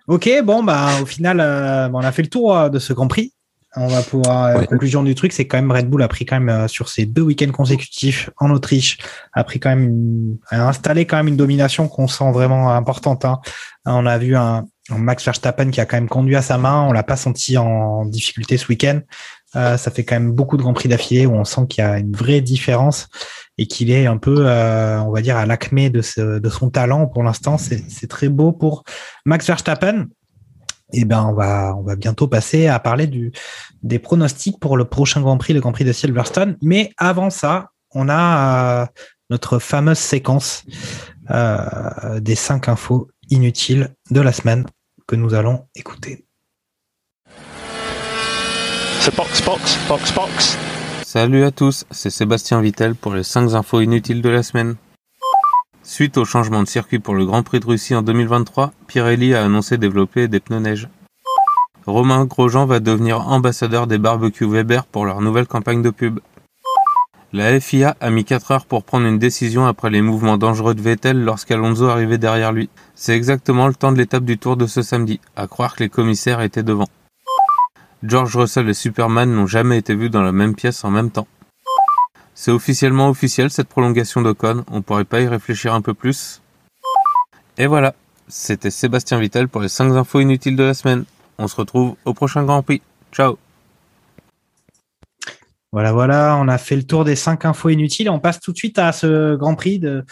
[0.08, 2.94] ok, bon, bah, au final, euh, bon, on a fait le tour euh, de ce
[2.94, 3.34] Grand Prix.
[3.76, 4.68] On va pouvoir, euh, Ouais.
[4.68, 7.06] conclusion du truc, c'est quand même Red Bull a pris quand même euh, sur ces
[7.06, 8.98] deux week-ends consécutifs en Autriche,
[9.34, 13.26] a pris quand même, une- a installé quand même une domination qu'on sent vraiment importante.
[13.26, 13.40] hein.
[13.86, 16.84] On a vu un, un Max Verstappen qui a quand même conduit à sa main.
[16.88, 19.00] On l'a pas senti en difficulté ce week-end.
[19.56, 21.88] Euh, ça fait quand même beaucoup de grands prix d'affilée où on sent qu'il y
[21.88, 23.08] a une vraie différence
[23.58, 27.24] et qu'il est un peu, euh, on va dire, à l'acmé de, son talent pour
[27.24, 27.58] l'instant.
[27.58, 28.84] C'est très beau pour
[29.26, 30.08] Max Verstappen.
[30.92, 33.10] Et ben, on va, bientôt passer à parler
[33.82, 36.58] des pronostics pour le prochain Grand Prix, le Grand Prix de Silverstone.
[36.62, 38.86] Mais avant ça, on a euh,
[39.30, 40.66] notre fameuse séquence
[42.20, 44.66] des cinq infos inutiles de la semaine
[45.08, 46.26] que nous allons écouter.
[49.06, 50.58] C'est box, box, box, box.
[51.06, 54.78] Salut à tous, c'est Sébastien Vittel pour les 5 infos inutiles de la semaine.
[55.84, 59.44] Suite au changement de circuit pour le Grand Prix de Russie en 2023, Pirelli a
[59.44, 60.88] annoncé développer des pneus neige.
[61.86, 66.22] Romain Grosjean va devenir ambassadeur des barbecues Weber pour leur nouvelle campagne de pub.
[67.34, 70.82] La FIA a mis 4 heures pour prendre une décision après les mouvements dangereux de
[70.82, 72.70] Vettel lorsqu'Alonso arrivait derrière lui.
[72.96, 75.90] C'est exactement le temps de l'étape du Tour de ce samedi, à croire que les
[75.90, 76.88] commissaires étaient devant.
[78.04, 81.28] George Russell et Superman n'ont jamais été vus dans la même pièce en même temps.
[82.36, 86.42] C'est officiellement officiel cette prolongation d'Ocon, on pourrait pas y réfléchir un peu plus?
[87.58, 87.96] Et voilà,
[88.28, 91.06] c'était Sébastien Vittel pour les 5 infos inutiles de la semaine.
[91.38, 92.82] On se retrouve au prochain Grand Prix.
[93.14, 93.38] Ciao
[95.72, 98.10] Voilà, voilà, on a fait le tour des cinq infos inutiles.
[98.10, 100.04] On passe tout de suite à ce Grand Prix de,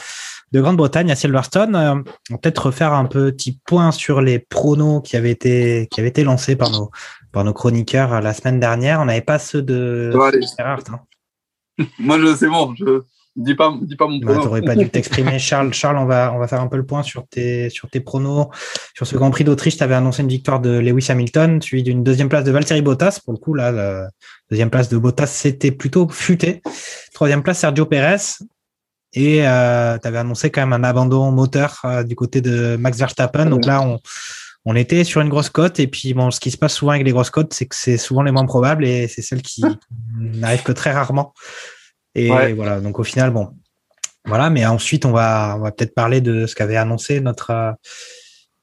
[0.52, 1.76] de Grande-Bretagne à Silverstone.
[1.76, 1.95] Euh,
[2.30, 6.10] on va peut-être refaire un petit point sur les pronos qui avaient été qui avaient
[6.10, 6.91] été lancés par nos
[7.32, 9.02] par nos chroniqueurs euh, la semaine dernière.
[9.02, 10.11] On n'avait pas ceux de.
[10.11, 10.99] Gerhardt, hein.
[11.99, 12.76] Moi, je c'est bon.
[12.76, 13.02] Je
[13.38, 14.44] dis pas, dis pas mon Bah, pronom.
[14.44, 15.73] T'aurais pas dû t'exprimer, Charles.
[15.73, 18.48] Charles, on va on va faire un peu le point sur tes sur tes pronos.
[18.94, 22.03] Sur ce Grand Prix d'Autriche, tu avais annoncé une victoire de Lewis Hamilton, suivi d'une
[22.03, 23.22] deuxième place de Valtteri Bottas.
[23.23, 24.10] Pour le coup, là, la
[24.49, 26.61] deuxième place de Bottas, c'était plutôt futé.
[27.14, 28.44] Troisième place, Sergio Perez.
[29.13, 32.97] Et euh, tu avais annoncé quand même un abandon moteur euh, du côté de Max
[32.97, 33.45] Verstappen.
[33.45, 33.99] Donc là, on,
[34.65, 35.79] on était sur une grosse cote.
[35.79, 37.97] Et puis, bon, ce qui se passe souvent avec les grosses cotes, c'est que c'est
[37.97, 39.63] souvent les moins probables et c'est celles qui
[40.17, 41.33] n'arrivent que très rarement.
[42.15, 42.53] Et Ouais.
[42.53, 43.49] voilà, donc au final, bon,
[44.25, 47.71] voilà, mais ensuite, on va, on va peut-être parler de ce qu'avait annoncé notre, euh,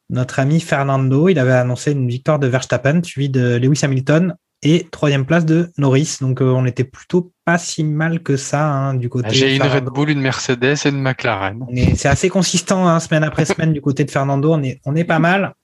[0.08, 1.28] notre ami Fernando.
[1.28, 5.70] Il avait annoncé une victoire de Verstappen, suivi de Lewis Hamilton et troisième place de
[5.78, 6.18] Norris.
[6.20, 9.30] Donc, euh, on était plutôt pas si mal que ça hein, du côté.
[9.30, 9.85] J'ai une Red.
[9.85, 11.64] Bull, une Mercedes et une McLaren.
[11.94, 14.52] C'est assez consistant, hein, semaine après semaine, du côté de Fernando.
[14.52, 15.55] On est, on est pas mal.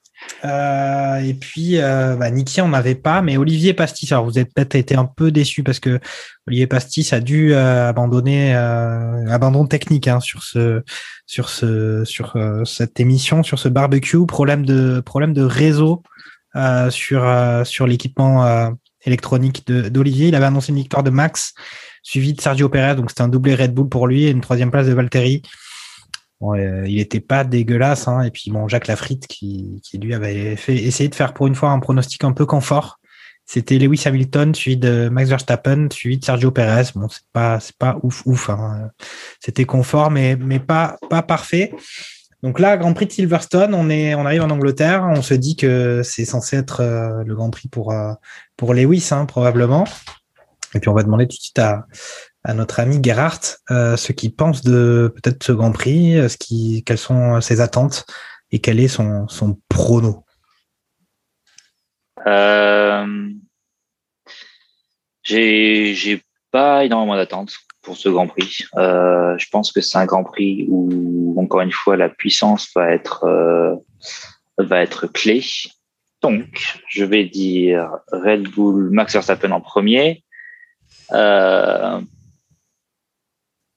[0.45, 4.11] Euh, et puis, euh, bah, Niki, on n'avait pas, mais Olivier Pastis.
[4.12, 5.99] Alors, vous avez peut-être été un peu déçu parce que
[6.47, 10.83] Olivier Pastis a dû euh, abandonner, euh, abandon technique hein, sur ce,
[11.27, 14.25] sur ce, sur euh, cette émission, sur ce barbecue.
[14.27, 16.03] Problème de, problème de réseau
[16.57, 18.71] euh, sur, euh, sur l'équipement euh,
[19.05, 20.28] électronique d'Olivier.
[20.28, 21.55] Il avait annoncé une victoire de Max,
[22.02, 22.97] suivi de Sergio Perez.
[22.97, 25.43] Donc, c'était un doublé Red Bull pour lui et une troisième place de Valtteri.
[26.43, 28.09] Euh, il était pas dégueulasse.
[28.09, 28.22] Hein.
[28.22, 31.55] Et puis, bon, Jacques Lafritte, qui, qui lui avait fait, essayé de faire pour une
[31.55, 32.98] fois un pronostic un peu confort.
[33.47, 36.90] C'était Lewis Hamilton, suivi de Max Verstappen, suivi de Sergio Perez.
[36.94, 38.48] Bon, c'est pas, c'est pas ouf, ouf.
[38.48, 38.90] Hein.
[39.39, 41.72] C'était confort, mais, mais pas, pas parfait.
[42.43, 45.06] Donc là, Grand Prix de Silverstone, on est, on arrive en Angleterre.
[45.10, 48.12] On se dit que c'est censé être euh, le Grand Prix pour, euh,
[48.56, 49.85] pour Lewis, hein, probablement.
[50.74, 51.86] Et puis on va demander tout de suite à,
[52.52, 56.36] notre ami Gerhardt euh, ce qu'il pense de peut-être ce Grand Prix, euh, ce
[56.85, 58.05] quelles sont ses attentes
[58.51, 60.26] et quel est son, son prono.
[62.26, 63.31] Euh,
[65.22, 68.66] j'ai pas énormément d'attentes pour ce Grand Prix.
[68.76, 72.90] Euh, je pense que c'est un Grand Prix où encore une fois la puissance va
[72.90, 73.26] être
[74.59, 75.43] va être clé.
[76.25, 80.25] Donc je vais dire Red Bull Max Verstappen en premier.
[81.13, 82.01] Euh,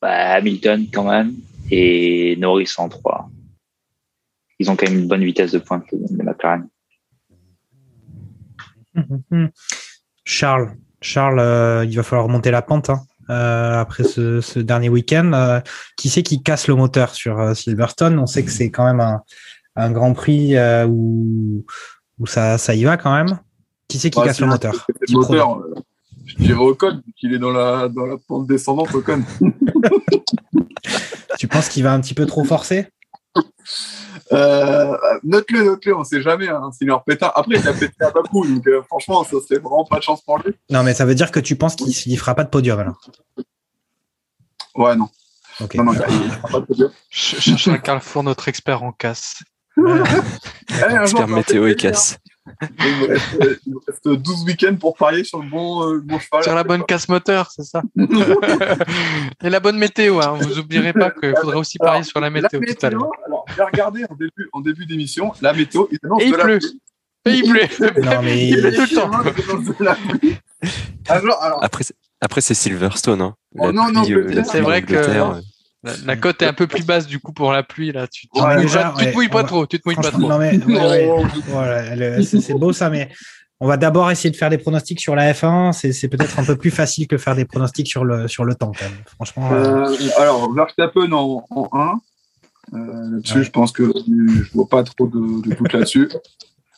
[0.02, 1.34] bah, Hamilton quand même
[1.70, 3.30] et Norris en 3.
[4.60, 6.70] Ils ont quand même une bonne vitesse de pointe les McLaren.
[10.24, 15.62] Charles, Charles, euh, il va falloir monter la pente hein, euh, après ce, dernier week-end.
[15.98, 18.18] Qui c'est qui casse le moteur sur Silverstone?
[18.18, 19.22] On sait que c'est quand même un,
[19.76, 20.56] un Grand Prix
[20.88, 21.66] où,
[22.20, 23.40] où ça, ça y va quand même?
[23.88, 25.60] Qui c'est qui Ouais, casse le moteur c'est le moteur.
[25.60, 25.76] euh,
[26.26, 29.24] Je dirais Ocon, qu'il est dans la, dans la pente descendante, Ocon.
[31.38, 32.88] Tu penses qu'il va un petit peu trop forcer?
[34.34, 36.72] Euh, note-le, note-le, on sait jamais, hein,
[37.06, 37.32] pétard.
[37.36, 40.22] Après, il a pété à Bakou, donc euh, franchement, ça serait vraiment pas de chance
[40.24, 40.54] pour lui.
[40.72, 43.00] Non, mais ça veut dire que tu penses qu'il il fera pas de podium alors?
[44.76, 45.10] Ouais, non.
[45.62, 45.76] Ok.
[45.76, 46.92] Non, non, il, il fera pas de podium.
[47.12, 49.44] Ch- Cherche un Carrefour, notre expert en casse.
[51.02, 52.18] Expert météo et casse.
[52.62, 55.94] Il me, reste, euh, il me reste 12 week-ends pour parier sur le bon, euh,
[55.96, 56.44] le bon cheval.
[56.44, 57.82] Sur la bonne casse moteur, c'est ça.
[59.44, 60.38] Et la bonne météo, hein.
[60.40, 63.10] vous oublierez pas qu'il faudra aussi parier sur la météo tout à l'heure.
[63.26, 66.38] alors, j'ai regardé en début, en début d'émission, la météo, il annonce Et il de
[66.38, 66.60] la pleut.
[66.60, 66.82] pluie.
[67.26, 67.68] Et il pleut.
[68.04, 69.12] Non, mais Il pleut tout le temps.
[69.80, 69.98] La
[71.10, 73.22] alors, Après, c'est- après c'est Silverstone.
[73.22, 73.36] Hein.
[73.60, 75.34] Oh non, non, pluie, la C'est vrai que- euh,
[75.84, 78.08] La, la cote est un peu plus basse du coup pour la pluie là.
[78.08, 79.68] Tu, tu, Ouais, te mouilles déjà, pas- tu te ouais, mouilles on pas va- trop.
[79.68, 80.20] Tu te mouilles pas trop.
[80.28, 81.06] non, mais, ouais, ouais.
[81.08, 83.10] non, Voilà, le- c'est beau ça, mais
[83.60, 85.72] on va d'abord essayer de faire des pronostics sur la F1.
[85.74, 88.56] C'est c'est peut-être un peu plus facile que faire des pronostics sur le, sur le
[88.56, 88.98] temps quand même.
[89.16, 91.94] Franchement, euh, Euh, alors, Verstappen en, en 1.
[92.74, 92.78] Euh,
[93.12, 93.44] là-dessus, Ouais.
[93.46, 96.10] je pense que je vois pas trop de, de doute là-dessus.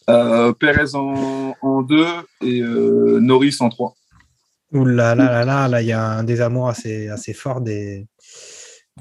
[0.10, 2.06] Euh, Perez en, en 2
[2.44, 3.94] et euh, Norris en 3.
[4.74, 8.06] ouh là là là là, là, il y a un désamour assez, assez fort des.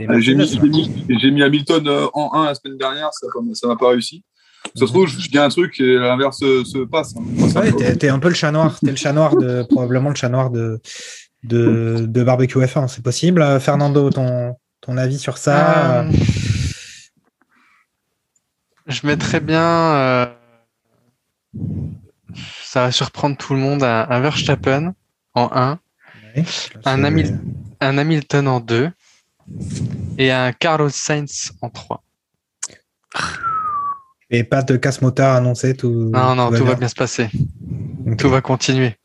[0.00, 3.66] Euh, J'ai mis, mis- j'ai mis Hamilton euh, en 1 la semaine dernière, ça ça
[3.66, 4.22] m'a pas réussi.
[4.74, 7.14] Ça se trouve, je dis un truc et l'inverse se, se passe.
[7.16, 7.22] hein.
[7.60, 8.78] Ouais, t'es t'es un peu le chat noir.
[8.80, 10.80] T'es le chat noir de probablement le chat noir de
[11.44, 13.42] de, de barbecue F1, c'est possible.
[13.42, 16.10] Euh, Fernando, ton ton avis sur ça Euh,
[18.86, 19.62] Je mettrais bien.
[19.62, 20.26] euh,
[22.62, 23.82] ça va surprendre tout le monde.
[23.82, 24.94] Un, un Verstappen
[25.34, 25.78] en 1,
[26.36, 26.44] Ouais.
[26.84, 27.38] un Hamil-
[27.80, 28.90] un Hamilton en 2
[30.18, 32.02] et un Carlos Sainz en 3.
[34.30, 36.10] Et pas de casse moteur annoncé tout.
[36.12, 37.28] Non, non, tout va bien se passer.
[38.18, 38.96] Tout va continuer.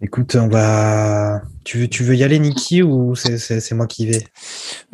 [0.00, 1.40] Écoute, on va.
[1.64, 4.26] Tu veux, tu veux y aller, Niki, ou c'est- moi qui vais?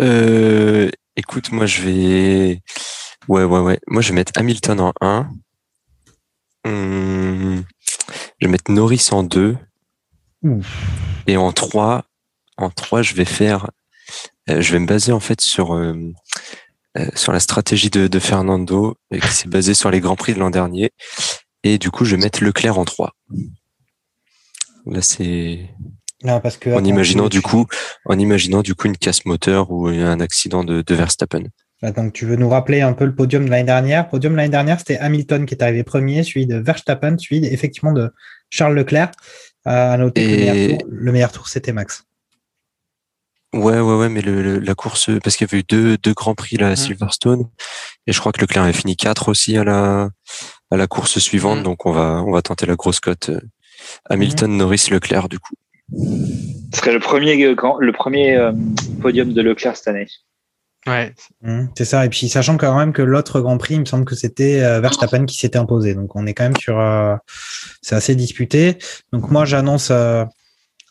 [0.01, 2.61] Euh, écoute, moi je vais.
[3.27, 3.81] Ouais, ouais, ouais.
[3.89, 5.31] Moi je vais mettre Hamilton en 1.
[6.67, 7.65] Hum,
[8.41, 9.57] Je vais mettre Norris en 2.
[10.43, 10.61] Ouh.
[11.27, 12.05] Et en 3,
[12.59, 13.71] en 3, je vais faire.
[14.51, 15.95] euh, je vais me baser en fait sur, euh,
[16.99, 20.39] euh, sur la stratégie de, de Fernando qui s'est basée sur les Grands Prix de
[20.41, 20.91] l'an dernier.
[21.65, 23.13] Et du coup, je vais mettre Leclerc en 3.
[24.87, 25.69] Là, c'est
[26.25, 26.71] Non, parce que.
[26.71, 27.67] en attends, imaginant tu- du coup,
[28.07, 31.45] en imaginant du coup une casse moteur ou un accident de, de Verstappen.
[31.83, 34.09] Attends, tu veux nous rappeler un peu le podium de l'année dernière?
[34.09, 37.93] Podium de l'année dernière, c'était Hamilton qui est arrivé premier, suivi de Verstappen, suivi effectivement
[37.93, 38.11] de
[38.51, 39.13] Charles Leclerc.
[39.67, 42.05] Euh, à noter que le Et- meilleur tour, le meilleur tour, c'était Max.
[43.55, 46.13] Ouais, ouais, ouais, mais le, le- la course, parce qu'il y avait eu deux, deux
[46.13, 47.49] grands prix là, à Silverstone,
[48.07, 50.11] et je crois que Leclerc avait fini 4 aussi à la,
[50.71, 53.31] à la course suivante, donc on va, on va tenter la grosse cote.
[53.31, 53.41] euh,
[54.11, 55.55] Hamilton, Norris, Leclerc, du coup.
[55.97, 58.53] Ce serait le premier, euh, grand- le premier euh,
[59.01, 60.07] podium de Leclerc cette année.
[60.87, 61.15] Ouais.
[61.77, 62.05] C'est ça.
[62.05, 64.81] Et puis, sachant quand même que l'autre Grand Prix, il me semble que c'était euh,
[64.81, 65.95] Verstappen qui s'était imposé.
[65.95, 66.79] Donc, on est quand même sur.
[66.79, 67.15] euh,
[67.83, 68.79] c'est assez disputé.
[69.13, 69.89] Donc, moi, j'annonce.
[69.91, 70.25] euh,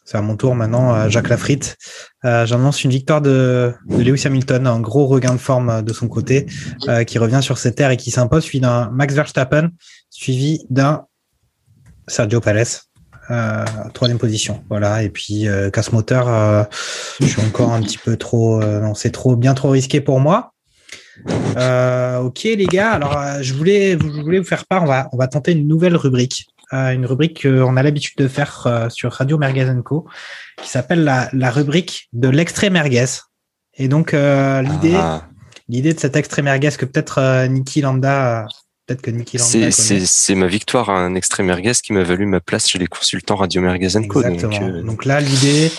[0.08, 1.76] c'est à mon tour maintenant, euh, Jacques Lafritte.
[2.24, 5.92] Euh, j'annonce une victoire de, de Lewis Hamilton, un gros regain de forme euh, de
[5.92, 6.46] son côté,
[6.88, 9.70] euh, qui revient sur ses terres et qui s'impose, suivi d'un Max Verstappen,
[10.10, 11.04] suivi d'un
[12.08, 12.64] Sergio Perez.
[13.32, 15.04] Euh, troisième position, voilà.
[15.04, 16.70] Et puis euh, casse moteur,
[17.20, 20.54] je suis encore un petit peu trop, non, c'est trop bien trop risqué pour moi.
[22.24, 25.28] Ok les gars, alors je voulais, je voulais vous faire part, on va, on va
[25.28, 29.72] tenter une nouvelle rubrique, une rubrique qu'on a l'habitude de faire euh, sur Radio Merguez
[29.84, 30.07] Co,
[30.61, 33.06] qui s'appelle la, la rubrique de l'extrait merguez.
[33.76, 35.27] Et donc euh, l'idée, Ah.
[35.69, 38.45] l'idée de cet extrait merguez que peut-être euh, Niki Lambda, euh,
[38.85, 39.72] peut-être que Niki Lambda C'est, connaît.
[39.72, 42.88] c'est, c'est ma victoire à un extrait merguez qui m'a valu ma place chez les
[42.88, 44.22] consultants Radio Merguez Co.
[44.23, 44.68] Donc, Exactement.
[44.68, 45.72] euh, Donc là, l'idée,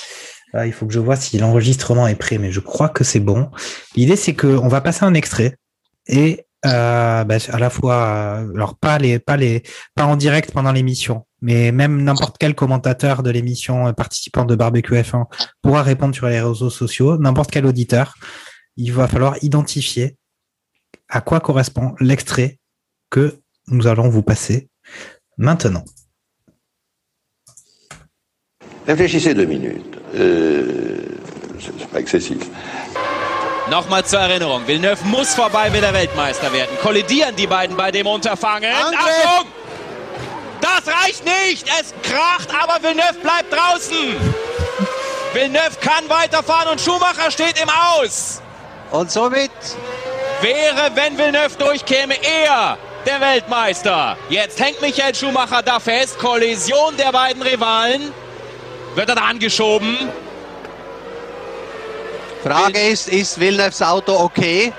[0.65, 3.51] il faut que je vois si l'enregistrement est prêt, mais je crois que c'est bon.
[3.97, 5.57] L'idée, c'est qu'on va passer un extrait
[6.07, 9.63] et euh, bah, à la fois, euh, alors pas les, pas les,
[9.95, 14.57] pas en direct pendant l'émission, mais même n'importe quel commentateur de l'émission euh, participant de
[14.57, 15.27] Barbecue F1
[15.63, 18.15] pourra répondre sur les réseaux sociaux, n'importe quel auditeur.
[18.77, 20.17] Il va falloir identifier
[21.09, 22.59] à quoi correspond l'extrait
[23.11, 24.69] que nous allons vous passer
[25.37, 25.85] maintenant.
[28.87, 29.99] Réfléchissez deux minutes.
[30.15, 30.97] Euh,
[31.61, 32.39] c'est pas excessif.
[33.71, 36.77] Nochmal zur Erinnerung, Villeneuve muss vorbei, will er Weltmeister werden.
[36.83, 38.73] Kollidieren die beiden bei dem Unterfangen.
[38.73, 39.47] Achtung!
[40.61, 41.67] Das reicht nicht!
[41.81, 44.17] Es kracht, aber Villeneuve bleibt draußen!
[45.35, 48.41] Villeneuve kann weiterfahren und Schumacher steht im Aus!
[48.91, 49.51] Und somit
[50.41, 54.17] wäre, wenn Villeneuve durchkäme, er der Weltmeister.
[54.31, 56.19] Jetzt hängt Michael Schumacher da fest.
[56.19, 58.13] Kollision der beiden Rivalen.
[58.95, 59.97] Wird er da angeschoben?
[62.49, 64.73] Frage ist, ist Villeneuves Auto okay?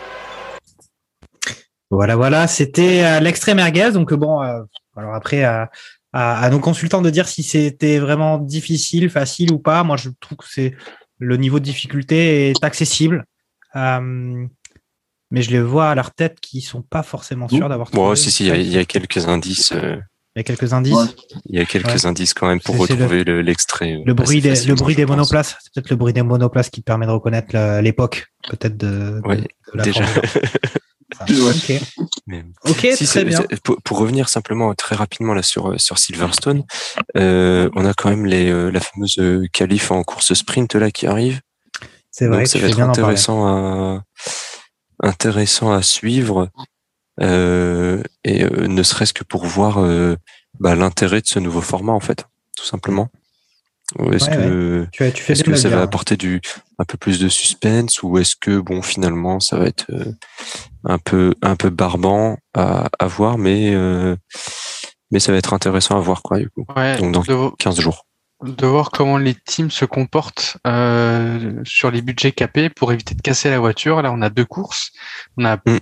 [1.92, 3.92] Voilà, voilà, c'était euh, l'extrait merguez.
[3.92, 4.62] Donc bon, euh,
[4.96, 5.70] alors après, à,
[6.12, 9.84] à, à nos consultants de dire si c'était vraiment difficile, facile ou pas.
[9.84, 10.76] Moi, je trouve que c'est
[11.20, 13.26] le niveau de difficulté est accessible,
[13.76, 14.48] Euh,
[15.30, 17.92] mais je les vois à leur tête qui sont pas forcément sûrs d'avoir.
[17.92, 18.16] Bon, trouvé.
[18.16, 19.74] si, si, il y a, il y a quelques indices.
[20.36, 21.16] Il y a quelques indices.
[21.46, 22.06] Il y a quelques Ouais.
[22.06, 23.94] indices quand même pour retrouver le- l'extrait.
[23.96, 25.16] euh, Le bruit des, le facilement, bruit je des pense.
[25.18, 29.38] monoplaces, c'est peut-être le bruit des monoplaces qui permet de reconnaître l'époque, peut-être de, Ouais,
[29.38, 30.06] de la déjà.
[30.06, 30.70] Formule 1.
[31.18, 31.82] Ça, Ok.
[32.28, 33.44] Mais- Ok, Si, très bien.
[33.64, 36.64] Pour, pour revenir simplement très rapidement là sur euh, sur Silverstone,
[37.18, 39.20] euh, on a quand même les euh, la fameuse
[39.52, 41.42] qualif en course sprint là qui arrive.
[42.12, 43.02] C'est vrai, Donc ça va être bien d'en parler.
[43.08, 44.04] intéressant à
[45.02, 46.50] intéressant à suivre
[47.22, 50.16] euh, et euh, ne serait-ce que pour voir euh,
[50.60, 52.26] bah, l'intérêt de ce nouveau format en fait,
[52.58, 53.10] tout simplement.
[54.12, 55.84] Est-ce Ouais, que Tu, as- tu fais est-ce que ça va dire.
[55.84, 56.42] apporter du
[56.78, 60.12] un peu plus de suspense ou est-ce que bon finalement ça va être euh,
[60.84, 64.16] un peu un peu barbant à, à voir mais euh,
[65.10, 66.66] mais ça va être intéressant à voir quoi du coup.
[66.76, 68.06] Ouais, Donc dans de vo- 15 jours.
[68.46, 73.22] de voir comment les teams se comportent euh, sur les budgets capés pour éviter de
[73.24, 74.04] casser la voiture.
[74.04, 74.92] Là, on a deux courses,
[75.36, 75.80] on a Mm.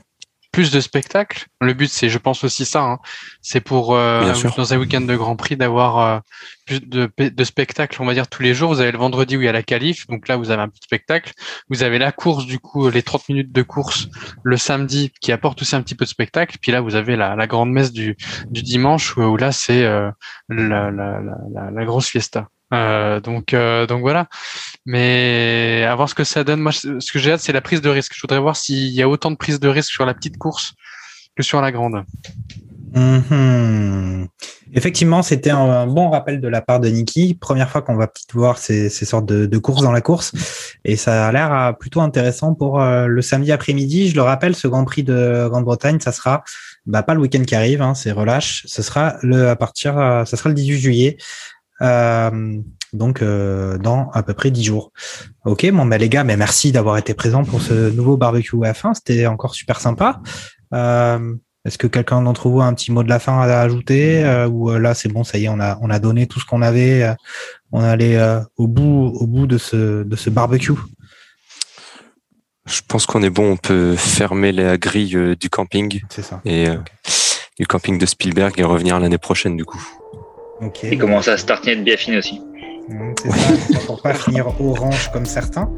[0.51, 1.45] Plus de spectacles.
[1.61, 2.99] Le but, c'est, je pense aussi ça, hein,
[3.41, 6.19] c'est pour euh, dans un week-end de Grand Prix d'avoir euh,
[6.65, 8.73] plus de, de spectacles, on va dire tous les jours.
[8.73, 10.69] Vous avez le vendredi où il y a la qualif, donc là vous avez un
[10.69, 11.33] petit spectacle.
[11.69, 14.07] Vous avez la course, du coup, les 30 minutes de course
[14.43, 16.57] le samedi qui apporte aussi un petit peu de spectacle.
[16.61, 18.15] Puis là, vous avez la, la grande messe du,
[18.49, 20.09] du dimanche où, où là c'est euh,
[20.49, 22.47] la, la, la, la, la grosse fiesta.
[22.73, 24.27] Euh, donc, euh, donc voilà.
[24.87, 26.61] Mais à voir ce que ça donne.
[26.61, 28.13] Moi, ce que j'ai hâte, c'est la prise de risque.
[28.15, 30.75] Je voudrais voir s'il y a autant de prise de risque sur la petite course
[31.35, 32.05] que sur la grande.
[32.95, 34.27] Mhm.
[34.73, 37.33] Effectivement, c'était un, bon rappel de la part de Niki.
[37.35, 40.31] Première fois qu'on va peut-être voir ces, sortes de, courses dans la course.
[40.85, 44.07] Et ça a l'air euh, plutôt intéressant pour euh, le samedi après-midi.
[44.07, 46.45] Je le rappelle, ce Grand Prix de Grande-Bretagne, ça sera
[46.85, 48.63] bah, pas le week-end qui arrive, hein, c'est relâche.
[48.67, 51.17] Ce sera le à partir, euh, ça sera le 18 juillet.
[52.97, 54.91] Donc euh, dans à peu près 10 jours.
[55.45, 58.93] Ok, bon bah les gars, mais merci d'avoir été présents pour ce nouveau barbecue F1.
[58.95, 60.19] C'était encore super sympa.
[60.73, 61.33] Euh,
[61.65, 64.47] Est-ce que quelqu'un d'entre vous a un petit mot de la fin à ajouter euh,
[64.47, 66.45] ou euh, là c'est bon, ça y est, on a on a donné tout ce
[66.45, 67.03] qu'on avait.
[67.03, 67.13] euh,
[67.71, 70.73] on est allé euh, au bout au bout de ce de ce barbecue?
[72.65, 76.01] Je pense qu'on est bon, on peut fermer la grille euh, du camping.
[76.09, 76.41] C'est ça.
[76.43, 76.77] Et euh,
[77.59, 79.81] du camping de Spielberg et revenir l'année prochaine du coup.
[80.61, 80.83] Ok.
[80.83, 82.41] Et commencer à se tartiner de biafine aussi.
[82.89, 85.69] Mm, C'est ça, pour pas finir orange comme certains.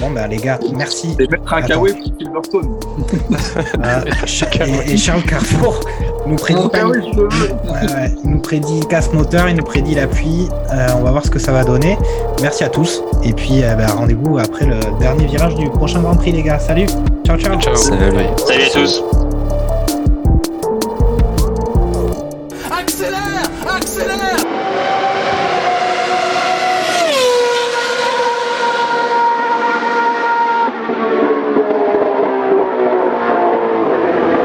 [0.00, 1.16] Bon bah les gars, merci.
[1.20, 2.74] Et mettre un kawaii pour Silverstone.
[3.84, 4.04] Euh,
[4.88, 5.80] et, et Charles Carrefour
[6.26, 6.84] nous prédit, Oh, pas-.
[6.86, 6.98] Ouais,
[7.94, 10.48] ouais, nous prédit casse moteur, il nous prédit la pluie.
[10.72, 11.96] Euh, on va voir ce que ça va donner.
[12.42, 13.02] Merci à tous.
[13.22, 16.58] Et puis euh, bah, rendez-vous après le dernier virage du prochain Grand Prix les gars.
[16.58, 16.86] Salut.
[17.24, 17.60] Ciao ciao.
[17.60, 17.76] Ciao.
[17.76, 18.00] Salut.
[18.46, 19.04] Salut à tous.